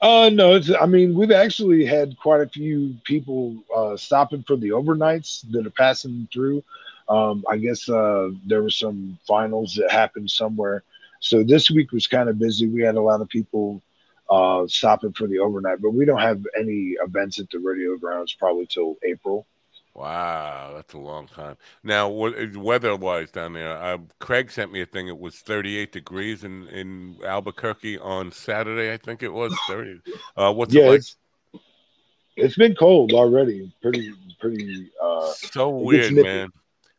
Uh 0.00 0.28
no, 0.32 0.60
I 0.80 0.86
mean 0.86 1.14
we've 1.14 1.30
actually 1.30 1.84
had 1.84 2.16
quite 2.18 2.40
a 2.42 2.48
few 2.48 2.94
people 3.04 3.56
uh 3.74 3.96
stopping 3.96 4.42
for 4.42 4.56
the 4.56 4.70
overnights 4.70 5.50
that 5.52 5.66
are 5.66 5.70
passing 5.70 6.28
through. 6.32 6.62
Um 7.08 7.44
I 7.48 7.56
guess 7.58 7.88
uh 7.88 8.30
there 8.46 8.62
were 8.62 8.70
some 8.70 9.18
finals 9.26 9.74
that 9.76 9.90
happened 9.90 10.30
somewhere. 10.30 10.82
So 11.20 11.42
this 11.42 11.70
week 11.70 11.92
was 11.92 12.06
kind 12.06 12.28
of 12.28 12.38
busy. 12.38 12.66
We 12.66 12.82
had 12.82 12.96
a 12.96 13.00
lot 13.00 13.20
of 13.22 13.28
people 13.28 13.80
uh 14.28 14.66
stopping 14.66 15.12
for 15.12 15.26
the 15.26 15.38
overnight, 15.38 15.80
but 15.80 15.90
we 15.94 16.04
don't 16.04 16.20
have 16.20 16.44
any 16.58 16.96
events 17.06 17.38
at 17.38 17.48
the 17.50 17.58
rodeo 17.58 17.96
grounds 17.96 18.34
probably 18.34 18.66
till 18.66 18.96
April. 19.04 19.46
Wow, 19.94 20.72
that's 20.74 20.92
a 20.94 20.98
long 20.98 21.28
time. 21.28 21.56
Now, 21.84 22.08
what 22.08 22.56
weather 22.56 22.96
wise 22.96 23.30
down 23.30 23.52
there? 23.52 23.76
Uh, 23.78 23.98
Craig 24.18 24.50
sent 24.50 24.72
me 24.72 24.80
a 24.80 24.86
thing. 24.86 25.06
It 25.06 25.18
was 25.18 25.36
38 25.36 25.92
degrees 25.92 26.42
in 26.42 26.66
in 26.68 27.16
Albuquerque 27.24 27.98
on 27.98 28.32
Saturday. 28.32 28.92
I 28.92 28.96
think 28.96 29.22
it 29.22 29.32
was 29.32 29.56
30. 29.68 30.00
Uh, 30.36 30.52
what's 30.52 30.74
yeah, 30.74 30.82
it 30.82 30.88
like? 30.88 30.98
it's, 30.98 31.16
it's 32.36 32.56
been 32.56 32.74
cold 32.74 33.12
already. 33.12 33.72
Pretty 33.82 34.12
pretty 34.40 34.90
uh 35.00 35.30
so 35.30 35.70
weird, 35.70 36.12
man. 36.14 36.48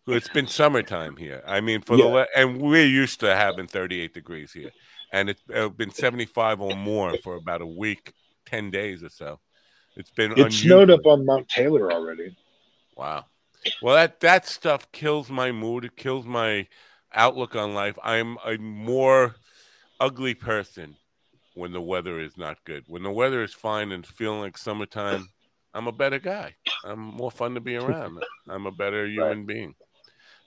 It's 0.07 0.29
been 0.29 0.47
summertime 0.47 1.17
here. 1.17 1.43
I 1.45 1.59
mean, 1.59 1.81
for 1.81 1.97
the 1.97 2.03
Yeah. 2.03 2.09
la- 2.09 2.25
and 2.35 2.61
we're 2.61 2.85
used 2.85 3.19
to 3.21 3.35
having 3.35 3.67
38 3.67 4.13
degrees 4.13 4.53
here, 4.53 4.71
and 5.11 5.29
it's 5.29 5.41
uh, 5.53 5.67
been 5.67 5.91
75 5.91 6.61
or 6.61 6.75
more 6.75 7.17
for 7.23 7.35
about 7.35 7.61
a 7.61 7.65
week, 7.65 8.13
10 8.45 8.69
days 8.69 9.03
or 9.03 9.09
so. 9.09 9.39
It's 9.97 10.11
been 10.11 10.37
it 10.37 10.53
snowed 10.53 10.91
up 10.91 11.05
on 11.05 11.25
Mount 11.25 11.49
Taylor 11.49 11.91
already. 11.91 12.35
Wow. 12.95 13.25
Well, 13.81 13.95
that 13.95 14.19
that 14.19 14.47
stuff 14.47 14.91
kills 14.91 15.29
my 15.29 15.51
mood. 15.51 15.85
It 15.85 15.97
kills 15.97 16.25
my 16.25 16.67
outlook 17.13 17.55
on 17.55 17.73
life. 17.73 17.97
I'm 18.03 18.37
a 18.45 18.57
more 18.57 19.35
ugly 19.99 20.35
person 20.35 20.95
when 21.55 21.71
the 21.71 21.81
weather 21.81 22.19
is 22.19 22.37
not 22.37 22.63
good. 22.65 22.83
When 22.87 23.03
the 23.03 23.11
weather 23.11 23.43
is 23.43 23.53
fine 23.53 23.91
and 23.91 24.05
feeling 24.05 24.41
like 24.41 24.57
summertime, 24.57 25.29
I'm 25.73 25.87
a 25.87 25.91
better 25.91 26.19
guy. 26.19 26.55
I'm 26.83 26.99
more 26.99 27.31
fun 27.31 27.55
to 27.55 27.61
be 27.61 27.75
around. 27.77 28.23
I'm 28.47 28.65
a 28.65 28.71
better 28.71 29.07
human 29.07 29.39
right. 29.39 29.47
being. 29.47 29.75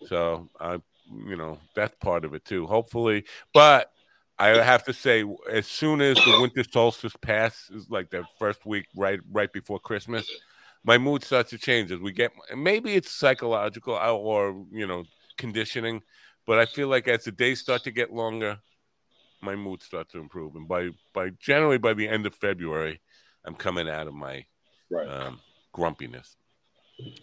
So 0.07 0.49
I, 0.61 0.75
you 1.11 1.37
know, 1.37 1.59
that's 1.75 1.95
part 1.97 2.25
of 2.25 2.35
it 2.35 2.45
too. 2.45 2.67
Hopefully, 2.67 3.25
but 3.53 3.91
I 4.39 4.49
have 4.49 4.85
to 4.85 4.93
say, 4.93 5.25
as 5.51 5.67
soon 5.67 6.01
as 6.01 6.17
the 6.17 6.39
winter 6.41 6.63
solstice 6.71 7.17
passes, 7.21 7.91
like 7.91 8.11
the 8.11 8.25
first 8.39 8.65
week 8.65 8.87
right 8.95 9.19
right 9.33 9.53
before 9.53 9.81
Christmas, 9.81 10.31
my 10.85 10.99
mood 10.99 11.23
starts 11.25 11.51
to 11.51 11.59
change 11.59 11.93
as 11.93 11.99
we 11.99 12.13
get. 12.13 12.33
Maybe 12.57 12.95
it's 12.95 13.11
psychological 13.11 13.95
or 13.95 14.65
you 14.71 14.87
know 14.87 15.05
conditioning, 15.37 16.03
but 16.47 16.59
I 16.59 16.67
feel 16.67 16.89
like 16.89 17.09
as 17.09 17.25
the 17.25 17.33
days 17.33 17.61
start 17.61 17.85
to 17.85 17.91
get 17.91 18.13
longer, 18.13 18.59
my 19.41 19.55
mood 19.55 19.83
starts 19.83 20.13
to 20.13 20.19
improve, 20.19 20.57
and 20.57 20.69
by 20.69 20.91
by 21.15 21.31
generally 21.41 21.79
by 21.79 21.95
the 21.95 22.09
end 22.09 22.27
of 22.27 22.35
February, 22.35 23.01
I'm 23.45 23.55
coming 23.55 23.89
out 23.89 24.07
of 24.07 24.15
my 24.15 24.45
right. 24.91 25.09
um, 25.09 25.41
grumpiness. 25.73 26.37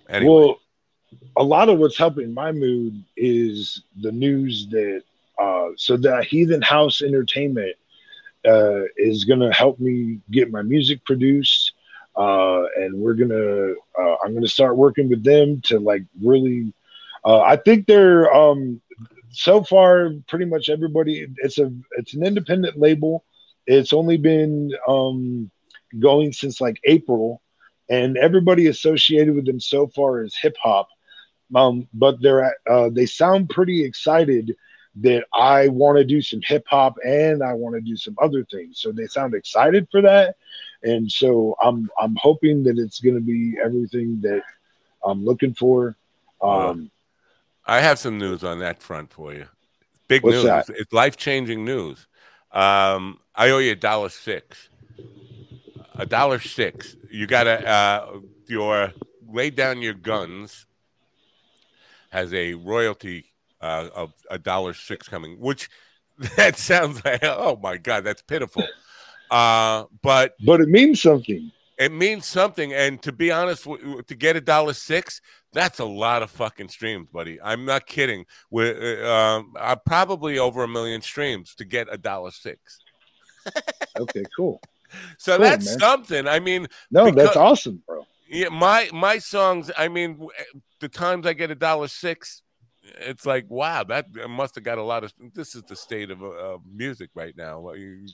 Anyway. 0.10 0.34
Well, 0.34 0.60
a 1.38 1.44
lot 1.44 1.70
of 1.70 1.78
what's 1.78 1.98
helping 1.98 2.34
my 2.34 2.52
mood 2.52 3.04
is 3.16 3.84
the 4.02 4.12
news 4.12 4.68
that 4.70 5.04
uh, 5.42 5.70
so 5.76 5.98
that 5.98 6.26
Heathen 6.26 6.62
House 6.62 7.02
Entertainment 7.02 7.76
uh, 8.46 8.84
is 8.98 9.24
going 9.24 9.40
to 9.40 9.52
help 9.52 9.80
me 9.80 10.20
get 10.32 10.52
my 10.52 10.62
music 10.62 11.04
produced, 11.06 11.74
uh, 12.18 12.64
and 12.78 12.98
we're 13.00 13.14
gonna 13.14 13.74
uh, 14.00 14.16
I'm 14.24 14.34
gonna 14.34 14.48
start 14.48 14.78
working 14.78 15.10
with 15.10 15.24
them 15.24 15.62
to 15.66 15.80
like 15.80 16.04
really. 16.22 16.74
Uh, 17.24 17.42
I 17.42 17.56
think 17.56 17.88
they're 17.88 18.32
um, 18.34 18.82
so 19.32 19.64
far 19.64 20.12
pretty 20.28 20.46
much 20.46 20.70
everybody. 20.70 21.28
It's 21.38 21.58
a 21.58 21.72
it's 21.98 22.14
an 22.14 22.26
independent 22.26 22.78
label. 22.78 23.24
It's 23.68 23.94
only 23.94 24.18
been 24.18 24.72
um, 24.88 25.50
going 26.00 26.34
since 26.34 26.62
like 26.62 26.80
April, 26.86 27.42
and 27.90 28.18
everybody 28.18 28.68
associated 28.68 29.36
with 29.36 29.46
them 29.46 29.60
so 29.60 29.88
far 29.88 30.24
is 30.24 30.36
hip 30.36 30.56
hop. 30.62 30.90
Um, 31.54 31.88
but 31.94 32.22
they're 32.22 32.56
uh, 32.70 32.90
they 32.90 33.06
sound 33.06 33.50
pretty 33.50 33.84
excited 33.84 34.56
that 34.98 35.26
I 35.34 35.68
want 35.68 35.98
to 35.98 36.06
do 36.06 36.22
some 36.22 36.42
hip 36.46 36.66
hop 36.68 36.96
and 37.06 37.44
I 37.44 37.54
want 37.54 37.76
to 37.76 37.82
do 37.82 37.98
some 37.98 38.16
other 38.22 38.46
things. 38.46 38.80
So 38.80 38.92
they 38.92 39.08
sound 39.08 39.34
excited 39.34 39.88
for 39.92 40.02
that, 40.02 40.38
and 40.86 41.12
so 41.12 41.58
I'm 41.62 41.90
I'm 42.00 42.16
hoping 42.16 42.64
that 42.64 42.78
it's 42.78 43.00
going 43.00 43.16
to 43.16 43.22
be 43.22 43.58
everything 43.64 44.22
that 44.22 44.44
I'm 45.04 45.26
looking 45.26 45.54
for. 45.54 45.98
Um, 46.42 46.92
I 47.66 47.82
have 47.82 48.00
some 48.00 48.18
news 48.18 48.44
on 48.44 48.60
that 48.60 48.82
front 48.82 49.12
for 49.12 49.34
you. 49.34 49.48
Big 50.08 50.24
news. 50.24 50.44
That? 50.44 50.70
It's 50.70 50.94
life 50.94 51.18
changing 51.18 51.66
news. 51.66 52.08
Um, 52.52 53.20
I 53.34 53.50
owe 53.50 53.58
you 53.58 53.72
a 53.72 53.76
dollar 53.76 54.10
six. 54.10 54.70
A 55.96 56.06
dollar 56.06 56.40
six. 56.40 56.96
You 57.10 57.26
gotta 57.26 57.68
uh, 57.68 58.20
your 58.48 58.94
lay 59.28 59.50
down 59.50 59.82
your 59.82 59.94
guns 59.96 60.68
has 62.12 62.34
a 62.34 62.54
royalty 62.54 63.34
uh, 63.60 63.90
of 63.96 64.14
a 64.30 64.38
dollar 64.38 64.74
six 64.74 65.08
coming, 65.08 65.40
which 65.40 65.70
that 66.38 66.58
sounds 66.58 67.04
like 67.04 67.24
oh 67.24 67.60
my 67.62 67.78
god, 67.78 68.04
that's 68.04 68.22
pitiful. 68.22 68.64
Uh, 69.32 69.86
but 70.02 70.36
but 70.44 70.62
it 70.62 70.70
means 70.70 71.02
something. 71.02 71.52
It 71.78 71.92
means 71.92 72.26
something, 72.26 72.74
and 72.74 73.02
to 73.02 73.12
be 73.12 73.32
honest, 73.32 73.64
to 73.66 74.16
get 74.16 74.38
a 74.38 74.42
dollar 74.42 74.74
six, 74.74 75.20
that's 75.52 75.80
a 75.80 75.86
lot 75.86 76.24
of 76.24 76.32
fucking 76.32 76.70
streams, 76.70 77.10
buddy. 77.12 77.40
I'm 77.42 77.66
not 77.66 77.86
kidding. 77.86 78.26
We're 78.50 79.06
uh, 79.06 79.42
um, 79.42 79.54
probably 79.86 80.40
over 80.40 80.64
a 80.64 80.68
million 80.68 81.02
streams 81.02 81.54
to 81.56 81.66
get 81.66 81.88
a 81.92 81.98
dollar 81.98 82.32
six. 82.32 82.80
okay, 84.00 84.24
cool. 84.36 84.62
So 85.18 85.36
cool, 85.36 85.46
that's 85.46 85.66
man. 85.66 85.80
something. 85.80 86.28
I 86.28 86.40
mean, 86.40 86.68
no, 86.92 87.06
because, 87.06 87.26
that's 87.26 87.38
awesome, 87.38 87.84
bro. 87.86 88.06
Yeah, 88.30 88.50
my 88.50 88.90
my 88.94 89.18
songs. 89.18 89.70
I 89.78 89.88
mean, 89.88 90.28
the 90.80 90.90
times 90.90 91.26
I 91.26 91.34
get 91.34 91.52
a 91.52 91.56
dollar 91.56 91.88
six, 91.88 92.42
it's 93.00 93.26
like 93.26 93.46
wow, 93.50 93.84
that 93.84 94.08
must 94.30 94.56
have 94.56 94.64
got 94.64 94.78
a 94.78 94.84
lot 94.84 95.04
of. 95.04 95.14
This 95.34 95.56
is 95.56 95.64
the 95.64 95.76
state 95.76 96.12
of 96.12 96.24
uh, 96.24 96.58
music 96.72 97.10
right 97.16 97.36
now. 97.36 97.60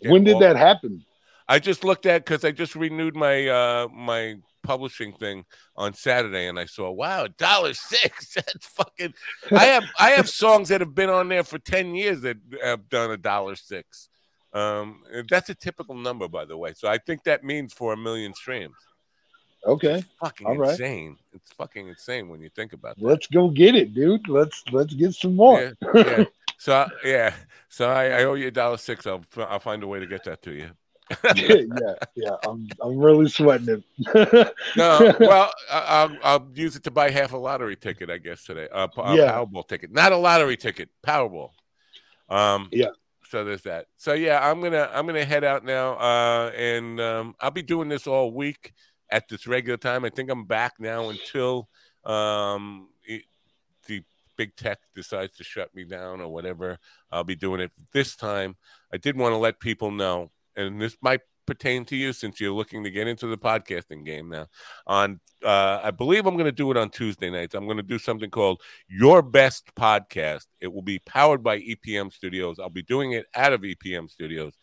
When 0.03 0.24
did 0.24 0.39
that 0.39 0.55
happen? 0.55 1.03
I 1.47 1.59
just 1.59 1.84
looked 1.84 2.05
at 2.05 2.24
because 2.24 2.45
I 2.45 2.51
just 2.51 2.76
renewed 2.76 3.15
my 3.15 3.47
uh 3.47 3.88
my 3.93 4.36
publishing 4.63 5.13
thing 5.13 5.45
on 5.76 5.93
Saturday, 5.93 6.47
and 6.47 6.59
I 6.59 6.65
saw 6.65 6.91
wow, 6.91 7.28
dollar 7.38 7.74
six. 7.74 8.34
That's 8.36 8.67
fucking. 8.67 9.13
I 9.51 9.65
have 9.65 9.84
I 9.99 10.11
have 10.11 10.30
songs 10.43 10.69
that 10.69 10.82
have 10.82 10.95
been 10.95 11.09
on 11.09 11.30
there 11.30 11.43
for 11.43 11.59
ten 11.59 11.95
years 11.95 12.22
that 12.22 12.38
have 12.63 12.89
done 12.89 13.11
a 13.11 13.17
dollar 13.17 13.55
six. 13.55 14.09
Um, 14.53 15.03
that's 15.30 15.49
a 15.49 15.55
typical 15.55 15.95
number, 15.95 16.28
by 16.28 16.43
the 16.43 16.57
way. 16.57 16.74
So 16.76 16.89
I 16.89 16.97
think 16.97 17.24
that 17.24 17.41
means 17.41 17.72
for 17.72 17.93
a 17.93 17.97
million 17.97 18.34
streams. 18.34 18.76
Okay. 19.66 19.95
It's 19.95 20.07
fucking 20.20 20.47
All 20.47 20.70
insane. 20.70 21.09
Right. 21.09 21.18
It's 21.34 21.51
fucking 21.53 21.88
insane 21.88 22.30
when 22.30 22.41
you 22.41 22.49
think 22.49 22.74
about 22.74 22.97
that. 22.97 23.05
Let's 23.05 23.28
go 23.28 23.49
get 23.49 23.76
it, 23.76 23.93
dude. 23.93 24.28
Let's 24.28 24.64
let's 24.72 24.93
get 24.93 25.14
some 25.14 25.36
more. 25.36 25.62
Yeah. 25.62 25.91
yeah. 25.93 26.24
so 26.57 26.88
yeah. 27.05 27.34
So 27.70 27.89
I, 27.89 28.05
I 28.05 28.24
owe 28.24 28.34
you 28.34 28.47
a 28.47 28.51
dollar 28.51 28.78
six. 28.78 29.05
I'll 29.05 29.24
I'll 29.38 29.59
find 29.59 29.84
a 29.84 29.88
way 29.88 29.99
to 29.99 30.07
get 30.07 30.24
that 30.26 30.41
to 30.43 30.51
you. 30.51 30.72
yeah, 31.36 31.93
yeah. 32.16 32.36
I'm 32.47 32.70
I'm 32.82 32.97
really 32.97 33.28
sweating 33.28 33.84
it. 33.97 34.53
no, 34.78 35.14
well, 35.20 35.51
I, 35.70 36.05
will 36.05 36.18
I'll 36.24 36.49
use 36.53 36.76
it 36.76 36.84
to 36.84 36.91
buy 36.91 37.09
half 37.09 37.34
a 37.34 37.38
lottery 37.38 37.76
ticket, 37.76 38.09
I 38.09 38.18
guess 38.18 38.43
today. 38.43 38.68
Uh, 38.72 38.88
a 38.97 39.16
yeah. 39.16 39.34
Powerball 39.34 39.68
ticket, 39.68 39.91
not 39.91 40.12
a 40.12 40.18
lottery 40.18 40.57
ticket, 40.57 40.89
Powerball. 41.05 41.49
Um, 42.30 42.70
yeah. 42.72 42.89
So 43.30 43.43
there's 43.43 43.64
that. 43.64 43.88
So 43.97 44.14
yeah, 44.14 44.39
I'm 44.49 44.62
gonna 44.62 44.89
I'm 44.93 45.05
gonna 45.05 45.26
head 45.26 45.43
out 45.43 45.66
now, 45.66 45.93
uh, 45.93 46.51
and 46.55 46.99
um, 46.99 47.36
I'll 47.39 47.51
be 47.51 47.62
doing 47.62 47.89
this 47.89 48.07
all 48.07 48.32
week 48.32 48.74
at 49.12 49.28
this 49.28 49.47
regular 49.47 49.78
time. 49.78 50.05
I 50.05 50.09
think 50.09 50.30
I'm 50.30 50.45
back 50.45 50.74
now 50.80 51.09
until 51.09 51.70
um, 52.05 52.89
it, 53.03 53.24
the 53.88 54.03
big 54.38 54.55
tech 54.55 54.80
decides 54.95 55.38
to 55.38 55.43
shut 55.43 55.74
me 55.76 55.84
down 55.84 56.22
or 56.22 56.30
whatever. 56.30 56.78
I'll 57.12 57.24
be 57.24 57.36
doing 57.36 57.62
it 57.62 57.72
this 57.93 58.16
time. 58.16 58.55
I 58.93 58.97
did 58.97 59.18
want 59.18 59.34
to 59.34 59.38
let 59.38 59.59
people 59.59 59.91
know, 59.91 60.32
and 60.55 60.82
this 60.82 60.97
might 61.01 61.22
pertain 61.45 61.84
to 61.86 61.95
you 61.95 62.14
since 62.14 62.39
you're 62.39 62.53
looking 62.53 62.84
to 62.84 62.91
get 62.91 63.07
into 63.07 63.28
the 63.28 63.38
podcasting 63.38 64.05
game 64.05 64.30
now. 64.30 64.47
On, 64.88 65.20
uh, 65.43 65.82
I 65.84 65.91
believe 65.91 66.26
I'm 66.26 66.36
going 66.36 66.45
to 66.45 66.51
do 66.51 66.72
it 66.72 66.78
on 66.78 66.89
Tuesday 66.89 67.30
nights. 67.30 67.55
I'm 67.55 67.66
going 67.66 67.78
to 67.78 67.84
do 67.84 67.99
something 67.99 68.30
called 68.30 68.62
Your 68.88 69.22
Best 69.22 69.74
Podcast. 69.76 70.45
It 70.59 70.72
will 70.72 70.82
be 70.82 70.99
powered 70.99 71.43
by 71.43 71.59
EPM 71.59 72.14
Studios. 72.14 72.59
I'll 72.59 72.70
be 72.70 72.84
doing 72.84 73.14
it 73.14 73.26
out 73.36 73.53
of 73.53 73.62
EPM 73.62 74.09
Studios 74.09 74.53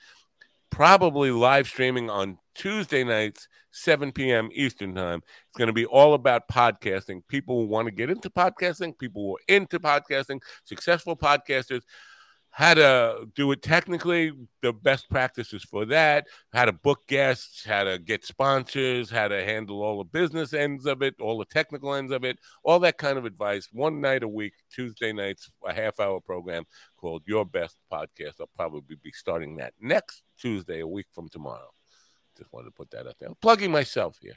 probably 0.71 1.31
live 1.31 1.67
streaming 1.67 2.11
on 2.11 2.39
Tuesday 2.55 3.05
nights, 3.05 3.49
7 3.71 4.13
p.m. 4.13 4.49
Eastern 4.53 4.95
Time. 4.95 5.23
It's 5.49 5.57
going 5.57 5.69
to 5.69 5.73
be 5.73 5.87
all 5.87 6.15
about 6.15 6.49
podcasting. 6.49 7.23
People 7.29 7.61
who 7.61 7.67
want 7.67 7.87
to 7.87 7.93
get 7.93 8.11
into 8.11 8.31
podcasting, 8.31 8.99
people 8.99 9.23
who 9.23 9.35
are 9.37 9.57
into 9.57 9.79
podcasting, 9.79 10.41
successful 10.65 11.17
podcasters, 11.17 11.83
how 12.59 12.75
to 12.75 13.29
do 13.37 13.53
it 13.53 13.63
technically, 13.63 14.33
the 14.63 14.73
best 14.73 15.09
practices 15.09 15.63
for 15.63 15.85
that, 15.85 16.27
how 16.53 16.65
to 16.65 16.73
book 16.73 17.07
guests, 17.07 17.65
how 17.65 17.85
to 17.85 18.01
get 18.01 18.25
sponsors, 18.25 19.09
how 19.09 19.29
to 19.29 19.45
handle 19.45 19.81
all 19.81 19.99
the 19.99 20.05
business 20.05 20.53
ends 20.53 20.85
of 20.85 21.01
it, 21.01 21.15
all 21.21 21.39
the 21.39 21.45
technical 21.45 21.95
ends 21.95 22.11
of 22.11 22.25
it, 22.25 22.37
all 22.65 22.81
that 22.81 22.99
kind 22.99 23.17
of 23.17 23.25
advice. 23.25 23.69
One 23.71 24.01
night 24.01 24.25
a 24.25 24.29
week, 24.29 24.55
Tuesday 24.75 25.13
nights, 25.13 25.49
a 25.65 25.73
half 25.73 26.01
hour 26.01 26.21
program 26.21 26.65
called 26.97 27.23
Your 27.27 27.45
Best 27.45 27.79
Podcast. 27.93 28.41
I'll 28.41 28.51
probably 28.57 28.97
be 29.05 29.13
starting 29.13 29.57
that 29.59 29.75
next 29.81 30.25
Tuesday, 30.37 30.81
a 30.81 30.87
week 30.87 31.07
from 31.13 31.29
tomorrow. 31.29 31.71
Just 32.37 32.53
wanted 32.53 32.71
to 32.71 32.73
put 32.73 32.91
that 32.91 33.07
out 33.07 33.15
there. 33.21 33.29
I'm 33.29 33.37
plugging 33.41 33.71
myself 33.71 34.19
here. 34.21 34.35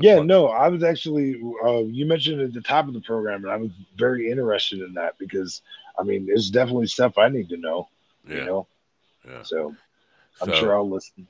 Yeah, 0.00 0.14
plugging. 0.14 0.26
no, 0.28 0.46
I 0.46 0.68
was 0.68 0.82
actually, 0.82 1.40
uh, 1.64 1.82
you 1.84 2.06
mentioned 2.06 2.40
at 2.40 2.52
the 2.52 2.60
top 2.60 2.88
of 2.88 2.94
the 2.94 3.00
program, 3.00 3.44
and 3.44 3.52
I 3.52 3.56
was 3.56 3.70
very 3.96 4.30
interested 4.30 4.80
in 4.80 4.94
that 4.94 5.18
because, 5.18 5.62
I 5.98 6.02
mean, 6.02 6.26
there's 6.26 6.50
definitely 6.50 6.86
stuff 6.86 7.18
I 7.18 7.28
need 7.28 7.48
to 7.50 7.56
know, 7.56 7.88
yeah. 8.26 8.34
you 8.36 8.44
know? 8.44 8.66
Yeah. 9.26 9.42
So 9.42 9.74
I'm 10.40 10.48
so, 10.48 10.54
sure 10.54 10.74
I'll 10.74 10.88
listen. 10.88 11.26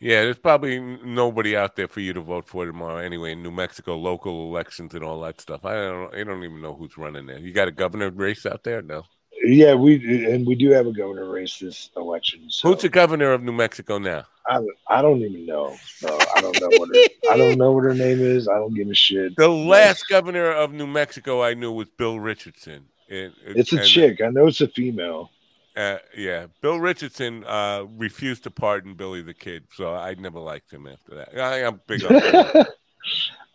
Yeah, 0.00 0.22
there's 0.22 0.38
probably 0.38 0.78
nobody 0.78 1.56
out 1.56 1.74
there 1.74 1.88
for 1.88 2.00
you 2.00 2.12
to 2.12 2.20
vote 2.20 2.48
for 2.48 2.64
tomorrow 2.64 2.98
anyway. 2.98 3.32
In 3.32 3.42
New 3.42 3.50
Mexico, 3.50 3.96
local 3.96 4.48
elections 4.48 4.94
and 4.94 5.02
all 5.02 5.20
that 5.22 5.40
stuff. 5.40 5.64
I 5.64 5.74
don't, 5.74 6.14
I 6.14 6.22
don't 6.22 6.44
even 6.44 6.62
know 6.62 6.74
who's 6.74 6.96
running 6.96 7.26
there. 7.26 7.38
You 7.38 7.52
got 7.52 7.68
a 7.68 7.72
governor 7.72 8.10
race 8.10 8.46
out 8.46 8.62
there? 8.62 8.80
No. 8.80 9.02
Yeah, 9.50 9.74
we 9.74 10.26
and 10.30 10.46
we 10.46 10.54
do 10.54 10.70
have 10.70 10.86
a 10.86 10.92
governor 10.92 11.30
race 11.30 11.58
this 11.58 11.90
election. 11.96 12.50
So. 12.50 12.68
Who's 12.68 12.82
the 12.82 12.90
governor 12.90 13.32
of 13.32 13.42
New 13.42 13.52
Mexico 13.52 13.98
now? 13.98 14.24
I, 14.46 14.60
I 14.88 15.00
don't 15.00 15.20
even 15.22 15.46
know. 15.46 15.74
No, 16.02 16.18
I 16.36 16.40
don't 16.40 16.60
know 16.60 16.68
what 16.78 16.88
her, 16.88 17.02
I 17.30 17.36
don't 17.36 17.56
know 17.56 17.72
what 17.72 17.84
her 17.84 17.94
name 17.94 18.20
is. 18.20 18.46
I 18.46 18.54
don't 18.54 18.74
give 18.74 18.88
a 18.88 18.94
shit. 18.94 19.36
The 19.36 19.48
last 19.48 20.06
governor 20.08 20.50
of 20.50 20.72
New 20.72 20.86
Mexico 20.86 21.42
I 21.42 21.54
knew 21.54 21.72
was 21.72 21.88
Bill 21.88 22.20
Richardson. 22.20 22.86
It, 23.08 23.32
it, 23.46 23.56
it's 23.56 23.72
a 23.72 23.78
and, 23.78 23.86
chick. 23.86 24.20
I 24.20 24.28
know 24.28 24.46
it's 24.48 24.60
a 24.60 24.68
female. 24.68 25.30
Uh, 25.74 25.98
yeah, 26.16 26.46
Bill 26.60 26.78
Richardson 26.78 27.44
uh, 27.44 27.84
refused 27.96 28.42
to 28.44 28.50
pardon 28.50 28.94
Billy 28.94 29.22
the 29.22 29.34
Kid, 29.34 29.64
so 29.74 29.94
I 29.94 30.14
never 30.14 30.40
liked 30.40 30.70
him 30.70 30.86
after 30.86 31.14
that. 31.14 31.38
I, 31.38 31.60
am 31.60 31.80
big. 31.86 32.04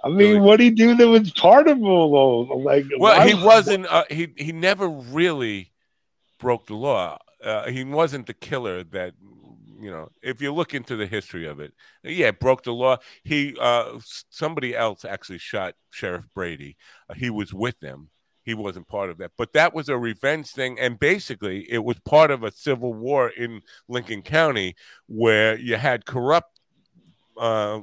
I 0.03 0.09
mean, 0.09 0.41
what 0.41 0.57
did 0.57 0.63
he 0.63 0.71
do 0.71 0.95
that 0.95 1.07
was 1.07 1.31
pardonable 1.31 2.41
of? 2.41 2.61
Like, 2.61 2.85
Well, 2.97 3.17
why- 3.17 3.27
he 3.27 3.35
wasn't. 3.35 3.85
Uh, 3.85 4.05
he 4.09 4.33
he 4.37 4.51
never 4.51 4.87
really 4.87 5.72
broke 6.43 6.67
the 6.67 6.75
law. 6.75 7.17
Uh, 7.43 7.67
he 7.69 7.83
wasn't 7.85 8.27
the 8.27 8.33
killer 8.33 8.83
that 8.83 9.13
you 9.79 9.89
know. 9.89 10.09
If 10.21 10.41
you 10.41 10.53
look 10.53 10.73
into 10.73 10.95
the 10.95 11.07
history 11.07 11.47
of 11.47 11.59
it, 11.59 11.73
yeah, 12.03 12.31
broke 12.31 12.63
the 12.63 12.73
law. 12.73 12.97
He 13.23 13.55
uh, 13.59 13.99
somebody 14.29 14.75
else 14.75 15.05
actually 15.05 15.39
shot 15.39 15.75
Sheriff 15.89 16.27
Brady. 16.35 16.75
Uh, 17.09 17.15
he 17.15 17.29
was 17.29 17.53
with 17.53 17.79
them. 17.79 18.09
He 18.43 18.53
wasn't 18.53 18.89
part 18.89 19.09
of 19.09 19.17
that, 19.19 19.31
but 19.37 19.53
that 19.53 19.73
was 19.73 19.87
a 19.87 19.97
revenge 19.97 20.49
thing, 20.49 20.77
and 20.77 20.99
basically, 20.99 21.65
it 21.71 21.85
was 21.85 21.97
part 21.99 22.29
of 22.29 22.43
a 22.43 22.51
civil 22.51 22.93
war 22.93 23.29
in 23.29 23.61
Lincoln 23.87 24.21
County 24.21 24.75
where 25.07 25.57
you 25.57 25.77
had 25.77 26.05
corrupt, 26.05 26.59
uh, 27.37 27.79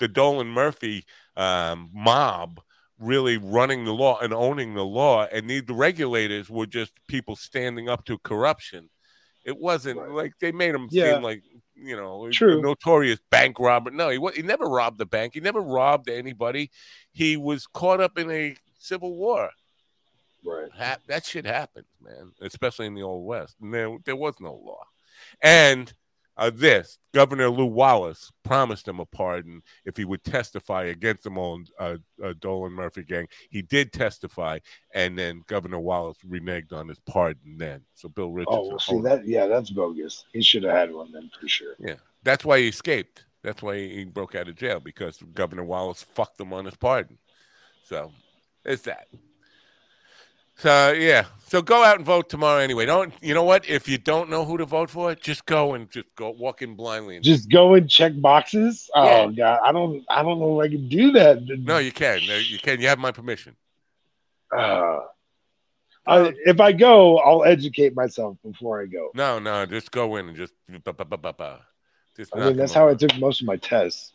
the 0.00 0.08
Dolan 0.08 0.48
Murphy 0.48 1.04
um, 1.36 1.90
mob 1.94 2.60
really 2.98 3.36
running 3.38 3.84
the 3.84 3.92
law 3.94 4.18
and 4.20 4.32
owning 4.32 4.74
the 4.74 4.84
law, 4.84 5.26
and 5.32 5.48
the, 5.48 5.60
the 5.60 5.74
regulators 5.74 6.50
were 6.50 6.66
just 6.66 6.92
people 7.06 7.36
standing 7.36 7.88
up 7.88 8.04
to 8.06 8.18
corruption. 8.18 8.90
It 9.44 9.56
wasn't 9.58 9.98
Right. 9.98 10.10
like 10.10 10.32
they 10.40 10.52
made 10.52 10.74
him 10.74 10.88
Yeah. 10.90 11.14
seem 11.14 11.22
like 11.22 11.42
you 11.74 11.96
know 11.96 12.26
a 12.26 12.30
True. 12.30 12.60
notorious 12.60 13.20
bank 13.30 13.58
robber. 13.60 13.90
No, 13.90 14.08
he 14.10 14.18
he 14.34 14.42
never 14.42 14.66
robbed 14.66 14.98
the 14.98 15.06
bank. 15.06 15.34
He 15.34 15.40
never 15.40 15.60
robbed 15.60 16.08
anybody. 16.10 16.70
He 17.12 17.36
was 17.36 17.66
caught 17.66 18.00
up 18.00 18.18
in 18.18 18.30
a 18.30 18.56
civil 18.78 19.14
war. 19.16 19.50
right. 20.44 20.70
Ha- 20.72 20.98
that 21.06 21.24
shit 21.26 21.44
happens, 21.44 21.86
man, 22.00 22.32
especially 22.40 22.86
in 22.86 22.94
the 22.94 23.02
old 23.02 23.26
west. 23.26 23.56
And 23.60 23.72
there, 23.74 23.96
there 24.04 24.16
was 24.16 24.34
no 24.40 24.54
law. 24.54 24.84
And 25.42 25.92
uh, 26.38 26.50
this 26.54 26.98
Governor 27.12 27.50
Lew 27.50 27.66
Wallace 27.66 28.30
promised 28.44 28.86
him 28.86 29.00
a 29.00 29.06
pardon 29.06 29.60
if 29.84 29.96
he 29.96 30.04
would 30.04 30.22
testify 30.22 30.84
against 30.84 31.24
the 31.24 31.30
Mullen, 31.30 31.66
uh, 31.78 31.96
uh, 32.24 32.34
Dolan 32.38 32.72
Murphy 32.72 33.02
gang. 33.02 33.26
He 33.50 33.60
did 33.60 33.92
testify, 33.92 34.60
and 34.94 35.18
then 35.18 35.42
Governor 35.48 35.80
Wallace 35.80 36.18
reneged 36.26 36.72
on 36.72 36.88
his 36.88 37.00
pardon. 37.00 37.58
Then, 37.58 37.82
so 37.94 38.08
Bill 38.08 38.30
Richardson. 38.30 38.60
Oh, 38.64 38.68
well, 38.68 38.78
see 38.78 39.00
that? 39.00 39.26
Yeah, 39.26 39.46
that's 39.46 39.70
bogus. 39.70 40.24
He 40.32 40.42
should 40.42 40.62
have 40.62 40.74
had 40.74 40.92
one 40.92 41.10
then 41.12 41.28
for 41.38 41.48
sure. 41.48 41.74
yeah, 41.78 41.96
that's 42.22 42.44
why 42.44 42.60
he 42.60 42.68
escaped. 42.68 43.24
That's 43.42 43.62
why 43.62 43.76
he 43.76 44.04
broke 44.04 44.34
out 44.34 44.48
of 44.48 44.56
jail 44.56 44.80
because 44.80 45.22
Governor 45.34 45.64
Wallace 45.64 46.02
fucked 46.02 46.40
him 46.40 46.52
on 46.52 46.64
his 46.64 46.76
pardon. 46.76 47.18
So 47.84 48.12
it's 48.64 48.82
that. 48.82 49.08
So 50.58 50.90
yeah, 50.92 51.26
so 51.46 51.62
go 51.62 51.84
out 51.84 51.96
and 51.96 52.04
vote 52.04 52.28
tomorrow 52.28 52.58
anyway. 52.60 52.84
Don't 52.84 53.14
you 53.22 53.32
know 53.32 53.44
what? 53.44 53.68
If 53.68 53.86
you 53.86 53.96
don't 53.96 54.28
know 54.28 54.44
who 54.44 54.58
to 54.58 54.64
vote 54.64 54.90
for, 54.90 55.14
just 55.14 55.46
go 55.46 55.74
and 55.74 55.88
just 55.88 56.06
go 56.16 56.30
walk 56.30 56.62
in 56.62 56.74
blindly. 56.74 57.14
And, 57.16 57.24
Just 57.24 57.48
go 57.48 57.74
and 57.74 57.88
check 57.88 58.12
boxes. 58.20 58.90
Oh 58.94 59.30
god, 59.30 59.60
I 59.64 59.70
don't, 59.70 60.04
I 60.10 60.22
don't 60.24 60.40
know 60.40 60.60
if 60.60 60.66
I 60.66 60.68
can 60.72 60.88
do 60.88 61.12
that. 61.12 61.42
no, 61.46 61.78
you 61.78 61.92
can. 61.92 62.20
You 62.22 62.58
can. 62.58 62.80
You 62.80 62.88
have 62.88 62.98
my 62.98 63.12
permission. 63.12 63.54
Uh, 64.50 65.00
I, 66.06 66.32
if 66.46 66.58
I 66.60 66.72
go, 66.72 67.18
I'll 67.18 67.44
educate 67.44 67.94
myself 67.94 68.36
before 68.44 68.82
I 68.82 68.86
go. 68.86 69.10
No, 69.14 69.38
no, 69.38 69.64
just 69.64 69.92
go 69.92 70.16
in 70.16 70.28
and 70.28 70.36
just. 70.36 70.54
ba- 70.84 70.92
ba- 70.92 71.04
ba- 71.04 71.18
ba- 71.18 71.34
ba. 71.34 71.60
Just 72.16 72.34
I 72.34 72.46
mean, 72.46 72.56
that's 72.56 72.72
how 72.74 72.88
I 72.88 72.94
took 72.94 73.16
most 73.18 73.42
of 73.42 73.46
my 73.46 73.56
tests. 73.56 74.12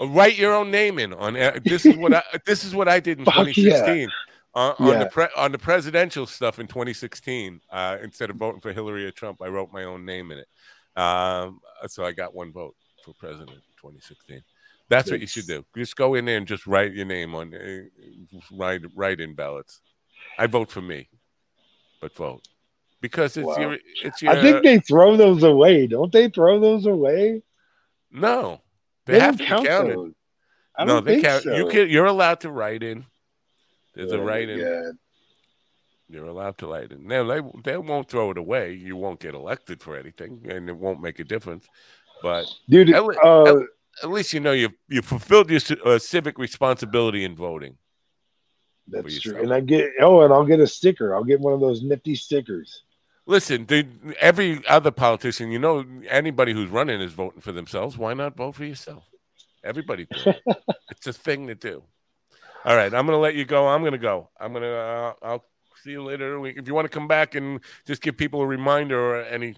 Write 0.00 0.38
your 0.38 0.54
own 0.54 0.70
name 0.70 0.98
in 0.98 1.12
on. 1.12 1.36
uh, 1.36 1.58
This 1.64 1.84
is 1.86 1.96
what 1.96 2.14
I. 2.14 2.22
This 2.46 2.64
is 2.64 2.72
what 2.74 2.88
I 2.88 3.00
did 3.00 3.18
in 3.18 3.24
Fuck 3.24 3.34
2016. 3.34 4.04
On, 4.04 4.12
on 4.54 4.74
Yeah. 4.80 4.98
the 5.04 5.06
pre, 5.06 5.26
on 5.36 5.52
the 5.52 5.58
presidential 5.58 6.26
stuff 6.26 6.58
in 6.58 6.66
2016, 6.66 7.60
uh, 7.70 7.98
instead 8.02 8.30
of 8.30 8.36
voting 8.36 8.60
for 8.60 8.72
Hillary 8.72 9.04
or 9.06 9.10
Trump, 9.10 9.40
I 9.42 9.48
wrote 9.48 9.72
my 9.72 9.84
own 9.84 10.04
name 10.04 10.30
in 10.30 10.38
it. 10.38 10.48
Um, 11.00 11.60
so 11.86 12.04
I 12.04 12.12
got 12.12 12.34
one 12.34 12.52
vote 12.52 12.74
for 13.04 13.14
president 13.14 13.50
in 13.50 13.56
2016. 13.80 14.42
That's 14.88 15.10
what 15.10 15.20
you 15.20 15.26
should 15.26 15.46
do. 15.46 15.64
Just 15.74 15.96
go 15.96 16.14
in 16.14 16.26
there 16.26 16.36
and 16.36 16.46
just 16.46 16.66
write 16.66 16.92
your 16.92 17.06
name 17.06 17.34
on, 17.34 17.54
uh, 17.54 18.38
write 18.52 18.82
write 18.94 19.20
in 19.20 19.34
ballots. 19.34 19.80
I 20.38 20.46
vote 20.46 20.70
for 20.70 20.82
me, 20.82 21.08
but 22.00 22.14
vote 22.14 22.46
because 23.00 23.36
it's 23.38 23.46
Wow. 23.46 23.58
your 23.58 23.78
it's 24.04 24.20
your. 24.20 24.32
I 24.32 24.42
think 24.42 24.62
they 24.62 24.78
throw 24.80 25.16
those 25.16 25.42
away. 25.44 25.86
Don't 25.86 26.12
they 26.12 26.28
throw 26.28 26.60
those 26.60 26.84
away? 26.84 27.42
no, 28.10 28.60
they, 29.06 29.18
have 29.18 29.38
to 29.38 29.44
count 29.46 29.66
counted. 29.66 29.96
those. 29.96 30.12
I 30.76 30.84
no, 30.84 30.94
don't 30.94 31.04
they 31.06 31.14
think 31.14 31.24
count. 31.26 31.42
so. 31.44 31.56
You 31.56 31.68
can. 31.68 31.88
You're 31.88 32.06
allowed 32.06 32.40
to 32.40 32.50
write 32.50 32.82
in. 32.82 33.06
There's 33.94 34.12
a 34.12 34.18
Oh, 34.18 34.22
write 34.22 34.48
in. 34.48 34.60
God. 34.60 34.98
You're 36.08 36.26
allowed 36.26 36.58
to 36.58 36.66
write 36.66 36.92
it. 36.92 37.00
Now 37.00 37.24
they 37.24 37.40
they 37.64 37.76
won't 37.78 38.08
throw 38.08 38.30
it 38.30 38.38
away. 38.38 38.74
You 38.74 38.96
won't 38.96 39.20
get 39.20 39.34
elected 39.34 39.82
for 39.82 39.96
anything, 39.96 40.44
and 40.48 40.68
it 40.68 40.76
won't 40.76 41.00
make 41.00 41.18
a 41.20 41.24
difference. 41.24 41.66
But 42.22 42.46
dude. 42.68 42.90
At 42.90 43.02
uh, 43.24 43.60
at 44.02 44.10
least 44.10 44.32
you 44.32 44.40
know 44.40 44.52
you 44.52 44.70
you 44.88 45.02
fulfilled 45.02 45.50
your 45.50 45.60
uh, 45.84 45.98
civic 45.98 46.38
responsibility 46.38 47.24
in 47.24 47.34
voting. 47.34 47.76
that's 48.88 49.20
true. 49.20 49.40
And 49.40 49.52
I 49.54 49.60
get 49.60 49.90
oh, 50.00 50.22
and 50.22 50.32
I'll 50.32 50.44
get 50.44 50.60
a 50.60 50.66
sticker. 50.66 51.14
I'll 51.14 51.24
get 51.24 51.40
one 51.40 51.54
of 51.54 51.60
those 51.60 51.82
nifty 51.82 52.14
stickers. 52.14 52.82
Listen, 53.24 53.66
the, 53.66 53.86
every 54.20 54.66
other 54.66 54.90
politician, 54.90 55.52
you 55.52 55.58
know, 55.60 55.84
anybody 56.08 56.52
who's 56.52 56.68
running 56.68 57.00
is 57.00 57.12
voting 57.12 57.40
for 57.40 57.52
themselves. 57.52 57.96
Why 57.96 58.14
not 58.14 58.36
vote 58.36 58.56
for 58.56 58.64
yourself? 58.64 59.04
Everybody, 59.62 60.08
it. 60.10 60.42
it's 60.90 61.06
a 61.06 61.12
thing 61.12 61.46
to 61.46 61.54
do. 61.54 61.84
All 62.64 62.76
right, 62.76 62.92
I'm 62.94 63.06
going 63.06 63.16
to 63.16 63.20
let 63.20 63.34
you 63.34 63.44
go. 63.44 63.66
I'm 63.66 63.80
going 63.80 63.92
to 63.92 63.98
go. 63.98 64.30
I'm 64.40 64.52
going 64.52 64.62
to. 64.62 64.72
Uh, 64.72 65.12
I'll 65.22 65.44
see 65.82 65.90
you 65.90 66.02
later. 66.02 66.38
week. 66.38 66.56
If 66.58 66.66
you 66.68 66.74
want 66.74 66.84
to 66.84 66.88
come 66.96 67.08
back 67.08 67.34
and 67.34 67.60
just 67.86 68.02
give 68.02 68.16
people 68.16 68.40
a 68.40 68.46
reminder 68.46 68.98
or 68.98 69.22
any 69.22 69.56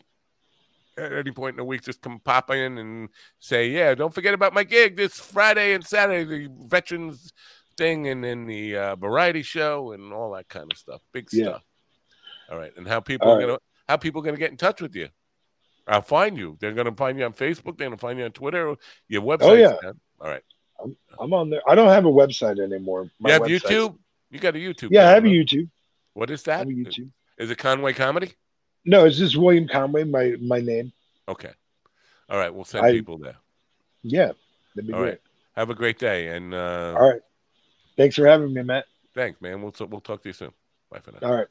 at 0.97 1.13
any 1.13 1.31
point 1.33 1.55
in 1.55 1.57
the 1.59 1.65
week, 1.65 1.83
just 1.83 2.01
come 2.01 2.21
pop 2.21 2.51
in 2.51 2.79
and 2.79 3.09
say, 3.41 3.69
yeah, 3.69 3.95
don't 3.95 4.15
forget 4.15 4.33
about 4.35 4.55
my 4.55 4.65
gig 4.65 4.97
this 4.97 5.19
Friday 5.19 5.75
and 5.75 5.85
Saturday, 5.85 6.25
the 6.25 6.49
veterans 6.67 7.33
thing, 7.77 8.09
and 8.09 8.23
then 8.23 8.47
the 8.47 8.77
uh, 8.77 8.97
variety 8.97 9.43
show 9.43 9.93
and 9.93 10.13
all 10.13 10.33
that 10.33 10.49
kind 10.49 10.71
of 10.71 10.79
stuff. 10.79 11.03
Big 11.13 11.29
Yeah. 11.33 11.45
stuff. 11.45 11.63
All 12.51 12.59
right, 12.59 12.73
and 12.77 12.87
how 12.87 13.01
people 13.01 13.29
All 13.29 13.35
are 13.35 13.39
right. 13.39 13.47
gonna 13.47 13.59
how 13.89 13.97
people 13.97 14.21
are 14.21 14.25
gonna 14.25 14.37
get 14.37 14.51
in 14.51 14.57
touch 14.57 14.81
with 14.81 14.95
you? 14.95 15.09
I'll 15.87 16.03
find 16.03 16.37
you. 16.37 16.57
They're 16.61 16.73
gonna 16.73 16.95
find 16.95 17.19
you 17.19 17.25
on 17.25 17.33
Facebook. 17.33 17.77
They're 17.77 17.89
gonna 17.89 17.99
find 17.99 18.19
you 18.19 18.25
on 18.25 18.33
Twitter. 18.33 18.77
Your 19.09 19.23
website. 19.23 19.41
Oh, 19.43 19.55
yeah. 19.55 19.75
All 20.21 20.31
right. 20.31 20.43
I'm 21.19 21.33
on 21.33 21.51
there. 21.51 21.61
I 21.69 21.75
don't 21.75 21.89
have 21.89 22.05
a 22.07 22.11
website 22.13 22.59
anymore. 22.61 23.11
My 23.19 23.29
you 23.31 23.33
have 23.35 23.43
website's- 23.43 23.63
YouTube. 23.65 23.99
You 24.31 24.39
got 24.41 24.57
a 24.57 24.59
YouTube. 24.59 24.89
Yeah, 24.91 25.09
I 25.09 25.13
have 25.13 25.25
a. 25.25 25.29
YouTube. 25.29 25.69
What 26.15 26.31
is 26.31 26.43
that? 26.45 26.59
have 26.59 26.69
a 26.69 26.73
YouTube. 26.73 27.11
Is 27.39 27.51
it 27.51 27.59
Conway 27.59 27.93
Comedy? 27.93 28.33
No, 28.85 29.05
it's 29.05 29.17
just 29.19 29.37
William 29.37 29.67
Conway. 29.69 30.05
My 30.05 30.37
my 30.41 30.61
name. 30.61 30.93
Okay. 31.29 31.51
All 32.29 32.39
right. 32.39 32.53
We'll 32.55 32.65
send 32.65 32.85
I- 32.87 32.93
people 32.93 33.19
there. 33.19 33.37
Yeah, 34.03 34.33
that'd 34.75 34.87
be 34.87 34.93
All 34.93 35.01
great. 35.01 35.09
right. 35.11 35.21
Have 35.57 35.71
a 35.71 35.75
great 35.75 35.99
day, 35.99 36.29
and 36.37 36.53
uh, 36.53 36.95
All 36.99 37.09
right. 37.09 37.21
Thanks 37.97 38.17
for 38.17 38.27
having 38.27 38.53
me, 38.53 38.63
Matt. 38.63 38.87
thanks, 39.15 39.41
man. 39.41 39.63
We'll 39.63 39.73
we'll 39.89 40.01
talk 40.01 40.23
to 40.23 40.29
you 40.29 40.33
soon. 40.33 40.51
Bye 40.91 40.99
for 40.99 41.13
now. 41.13 41.19
All 41.29 41.35
right. 41.35 41.47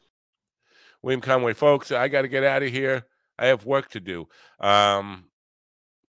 William 1.02 1.22
Conway, 1.22 1.54
folks. 1.54 1.92
I 1.92 2.08
got 2.10 2.22
to 2.24 2.28
get 2.28 2.44
out 2.44 2.64
of 2.64 2.70
here. 2.70 3.06
I 3.40 3.48
have 3.48 3.66
work 3.66 3.90
to 3.92 4.00
do. 4.00 4.28
Um, 4.60 5.26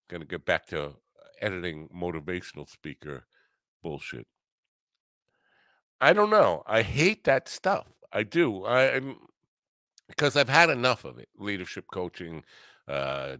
gonna 0.07 0.25
get 0.25 0.45
back 0.45 0.67
to 0.67 0.93
editing 1.41 1.89
motivational 1.89 2.69
speaker 2.69 3.25
bullshit. 3.83 4.27
I 6.01 6.13
don't 6.13 6.29
know. 6.29 6.63
I 6.65 6.81
hate 6.81 7.25
that 7.25 7.49
stuff. 7.49 7.87
I 8.11 8.23
do. 8.23 8.65
I 8.65 8.95
I'm, 8.95 9.17
because 10.07 10.35
I've 10.35 10.49
had 10.49 10.69
enough 10.69 11.05
of 11.05 11.19
it. 11.19 11.29
Leadership 11.37 11.85
coaching. 11.91 12.43
Uh, 12.87 13.37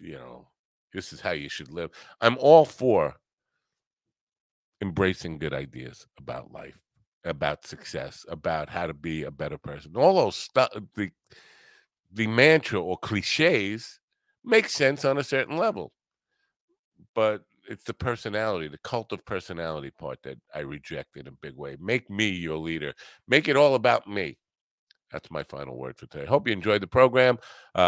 you 0.00 0.14
know, 0.14 0.48
this 0.92 1.12
is 1.12 1.20
how 1.20 1.32
you 1.32 1.48
should 1.48 1.72
live. 1.72 1.90
I'm 2.20 2.38
all 2.38 2.64
for 2.64 3.16
embracing 4.80 5.38
good 5.38 5.52
ideas 5.52 6.06
about 6.18 6.52
life 6.52 6.78
about 7.24 7.66
success, 7.66 8.24
about 8.28 8.68
how 8.68 8.86
to 8.86 8.94
be 8.94 9.24
a 9.24 9.30
better 9.30 9.58
person. 9.58 9.96
All 9.96 10.16
those 10.16 10.36
stuff, 10.36 10.70
the 10.94 11.10
the 12.12 12.26
mantra 12.26 12.80
or 12.80 12.98
cliches 12.98 13.98
make 14.44 14.68
sense 14.68 15.04
on 15.04 15.18
a 15.18 15.24
certain 15.24 15.56
level, 15.56 15.92
but 17.14 17.42
it's 17.68 17.84
the 17.84 17.94
personality, 17.94 18.68
the 18.68 18.78
cult 18.78 19.12
of 19.12 19.24
personality 19.24 19.90
part 19.90 20.18
that 20.22 20.38
I 20.54 20.60
reject 20.60 21.16
in 21.16 21.28
a 21.28 21.32
big 21.32 21.54
way. 21.56 21.76
Make 21.80 22.10
me 22.10 22.28
your 22.28 22.58
leader. 22.58 22.92
Make 23.28 23.48
it 23.48 23.56
all 23.56 23.74
about 23.74 24.06
me. 24.06 24.38
That's 25.12 25.30
my 25.30 25.42
final 25.42 25.76
word 25.76 25.98
for 25.98 26.06
today. 26.06 26.24
Hope 26.24 26.48
you 26.48 26.54
enjoyed 26.54 26.82
the 26.82 26.86
program. 26.86 27.38
Uh, 27.74 27.78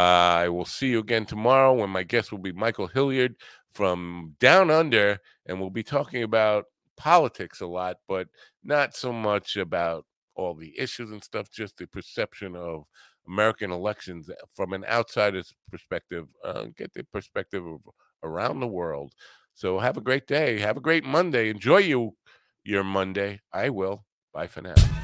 I 0.44 0.48
will 0.48 0.66
see 0.66 0.88
you 0.88 0.98
again 0.98 1.24
tomorrow 1.24 1.72
when 1.72 1.90
my 1.90 2.02
guest 2.02 2.30
will 2.30 2.38
be 2.38 2.52
Michael 2.52 2.86
Hilliard 2.86 3.36
from 3.72 4.34
Down 4.40 4.70
Under, 4.70 5.18
and 5.46 5.58
we'll 5.58 5.70
be 5.70 5.82
talking 5.82 6.22
about 6.22 6.66
politics 6.96 7.60
a 7.60 7.66
lot, 7.66 7.96
but 8.06 8.28
not 8.62 8.94
so 8.94 9.12
much 9.12 9.56
about 9.56 10.04
all 10.36 10.54
the 10.54 10.78
issues 10.78 11.10
and 11.10 11.24
stuff, 11.24 11.50
just 11.50 11.78
the 11.78 11.86
perception 11.86 12.54
of 12.56 12.84
American 13.26 13.70
elections 13.70 14.28
from 14.54 14.72
an 14.72 14.84
outsider's 14.84 15.54
perspective, 15.70 16.26
uh, 16.44 16.66
get 16.76 16.92
the 16.92 17.04
perspective 17.04 17.66
of 17.66 17.80
around 18.24 18.60
the 18.60 18.66
world. 18.66 19.12
So 19.54 19.78
have 19.78 19.96
a 19.96 20.00
great 20.00 20.26
day. 20.26 20.58
Have 20.58 20.76
a 20.76 20.80
great 20.80 21.04
Monday. 21.04 21.50
Enjoy 21.50 21.78
you 21.78 22.16
your 22.64 22.82
Monday. 22.82 23.40
I 23.52 23.68
will. 23.68 24.04
Bye 24.32 24.48
for 24.48 24.62
now. 24.62 25.03